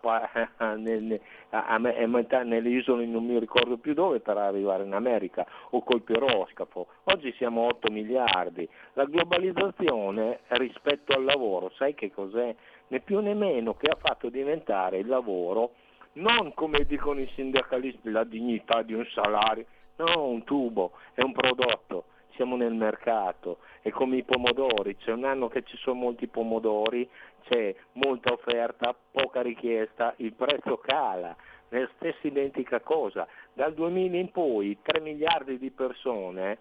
[0.58, 1.20] a, nel,
[1.50, 6.02] a, a, nelle isole non mi ricordo più dove per arrivare in America o col
[6.02, 6.88] piroscafo.
[7.06, 8.68] Oggi siamo 8 miliardi.
[8.94, 12.56] La globalizzazione rispetto al lavoro, sai che cos'è?
[12.88, 15.72] Né più né meno che ha fatto diventare il lavoro
[16.14, 19.66] non come dicono i sindacalisti la dignità di un salario,
[19.96, 22.06] no, un tubo, è un prodotto
[22.36, 27.10] siamo nel mercato, è come i pomodori, c'è un anno che ci sono molti pomodori,
[27.44, 31.36] c'è molta offerta, poca richiesta, il prezzo cala,
[31.70, 33.28] nella stessa identica cosa.
[33.54, 36.58] Dal 2000 in poi 3 miliardi di persone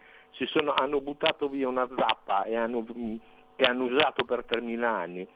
[0.47, 2.85] sono, hanno buttato via una zappa e hanno,
[3.57, 5.29] che hanno usato per 3.000 anni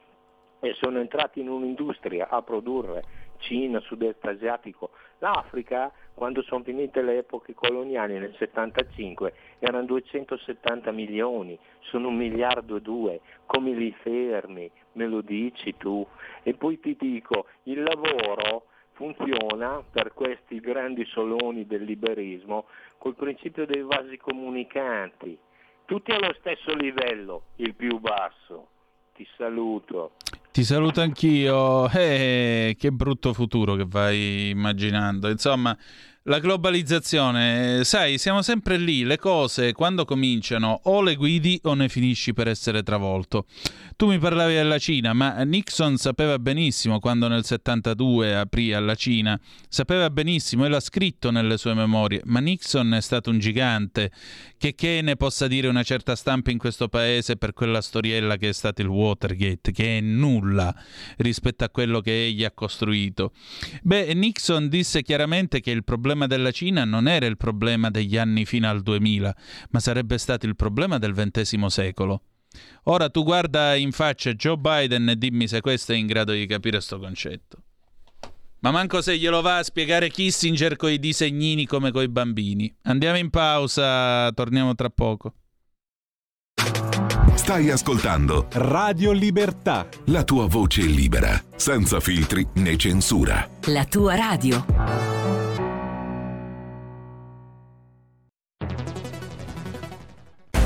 [0.59, 3.03] e sono entrati in un'industria a produrre
[3.39, 4.91] Cina, sud-est asiatico.
[5.19, 12.77] L'Africa, quando sono finite le epoche coloniali nel 75, erano 270 milioni, sono un miliardo
[12.77, 14.69] e due, come li fermi?
[14.93, 16.05] Me lo dici tu?
[16.43, 22.65] E poi ti dico, il lavoro funziona per questi grandi soloni del liberismo
[22.97, 25.37] col principio dei vasi comunicanti,
[25.85, 28.69] tutti allo stesso livello, il più basso.
[29.13, 30.13] Ti saluto.
[30.55, 31.89] Ti saluto anch'io.
[31.89, 35.29] Eh, che brutto futuro che vai immaginando.
[35.29, 35.77] Insomma,
[36.27, 41.87] la globalizzazione, sai, siamo sempre lì, le cose quando cominciano o le guidi o ne
[41.87, 43.45] finisci per essere travolto.
[43.95, 49.39] Tu mi parlavi della Cina, ma Nixon sapeva benissimo quando nel 72 aprì alla Cina,
[49.69, 54.11] sapeva benissimo e l'ha scritto nelle sue memorie, ma Nixon è stato un gigante,
[54.57, 58.49] che che ne possa dire una certa stampa in questo paese per quella storiella che
[58.49, 60.73] è stato il Watergate, che è nulla
[61.17, 63.31] rispetto a quello che egli ha costruito.
[63.83, 68.17] Beh, Nixon disse chiaramente che il problema problema della Cina non era il problema degli
[68.17, 69.35] anni fino al 2000,
[69.71, 72.21] ma sarebbe stato il problema del XX secolo.
[72.83, 76.45] Ora tu guarda in faccia Joe Biden e dimmi se questo è in grado di
[76.45, 77.57] capire questo concetto.
[78.59, 82.73] Ma manco se glielo va a spiegare Kissinger coi disegnini come coi bambini.
[82.83, 85.33] Andiamo in pausa, torniamo tra poco.
[87.35, 89.87] Stai ascoltando Radio Libertà.
[90.05, 93.47] La tua voce libera, senza filtri né censura.
[93.65, 95.24] La tua radio.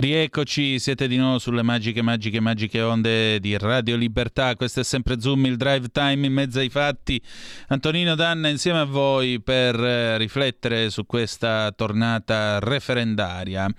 [0.00, 4.56] Rieccoci, siete di nuovo sulle magiche, magiche, magiche onde di Radio Libertà.
[4.56, 7.20] Questo è sempre Zoom, il drive time in mezzo ai fatti.
[7.68, 13.70] Antonino Danna insieme a voi per eh, riflettere su questa tornata referendaria.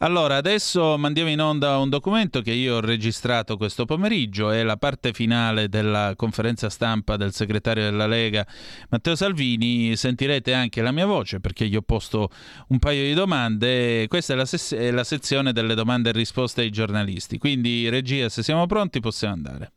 [0.00, 4.76] Allora, adesso mandiamo in onda un documento che io ho registrato questo pomeriggio, è la
[4.76, 8.46] parte finale della conferenza stampa del segretario della Lega
[8.90, 12.30] Matteo Salvini, sentirete anche la mia voce perché gli ho posto
[12.68, 16.60] un paio di domande, questa è la, ses- è la sezione delle domande e risposte
[16.60, 19.72] ai giornalisti, quindi regia se siamo pronti possiamo andare.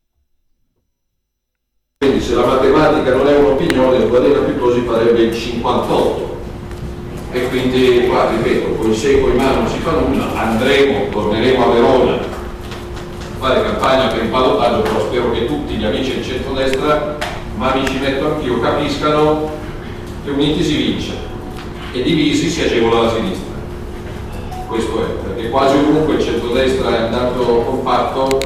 [1.98, 6.31] Quindi se la matematica non è un'opinione, il Guadena piuttosto farebbe il 58
[7.34, 11.64] e quindi qua ripeto, con il secco in mano non si fa nulla, andremo, torneremo
[11.64, 12.20] a Verona a
[13.40, 17.18] fare campagna per il ballottaggio, però spero che tutti gli amici del centrodestra,
[17.56, 19.50] ma mi ci metto anch'io, capiscano
[20.24, 21.14] che uniti si vince
[21.94, 23.50] e divisi si agevola la sinistra.
[24.68, 28.40] Questo è, perché quasi ovunque il centrodestra è andato compatto,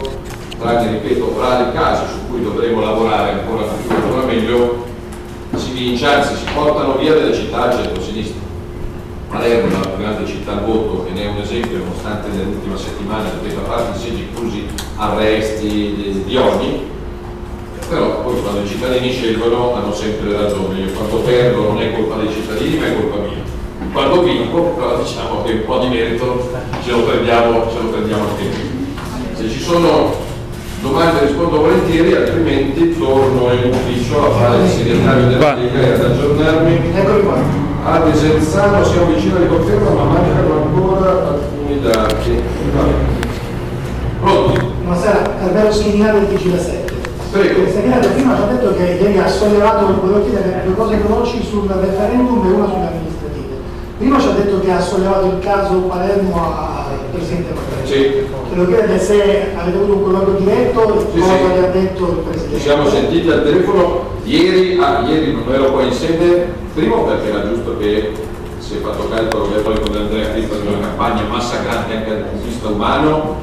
[0.59, 4.85] tranne, ripeto, rari casi su cui dovremo lavorare ancora più, ancora meglio,
[5.55, 8.44] si vince, anzi si portano via delle città al centro-sinistra.
[9.35, 13.29] Palermo è una grande città al voto che ne è un esempio nonostante nell'ultima settimana,
[13.41, 16.87] ripeto, a parte i seggi chiusi, arresti di, di ogni,
[17.89, 22.15] però poi quando i cittadini scelgono hanno sempre ragione, Io quando perdo non è colpa
[22.15, 23.43] dei cittadini ma è colpa mia.
[23.91, 26.49] Quando vinco però diciamo che un po' di merito
[26.81, 28.95] ce lo prendiamo, ce lo prendiamo anche noi.
[29.33, 30.15] Se ci sono
[30.81, 36.03] domande rispondo volentieri, altrimenti torno in ufficio a fare il segretario della Lega e ad
[36.05, 37.64] aggiornarmi.
[37.87, 42.41] A Desenzano siamo vicini alla conferma ma mancano ancora alcuni dati.
[44.19, 44.59] Pronti?
[44.81, 46.93] Buonasera, Carmelo Schiniale del TG 7.
[47.31, 47.69] Prego.
[47.69, 51.67] Segretario, prima ci ha detto che ieri ha sollevato, volevo chiedere due cose veloci sul
[51.67, 53.55] referendum e una sulle amministrative.
[53.99, 57.74] Prima ci ha detto che ha sollevato il caso Palermo al Presidente Mattarella.
[57.85, 58.23] Sì.
[58.49, 61.63] Volevo chiedere se avete avuto un colloquio diretto Sì, cosa sì.
[61.63, 62.55] ha detto il Presidente.
[62.57, 67.29] Ci siamo sentiti al telefono ieri, ah, ieri non ero qua in sede, primo perché
[67.29, 68.11] era giusto che
[68.59, 72.23] si è fatto calcolo che poi con Andrea Cristo di una campagna massacrante anche dal
[72.23, 73.35] punto di vista umano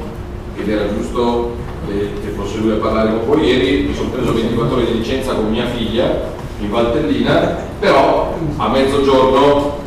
[0.57, 1.55] ed era giusto
[1.87, 4.97] che, che fosse lui a parlare con voi ieri, mi sono preso 24 ore di
[4.97, 9.77] licenza con mia figlia in Valtellina, però a mezzogiorno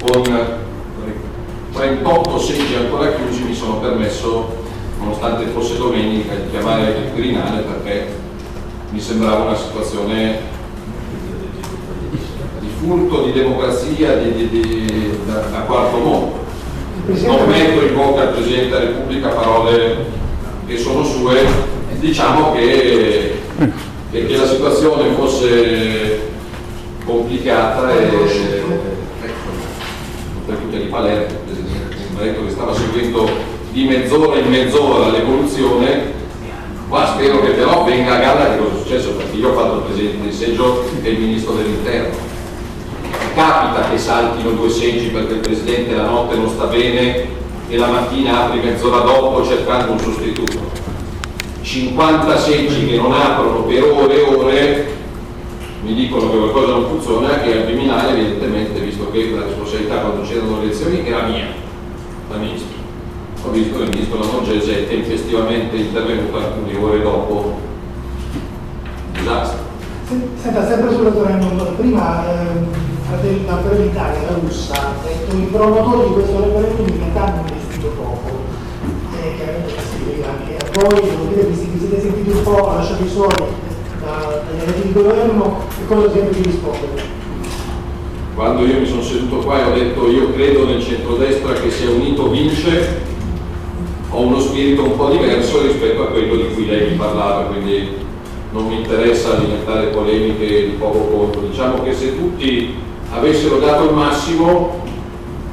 [0.00, 0.22] con
[1.72, 4.56] 38 seggi ancora chiusi mi sono permesso,
[4.98, 8.08] nonostante fosse domenica, di chiamare il Quirinale perché
[8.90, 10.38] mi sembrava una situazione
[12.60, 16.38] di furto di democrazia di, di- di- da, da quarto mondo.
[17.06, 19.96] Non metto in bocca al Presidente della Repubblica parole
[20.66, 21.44] che sono sue,
[21.98, 23.38] diciamo che,
[24.10, 26.28] che- che la situazione fosse
[27.04, 28.08] complicata e
[30.46, 31.38] per tutti di Palermo,
[32.20, 33.28] ha detto che stava seguendo
[33.72, 36.18] di mezz'ora in mezz'ora l'evoluzione.
[36.88, 39.76] Ma spero che però venga a galla di cosa è successo perché io ho fatto
[39.76, 42.28] il Presidente di seggio e il Ministro dell'Interno.
[43.34, 47.38] Capita che saltino due seggi perché il Presidente la notte non sta bene
[47.68, 50.78] e la mattina apri mezz'ora dopo cercando un sostituto.
[51.62, 54.98] 50 seggi che non aprono per ore e ore
[55.82, 60.22] mi dicono che qualcosa non funziona che al Viminale evidentemente visto che la responsabilità quando
[60.22, 61.68] c'erano le elezioni era mia
[62.30, 62.78] da Ministro
[63.42, 67.58] ho visto che il Ministro Lamorgese è tempestivamente intervenuto alcune ore dopo.
[69.12, 69.58] Il disastro
[70.40, 72.24] Senta, sempre sul referendum, prima
[73.08, 77.42] Fratelli la Fratelli la russa, ha detto i promotori di questo referendum in realtà hanno
[77.48, 78.28] investito poco.
[79.16, 83.08] E chiaramente si anche a voi, devo dire che vi siete sentiti un po' lasciati
[83.08, 83.44] soli
[84.00, 85.60] da- dagli eletti di governo.
[85.80, 87.20] E cosa siete di rispondere?
[88.34, 91.90] Quando io mi sono seduto qua e ho detto io credo nel centrodestra che sia
[91.90, 93.08] unito vince
[94.10, 98.08] ho uno spirito un po' diverso rispetto a quello di cui lei mi parlava quindi
[98.52, 101.38] non mi interessa alimentare polemiche di poco conto.
[101.40, 102.74] Diciamo che se tutti
[103.12, 104.82] avessero dato il massimo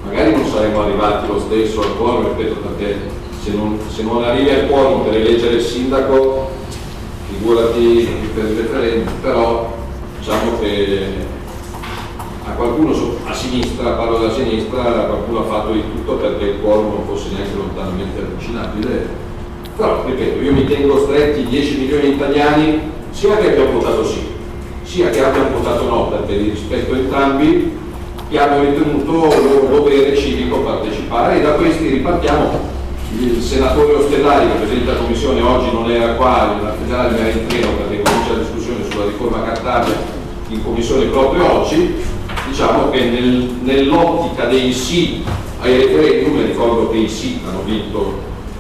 [0.05, 2.97] magari non saremmo arrivati lo stesso al quorum ripeto perché
[3.43, 6.49] se non, se non arrivi al quorum per eleggere il sindaco
[7.29, 9.75] figurati per il referendum però
[10.19, 11.25] diciamo che
[12.57, 12.91] qualcuno
[13.23, 17.29] a sinistra, parlo da sinistra, qualcuno ha fatto di tutto perché il quorum non fosse
[17.33, 19.25] neanche lontanamente avvicinabile.
[19.77, 22.79] Però, ripeto, io mi tengo stretti 10 milioni di italiani,
[23.11, 24.25] sia che abbiano votato sì,
[24.81, 27.77] sia che abbiano votato no, perché li rispetto entrambi,
[28.27, 32.75] che hanno ritenuto loro dovere civico partecipare e da questi ripartiamo.
[33.19, 37.47] Il senatore Ostellari, che presenta la commissione oggi non era qua, la federale era in
[37.47, 40.15] treno perché comincia la discussione sulla riforma Cartabia
[40.49, 41.95] in commissione proprio oggi,
[42.57, 45.23] diciamo che nel- nell'ottica dei sì
[45.61, 48.17] ai referendum, ricordo che i sì hanno vinto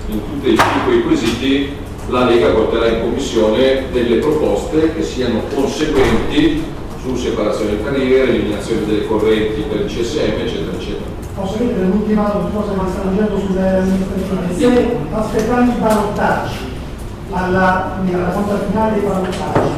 [0.09, 1.71] in tutti e cinque i quesiti,
[2.09, 6.63] la Lega porterà in commissione delle proposte che siano conseguenti
[7.01, 11.05] su separazione di carriere, eliminazione delle correnti per il CSM, eccetera, eccetera.
[11.33, 14.55] Posso chiedere l'ultima cosa che stanno dicendo sulle amministrative?
[14.57, 16.55] Se aspettando i ballottaggi,
[17.31, 19.69] alla, alla conta finale dei ballottaggi,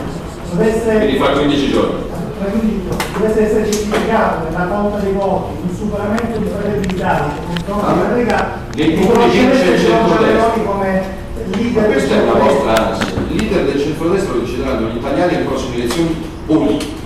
[0.52, 2.09] dovesse, Quindi fra 15 giorni.
[2.40, 7.34] Tra 15 giorni, dovesse essere certificato nella conta dei voti un superamento di Fratelli d'Italia
[7.34, 11.18] che confronta la Lega, Nei riconoscereste Giorgio come
[11.52, 13.08] leader questa è una vostra ansia.
[13.28, 16.98] Il leader del centrodestra lo decideranno gli italiani alle prossime elezioni politiche.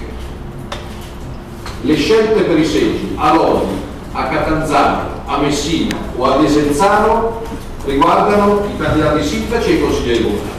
[1.81, 3.73] Le scelte per i seggi a Lodi,
[4.11, 7.41] a Catanzaro, a Messina o a Desenzano
[7.85, 10.51] riguardano i candidati sindaci e i consiglieri comunali.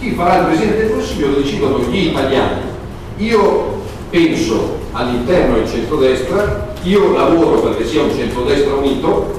[0.00, 2.60] Chi farà il Presidente del Consiglio lo decidono gli italiani.
[3.16, 3.79] Io
[4.10, 9.38] penso all'interno del centrodestra, io lavoro perché sia un centrodestra unito,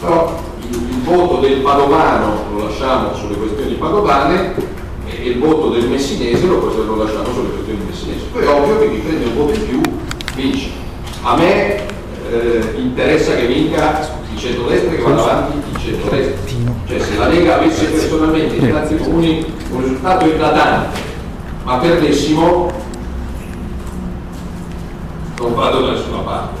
[0.00, 0.40] però
[0.70, 4.54] il, il voto del padovano lo lasciamo sulle questioni padovane
[5.06, 8.24] e il voto del messinese lo, lo lasciamo sulle questioni messinesi.
[8.32, 9.80] Poi è ovvio che chi prende un voto in più
[10.36, 10.70] vince.
[11.22, 11.76] A me
[12.30, 16.40] eh, interessa che vinca il centrodestra e che vada avanti il centrodestra.
[16.86, 21.10] Cioè se la Lega avesse personalmente in Palazzi Comuni un risultato eclatante
[21.64, 22.81] ma perdessimo
[25.38, 26.60] non vado da nessuna parte.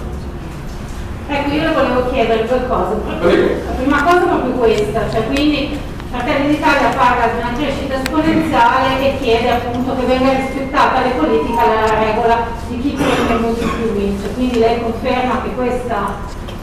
[1.28, 2.94] Ecco, io le volevo chiedere due cose.
[3.20, 3.54] Prego.
[3.64, 5.78] La prima cosa è proprio questa, cioè quindi
[6.10, 11.56] Fratelli d'Italia parla di una crescita esponenziale e chiede appunto che venga rispettata le politiche
[11.56, 12.36] la regola
[12.68, 14.28] di chi prende molto più vince.
[14.34, 16.14] Quindi lei conferma che questa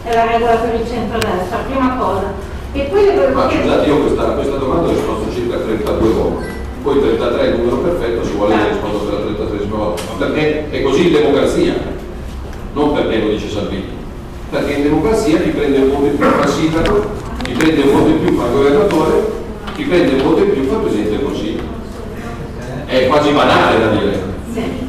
[0.03, 2.33] è la regola per il centro-destra, prima cosa.
[2.73, 6.45] E poi le volevo Ma scusate, io questa, questa domanda ho risposto circa 32 volte,
[6.83, 8.69] poi 33 è il numero perfetto, se vuole Certo.
[8.69, 11.73] rispondo per la 33 volta, perché è così in democrazia,
[12.73, 13.87] non perché lo dice Salvini,
[14.49, 17.05] perché in democrazia chi prende un voto in più fa sindaco,
[17.43, 19.31] chi prende un voto in più fa governatore,
[19.75, 21.63] chi prende un voto in più fa presidente del consiglio.
[22.85, 24.19] È quasi banale da dire.
[24.53, 24.87] Sì.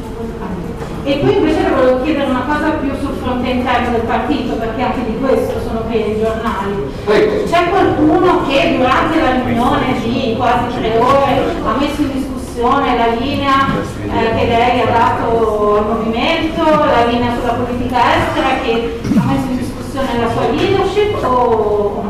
[1.03, 4.81] E poi invece le volevo chiedere una cosa più sul fronte interno del partito, perché
[4.81, 7.45] anche di questo sono pieni i giornali.
[7.49, 13.07] C'è qualcuno che durante la riunione di quasi tre ore ha messo in discussione la
[13.17, 13.67] linea
[14.03, 19.47] eh, che lei ha dato al movimento, la linea sulla politica estera, che ha messo
[19.49, 22.03] in discussione la sua leadership o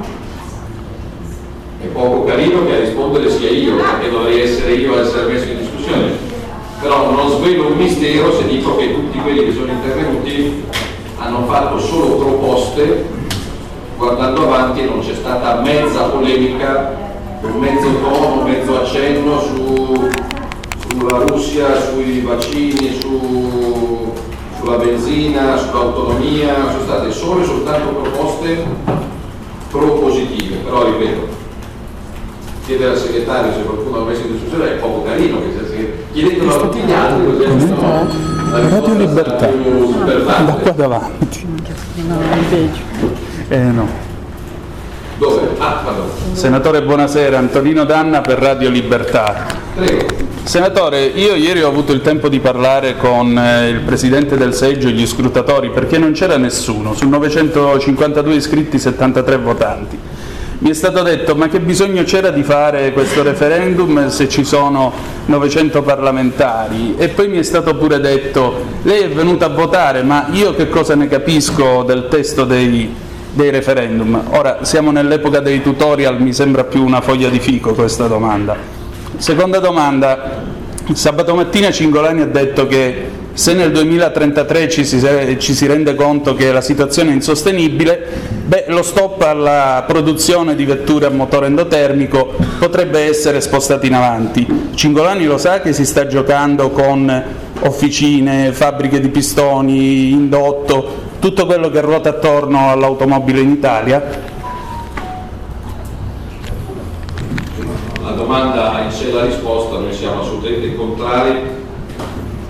[1.81, 5.49] È poco carino che a rispondere sia io, perché dovrei essere io a essere messo
[5.49, 6.29] in discussione.
[6.81, 10.63] Però non svelo un mistero se dico che tutti quelli che sono intervenuti
[11.19, 13.05] hanno fatto solo proposte,
[13.95, 16.97] guardando avanti non c'è stata mezza polemica,
[17.41, 20.09] un mezzo tono, un mezzo accenno su,
[20.91, 24.13] sulla Russia, sui vaccini, su-
[24.59, 28.63] sulla benzina, sull'autonomia, sono state solo e soltanto proposte
[29.69, 31.27] propositive, però ripeto,
[32.65, 35.39] chiedere al segretario se qualcuno l'ha messo in discussione è poco carino,
[36.11, 41.47] chiedetelo a tutti gli altri così almeno la Radio Libertà, da qua davanti.
[43.47, 43.87] Eh no.
[45.17, 45.49] Dove?
[45.59, 45.83] Ah.
[46.33, 47.37] Senatore, buonasera.
[47.37, 49.45] Antonino Danna per Radio Libertà.
[49.75, 50.30] Prego.
[50.43, 54.89] Senatore, io ieri ho avuto il tempo di parlare con eh, il presidente del seggio
[54.89, 59.97] e gli scrutatori perché non c'era nessuno, su 952 iscritti 73 votanti.
[60.57, 64.91] Mi è stato detto ma che bisogno c'era di fare questo referendum se ci sono
[65.25, 70.27] 900 parlamentari e poi mi è stato pure detto lei è venuta a votare ma
[70.31, 72.93] io che cosa ne capisco del testo dei,
[73.31, 74.21] dei referendum?
[74.31, 78.80] Ora siamo nell'epoca dei tutorial, mi sembra più una foglia di fico questa domanda.
[79.21, 80.41] Seconda domanda,
[80.93, 84.99] sabato mattina Cingolani ha detto che se nel 2033 ci si,
[85.37, 88.03] ci si rende conto che la situazione è insostenibile,
[88.45, 94.71] beh, lo stop alla produzione di vetture a motore endotermico potrebbe essere spostato in avanti.
[94.73, 97.23] Cingolani lo sa che si sta giocando con
[97.59, 104.29] officine, fabbriche di pistoni, indotto, tutto quello che ruota attorno all'automobile in Italia?
[108.03, 111.31] La domanda ha in sé la risposta, noi siamo assolutamente contrari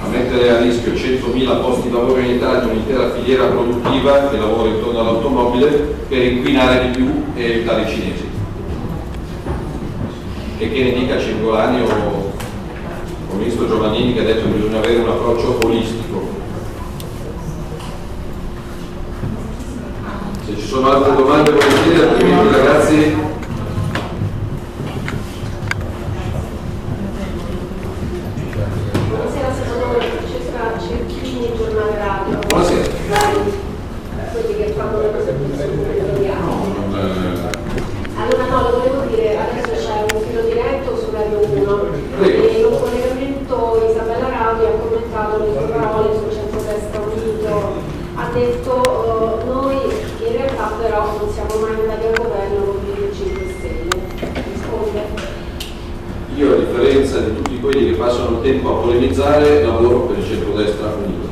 [0.04, 4.70] a mettere a rischio 100.000 posti di lavoro in Italia, un'intera filiera produttiva che lavora
[4.70, 5.70] intorno all'automobile
[6.08, 8.30] per inquinare di più e aiutare i cinesi.
[10.60, 12.30] E che ne dica Cingolani o
[13.32, 16.28] o ministro Giovannini che ha detto che bisogna avere un approccio olistico.
[20.46, 23.30] Se ci sono altre domande volentieri, altrimenti ragazzi
[29.12, 32.40] Buonasera, sono Francesca Cerchini, giornale radio.
[32.48, 32.90] Buonasera.
[34.32, 36.42] Quelli che fanno le cose più settoriali.
[36.42, 37.50] non, eh,
[38.16, 41.80] Allora no, lo volevo dire, adesso c'è un filo diretto su Radio 1
[42.20, 42.44] Prego.
[42.48, 47.74] e in un collegamento Isabella Ravi ha commentato le tue parole sul centro-destra unito,
[48.16, 53.14] ha detto eh, noi in realtà però non siamo mai andati al governo con il
[53.14, 54.44] 5 Stelle.
[54.52, 55.30] Risponde.
[56.36, 60.26] Io a differenza di tutti quelli che passano il tempo a polemizzare, lavoro per il
[60.26, 61.30] centrodestra unito.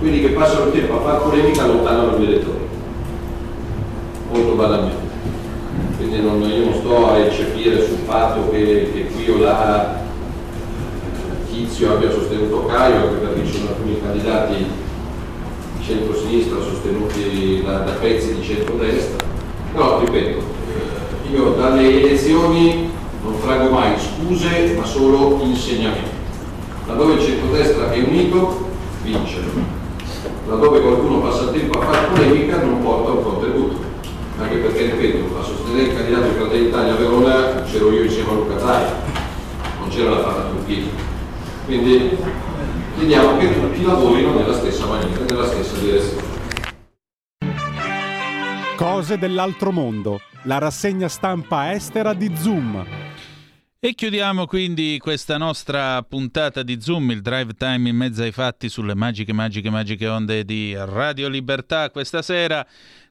[0.00, 2.68] Quelli che passano il tempo a fare polemica allontanano gli elettori.
[4.32, 5.08] Molto banalmente.
[5.96, 9.98] Quindi non- io non sto a eccepire sul fatto che, che qui o là
[11.50, 14.66] Tizio abbia sostenuto Caio, anche perché ci sono alcuni candidati
[15.80, 19.24] di centro-sinistra sostenuti da, da pezzi di centrodestra.
[19.72, 22.90] Però, ripeto, eh, io dalle elezioni
[23.22, 26.18] non trago mai scuse ma solo insegnamenti.
[26.86, 28.68] Laddove il centrodestra è unito,
[29.02, 29.38] vince.
[30.46, 33.88] Laddove qualcuno passa il tempo a fare polemica non porta un contributo.
[34.38, 38.30] Anche perché, ripeto, a sostenere il candidato di Fratelli d'Italia a Verona c'ero io insieme
[38.30, 39.02] a Luca Zaia,
[39.78, 40.90] non c'era la fatta Turchini.
[41.66, 42.16] Quindi
[43.00, 46.28] chiediamo che tutti lavorino nella stessa maniera, nella stessa direzione.
[48.76, 52.84] Cose dell'altro mondo, la rassegna stampa estera di Zoom.
[53.78, 58.68] E chiudiamo quindi questa nostra puntata di Zoom, il drive time in mezzo ai fatti
[58.68, 62.66] sulle magiche, magiche, magiche onde di Radio Libertà questa sera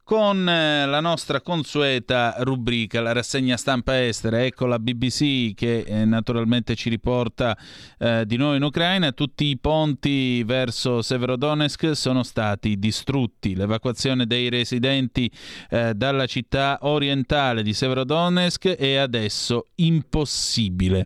[0.10, 4.44] con eh, la nostra consueta rubrica, la rassegna stampa estera.
[4.44, 7.56] Ecco la BBC che eh, naturalmente ci riporta
[8.00, 9.12] eh, di nuovo in Ucraina.
[9.12, 13.54] Tutti i ponti verso Severodonetsk sono stati distrutti.
[13.54, 15.30] L'evacuazione dei residenti
[15.70, 21.06] eh, dalla città orientale di Severodonetsk è adesso impossibile.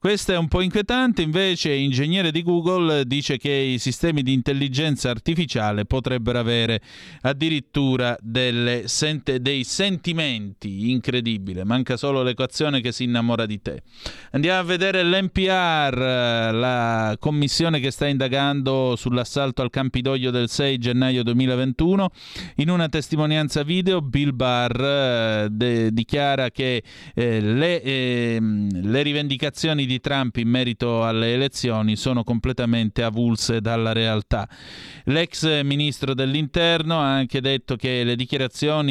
[0.00, 5.08] Questo è un po' inquietante, invece ingegnere di Google dice che i sistemi di intelligenza
[5.08, 6.80] artificiale potrebbero avere
[7.20, 8.84] addirittura delle
[9.40, 13.82] dei sentimenti, incredibile, manca solo l'equazione che si innamora di te.
[14.32, 21.22] Andiamo a vedere l'NPR, la commissione che sta indagando sull'assalto al Campidoglio del 6 gennaio
[21.22, 22.10] 2021.
[22.56, 26.82] In una testimonianza video Bill Barr eh, de- dichiara che
[27.14, 33.92] eh, le, eh, le rivendicazioni di Trump in merito alle elezioni sono completamente avulse dalla
[33.92, 34.48] realtà.
[35.04, 38.28] L'ex ministro dell'interno ha anche detto che le dichiarazioni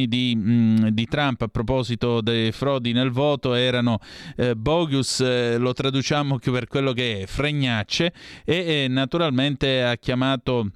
[0.07, 3.99] di, mh, mm, di Trump a proposito dei frodi nel voto erano
[4.35, 8.13] eh, bogus, eh, lo traduciamo per quello che è, fregnacce,
[8.43, 10.71] e eh, naturalmente ha chiamato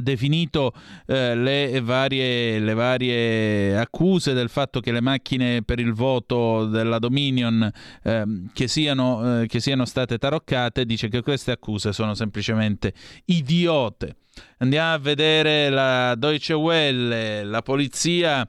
[0.00, 0.72] definito
[1.06, 6.98] eh, le, varie, le, varie, accuse del fatto che le macchine per il voto della
[6.98, 7.70] Dominion
[8.02, 12.92] eh, che, siano, eh, che siano state taroccate, dice che queste accuse sono semplicemente
[13.26, 14.16] idiote.
[14.58, 18.48] Andiamo a vedere la Deutsche Welle, la polizia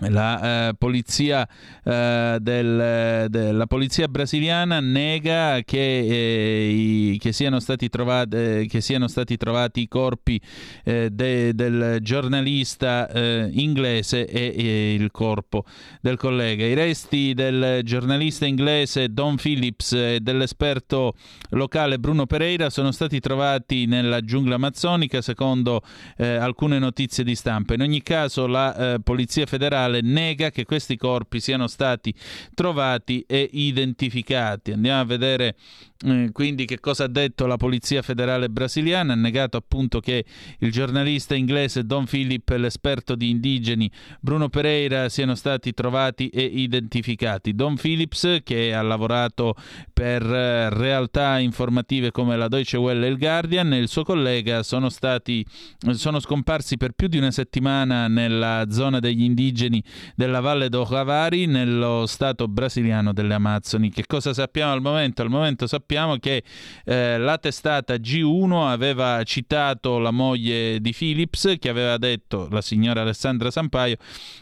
[0.00, 1.48] la, eh, polizia,
[1.82, 8.80] eh, del, de, la polizia brasiliana nega che, eh, i, che, siano trovati, eh, che,
[8.80, 10.40] siano stati trovati i corpi
[10.84, 15.64] eh, de, del giornalista eh, inglese e, e, il corpo
[16.00, 16.64] del collega.
[16.64, 21.14] I resti del giornalista inglese Don Phillips e dell'esperto
[21.50, 25.82] locale Bruno Pereira sono stati trovati nella giungla amazzonica secondo
[26.16, 27.74] alcune notizie di stampa.
[27.74, 32.12] In ogni caso la polizia federale federale nega che questi corpi siano stati
[32.54, 34.72] trovati e identificati.
[34.72, 35.56] Andiamo a vedere
[36.04, 39.14] eh, quindi che cosa ha detto la Polizia Federale brasiliana?
[39.14, 40.24] Ha negato appunto che
[40.58, 43.90] il giornalista inglese Don Philip e l'esperto di indigeni
[44.20, 47.54] Bruno Pereira siano stati trovati e identificati.
[47.54, 49.54] Don Phillips, che ha lavorato
[49.92, 54.62] per eh, realtà informative come la Deutsche Welle e il Guardian, e il suo collega
[54.62, 55.44] sono, stati,
[55.92, 59.75] sono scomparsi per più di una settimana nella zona degli indigeni
[60.14, 63.90] della Valle do Javari, nello stato brasiliano delle Amazzoni.
[63.90, 65.22] Che cosa sappiamo al momento?
[65.22, 66.42] Al momento sappiamo che
[66.84, 73.02] eh, la testata G1 aveva citato la moglie di Philips che aveva detto, la signora
[73.02, 73.96] Alessandra Sampaio,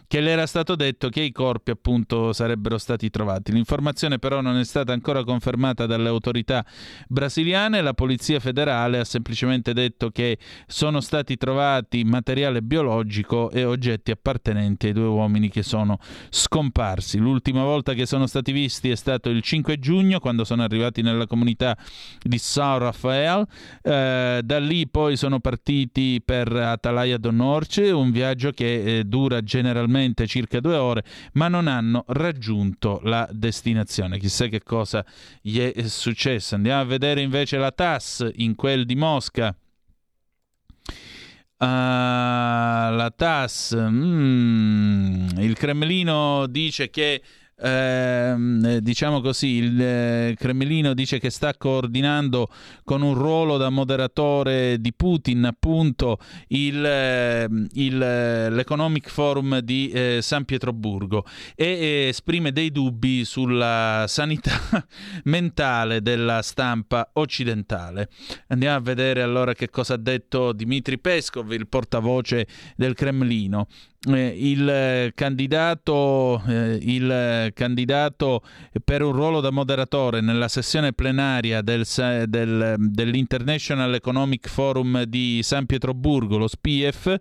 [0.06, 3.52] che le era stato detto che i corpi appunto sarebbero stati trovati.
[3.52, 6.64] L'informazione però non è stata ancora confermata dalle autorità
[7.08, 14.10] brasiliane, la Polizia federale ha semplicemente detto che sono stati trovati materiale biologico e oggetti
[14.10, 15.98] appartenenti ai due uomini che sono
[16.30, 17.18] scomparsi.
[17.18, 21.26] L'ultima volta che sono stati visti è stato il 5 giugno quando sono arrivati nella
[21.26, 21.76] comunità
[22.22, 23.46] di San Rafael.
[23.82, 29.42] Eh, da lì poi sono partiti per Atalaya do Norte, un viaggio che eh, dura
[29.42, 34.18] generalmente circa due ore, ma non hanno raggiunto la destinazione.
[34.18, 35.04] Chissà che cosa
[35.40, 36.54] gli è successo.
[36.54, 39.54] Andiamo a vedere invece la TAS in quel di Mosca.
[41.56, 47.22] Uh, la TAS, mm, il Cremlino dice che
[47.56, 52.48] Ehm, diciamo così, il eh, Cremlino dice che sta coordinando
[52.82, 56.18] con un ruolo da moderatore di Putin appunto
[56.48, 61.24] il, eh, il, eh, l'Economic Forum di eh, San Pietroburgo
[61.54, 64.86] e eh, esprime dei dubbi sulla sanità
[65.24, 68.08] mentale della stampa occidentale.
[68.48, 73.68] Andiamo a vedere allora che cosa ha detto Dmitry Peskov, il portavoce del Cremlino
[74.06, 78.42] eh, il, candidato, eh, il candidato
[78.84, 81.84] per un ruolo da moderatore nella sessione plenaria del,
[82.26, 87.16] del, dell'International Economic Forum di San Pietroburgo, lo SPIEF,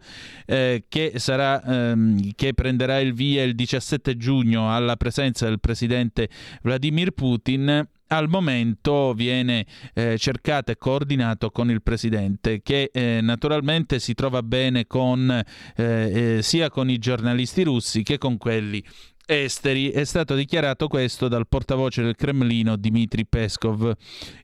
[0.45, 6.29] eh, che, sarà, ehm, che prenderà il via il 17 giugno alla presenza del presidente
[6.61, 13.99] Vladimir Putin al momento viene eh, cercato e coordinato con il presidente che eh, naturalmente
[13.99, 15.29] si trova bene con,
[15.75, 18.83] eh, eh sia con i giornalisti russi che con quelli
[19.25, 19.89] esteri.
[19.89, 23.93] È stato dichiarato questo dal portavoce del Cremlino Dmitry Peskov.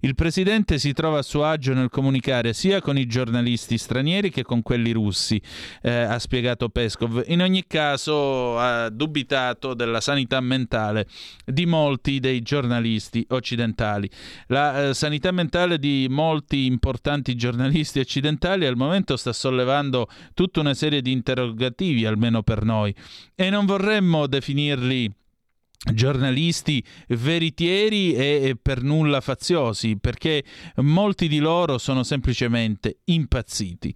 [0.02, 4.44] Il presidente si trova a suo agio nel comunicare sia con i giornalisti stranieri che
[4.44, 5.42] con quelli russi,
[5.82, 7.24] eh, ha spiegato Peskov.
[7.28, 11.08] In ogni caso ha dubitato della sanità mentale
[11.46, 14.10] di molti dei giornalisti occidentali.
[14.48, 20.74] La eh, sanità mentale di molti importanti giornalisti occidentali al momento sta sollevando tutta una
[20.74, 22.94] serie di interrogativi, almeno per noi,
[23.36, 25.12] e non vorremmo definire definirli
[25.94, 30.44] giornalisti veritieri e per nulla faziosi, perché
[30.78, 33.94] molti di loro sono semplicemente impazziti.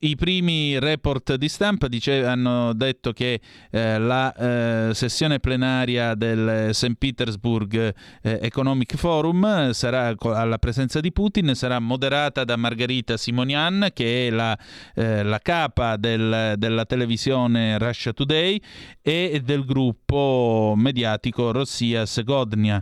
[0.00, 6.72] I primi report di stampa dice, hanno detto che eh, la eh, sessione plenaria del
[6.72, 6.94] St.
[6.96, 7.74] Petersburg
[8.22, 14.30] eh, Economic Forum sarà alla presenza di Putin, sarà moderata da Margarita Simonian, che è
[14.30, 14.56] la,
[14.94, 18.60] eh, la capa del, della televisione Russia Today
[19.02, 22.80] e del gruppo mediatico Rossia Segodnia.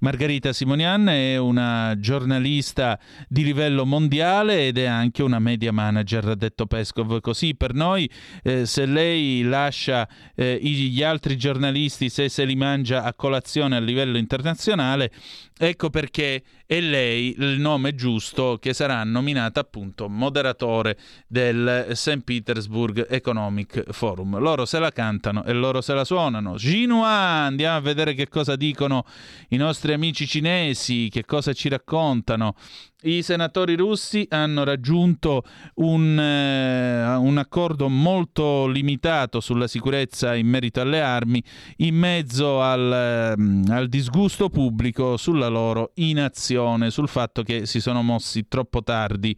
[0.00, 2.98] Margarita Simonian è una giornalista
[3.28, 7.20] di livello mondiale ed è anche una media manager, ha detto Peskov.
[7.20, 8.08] Così per noi,
[8.44, 13.80] eh, se lei lascia eh, gli altri giornalisti, se se li mangia a colazione a
[13.80, 15.10] livello internazionale,
[15.58, 22.20] ecco perché è lei il nome giusto che sarà nominata appunto moderatore del St.
[22.22, 24.38] Petersburg Economic Forum.
[24.38, 26.54] Loro se la cantano e loro se la suonano.
[26.54, 29.04] Jinua, andiamo a vedere che cosa dicono
[29.48, 32.54] i nostri nostri amici cinesi che cosa ci raccontano.
[33.02, 35.44] I senatori russi hanno raggiunto
[35.74, 41.40] un, eh, un, accordo molto limitato sulla sicurezza in merito alle armi
[41.76, 48.02] in mezzo al, mm, al, disgusto pubblico sulla loro inazione, sul fatto che si sono
[48.02, 49.36] mossi troppo tardi.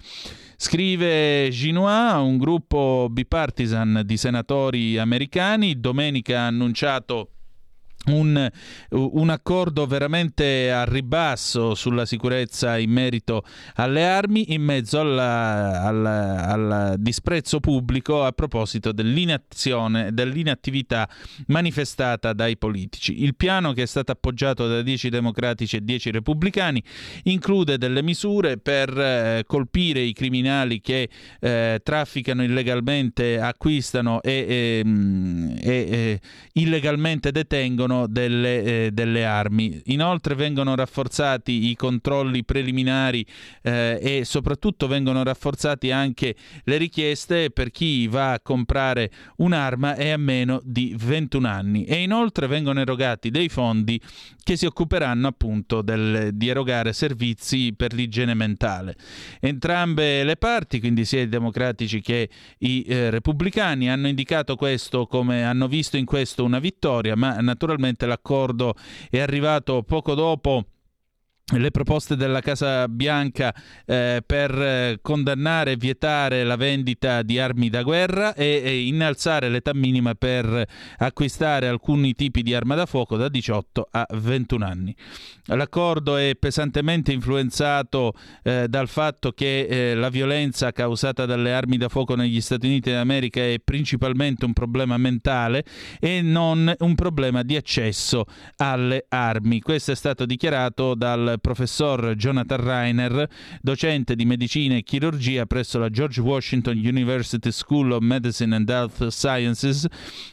[0.56, 7.30] Scrive Ginois, un gruppo bipartisan di senatori americani, domenica ha annunciato
[8.06, 8.50] un,
[8.90, 13.44] un, accordo veramente a ribasso sulla sicurezza in merito
[13.74, 21.08] alle armi in mezzo alla, alla, al disprezzo pubblico a proposito dell'inazione, dell'inattività
[21.48, 23.22] manifestata dai politici.
[23.22, 26.82] Il piano che è stato appoggiato da 10 democratici e 10 repubblicani
[27.24, 35.58] include delle misure per eh, colpire i criminali che eh, trafficano illegalmente, acquistano e, ehm,
[35.60, 36.20] e, e
[36.54, 39.80] illegalmente detengono vengono delle, eh, delle, armi.
[39.86, 43.26] Inoltre vengono rafforzati i controlli preliminari
[43.62, 50.10] eh, e soprattutto vengono rafforzati anche le richieste per chi va a comprare un'arma e
[50.10, 54.00] a meno di 21 anni e inoltre vengono erogati dei fondi
[54.42, 58.96] che si occuperanno appunto del, di erogare servizi per l'igiene mentale.
[59.40, 65.44] Entrambe le parti, quindi sia i democratici che i eh, repubblicani, hanno indicato questo come
[65.44, 68.74] hanno visto in questo una vittoria, ma naturalmente l'accordo
[69.08, 70.64] è arrivato poco dopo
[71.52, 73.54] le proposte della Casa Bianca
[73.84, 79.48] eh, per eh, condannare e vietare la vendita di armi da guerra e, e, innalzare
[79.48, 80.66] l'età minima per
[80.98, 84.94] acquistare alcuni tipi di arma da fuoco da 18 a 21 anni.
[85.46, 88.12] L'accordo è pesantemente influenzato
[88.42, 92.90] eh, dal fatto che eh, la violenza causata dalle armi da fuoco negli Stati Uniti
[92.90, 95.64] d'America è principalmente un problema mentale
[95.98, 99.60] e non un problema di accesso alle armi.
[99.60, 103.28] Questo è stato dichiarato dal professor Jonathan Reiner,
[103.60, 109.08] docente di medicina e chirurgia presso la George Washington University School of Medicine and Health
[109.08, 109.86] Sciences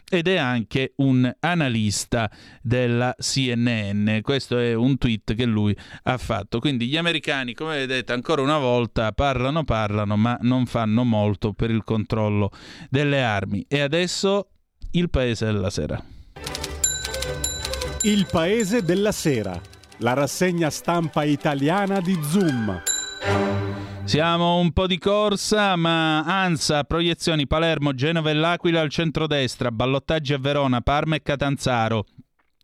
[0.10, 2.30] ed è anche un analista
[2.62, 4.20] della CNN.
[4.22, 6.60] Questo è un tweet che lui ha fatto.
[6.60, 11.72] Quindi gli americani, come vedete, ancora una volta parlano, parlano, ma non fanno molto per
[11.72, 12.52] il controllo
[12.90, 13.66] delle armi.
[13.68, 14.50] E adesso
[14.92, 16.04] il paese della sera.
[18.04, 19.60] Il paese della sera
[19.98, 22.82] la rassegna stampa italiana di Zoom.
[24.04, 30.34] Siamo un po' di corsa, ma Ansa, proiezioni Palermo, Genova e L'Aquila al centrodestra, ballottaggi
[30.34, 32.06] a Verona, Parma e Catanzaro.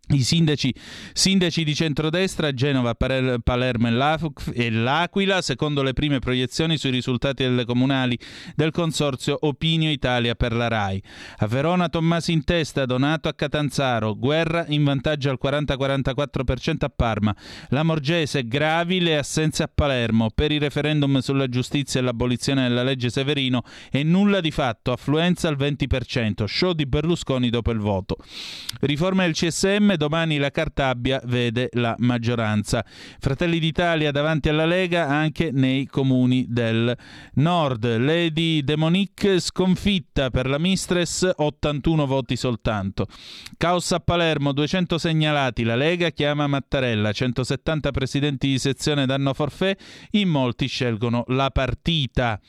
[0.06, 0.76] I sindaci,
[1.14, 8.20] sindaci, di centrodestra Genova, Palermo e L'Aquila, secondo le prime proiezioni sui risultati delle comunali
[8.54, 11.02] del consorzio Opinio Italia per la RAI.
[11.38, 17.34] A Verona Tommasi in testa, Donato a Catanzaro, Guerra in vantaggio al 40-44% a Parma,
[17.70, 22.84] La Morgese gravi le assenze a Palermo, per i referendum sulla giustizia e l'abolizione della
[22.84, 28.18] legge Severino e nulla di fatto, affluenza al 20%, show di Berlusconi dopo il voto.
[28.82, 32.84] Riforma del CSM PM, domani la Cartabia vede la maggioranza.
[33.20, 36.96] Fratelli d'Italia davanti alla Lega anche nei comuni del
[37.36, 37.98] nord.
[37.98, 43.08] Lady Demonic sconfitta per la Mistress, 81 voti soltanto.
[43.58, 49.76] Caos a Palermo, 200 segnalati, la Lega chiama Mattarella, 170 presidenti di sezione danno forfè,
[50.12, 52.40] in molti scelgono la partita.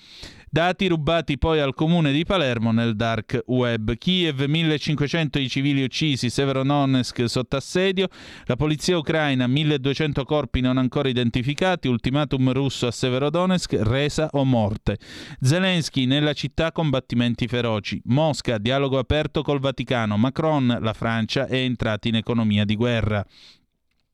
[0.55, 3.97] Dati rubati poi al comune di Palermo nel dark web.
[3.97, 8.07] Kiev 1500 i civili uccisi, Severodonetsk sotto assedio,
[8.45, 14.99] la polizia ucraina 1200 corpi non ancora identificati, ultimatum russo a Severodonetsk, resa o morte.
[15.41, 18.01] Zelensky nella città combattimenti feroci.
[18.05, 20.17] Mosca dialogo aperto col Vaticano.
[20.17, 23.27] Macron, la Francia è entrata in economia di guerra.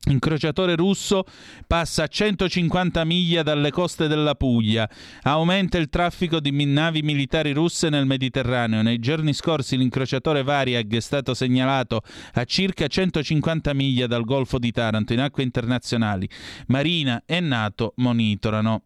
[0.09, 1.25] Incrociatore russo
[1.67, 4.89] passa a 150 miglia dalle coste della Puglia.
[5.21, 8.81] Aumenta il traffico di navi militari russe nel Mediterraneo.
[8.81, 12.01] Nei giorni scorsi l'incrociatore Variag è stato segnalato
[12.33, 16.27] a circa 150 miglia dal Golfo di Taranto in acque internazionali.
[16.67, 18.81] Marina e NATO monitorano.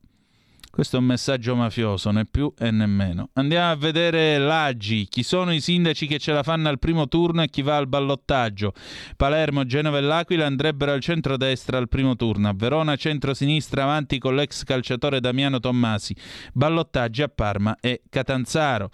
[0.76, 3.30] Questo è un messaggio mafioso, né più e nemmeno.
[3.36, 5.08] Andiamo a vedere l'Aggi.
[5.08, 7.88] Chi sono i sindaci che ce la fanno al primo turno e chi va al
[7.88, 8.74] ballottaggio?
[9.16, 12.50] Palermo, Genova e L'Aquila andrebbero al centro-destra al primo turno.
[12.50, 16.14] A Verona, centro-sinistra avanti con l'ex calciatore Damiano Tommasi.
[16.52, 18.90] Ballottaggi a Parma e Catanzaro.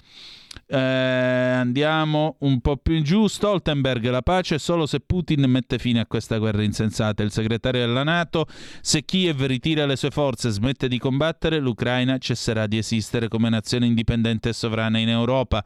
[0.74, 3.28] Eh, andiamo un po' più in giù.
[3.28, 7.24] Stoltenberg, la pace solo se Putin mette fine a questa guerra insensata.
[7.24, 8.48] Il segretario della Nato,
[8.80, 13.50] se Kiev ritira le sue forze e smette di combattere, l'Ucraina cesserà di esistere come
[13.50, 15.62] nazione indipendente e sovrana in Europa.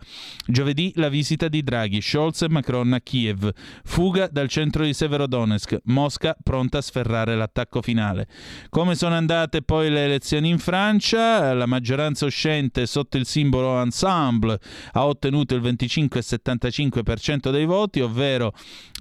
[0.48, 3.52] Giovedì la visita di Draghi, Scholz e Macron a Kiev.
[3.84, 5.82] Fuga dal centro di Severodonetsk.
[5.84, 8.28] Mosca pronta a sferrare l'attacco finale.
[8.70, 11.54] Come sono andate poi le elezioni in Francia?
[11.54, 14.60] La maggioranza uscente sotto il simbolo Ensemble
[14.92, 18.54] ha ottenuto il 25,75% dei voti, ovvero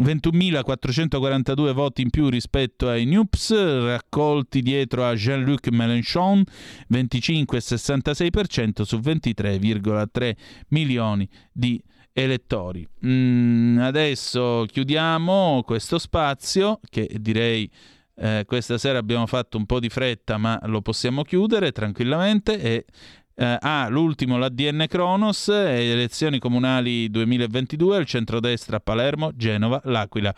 [0.03, 6.43] 21.442 voti in più rispetto ai NUPS, raccolti dietro a Jean-Luc Mélenchon,
[6.93, 10.37] 25,66% su 23,3
[10.69, 11.83] milioni di
[12.13, 12.89] elettori.
[13.05, 17.69] Mm, adesso chiudiamo questo spazio che direi
[18.17, 22.85] eh, questa sera abbiamo fatto un po' di fretta, ma lo possiamo chiudere tranquillamente e
[23.37, 30.33] eh, ah, l'ultimo, l'ADN Kronos, elezioni comunali 2022, il centrodestra a Palermo, Genova, L'Aquila.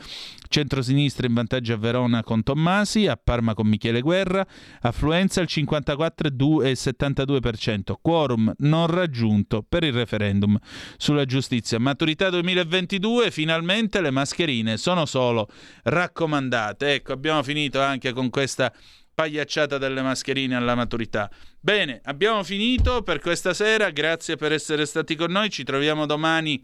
[0.49, 4.47] Centrosinistra in vantaggio a Verona con Tommasi, a Parma con Michele Guerra,
[4.81, 10.57] affluenza il 54,72%, quorum non raggiunto per il referendum
[10.97, 11.79] sulla giustizia.
[11.79, 15.49] Maturità 2022, finalmente le mascherine sono solo
[15.83, 16.95] raccomandate.
[16.95, 18.73] Ecco, abbiamo finito anche con questa
[19.17, 21.31] pagliacciata delle mascherine alla maturità.
[21.59, 26.63] Bene, abbiamo finito per questa sera, grazie per essere stati con noi, ci troviamo domani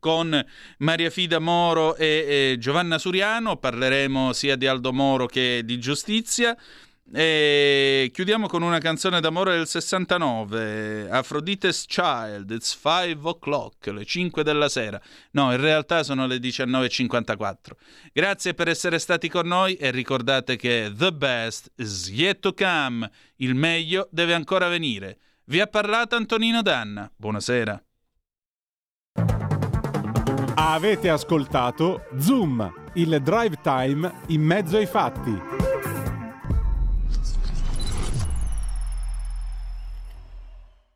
[0.00, 0.44] con
[0.78, 6.56] Maria Fida Moro e, e Giovanna Suriano, parleremo sia di Aldo Moro che di giustizia.
[7.14, 14.42] E chiudiamo con una canzone d'amore del 69, Aphrodite's Child, It's 5 o'clock, le 5
[14.42, 15.00] della sera.
[15.32, 17.56] No, in realtà sono le 19.54.
[18.12, 23.10] Grazie per essere stati con noi e ricordate che the best is yet to come,
[23.36, 25.18] il meglio deve ancora venire.
[25.44, 27.10] Vi ha parlato Antonino Danna.
[27.14, 27.82] Buonasera.
[30.54, 35.71] Avete ascoltato Zoom, il drive time in mezzo ai fatti.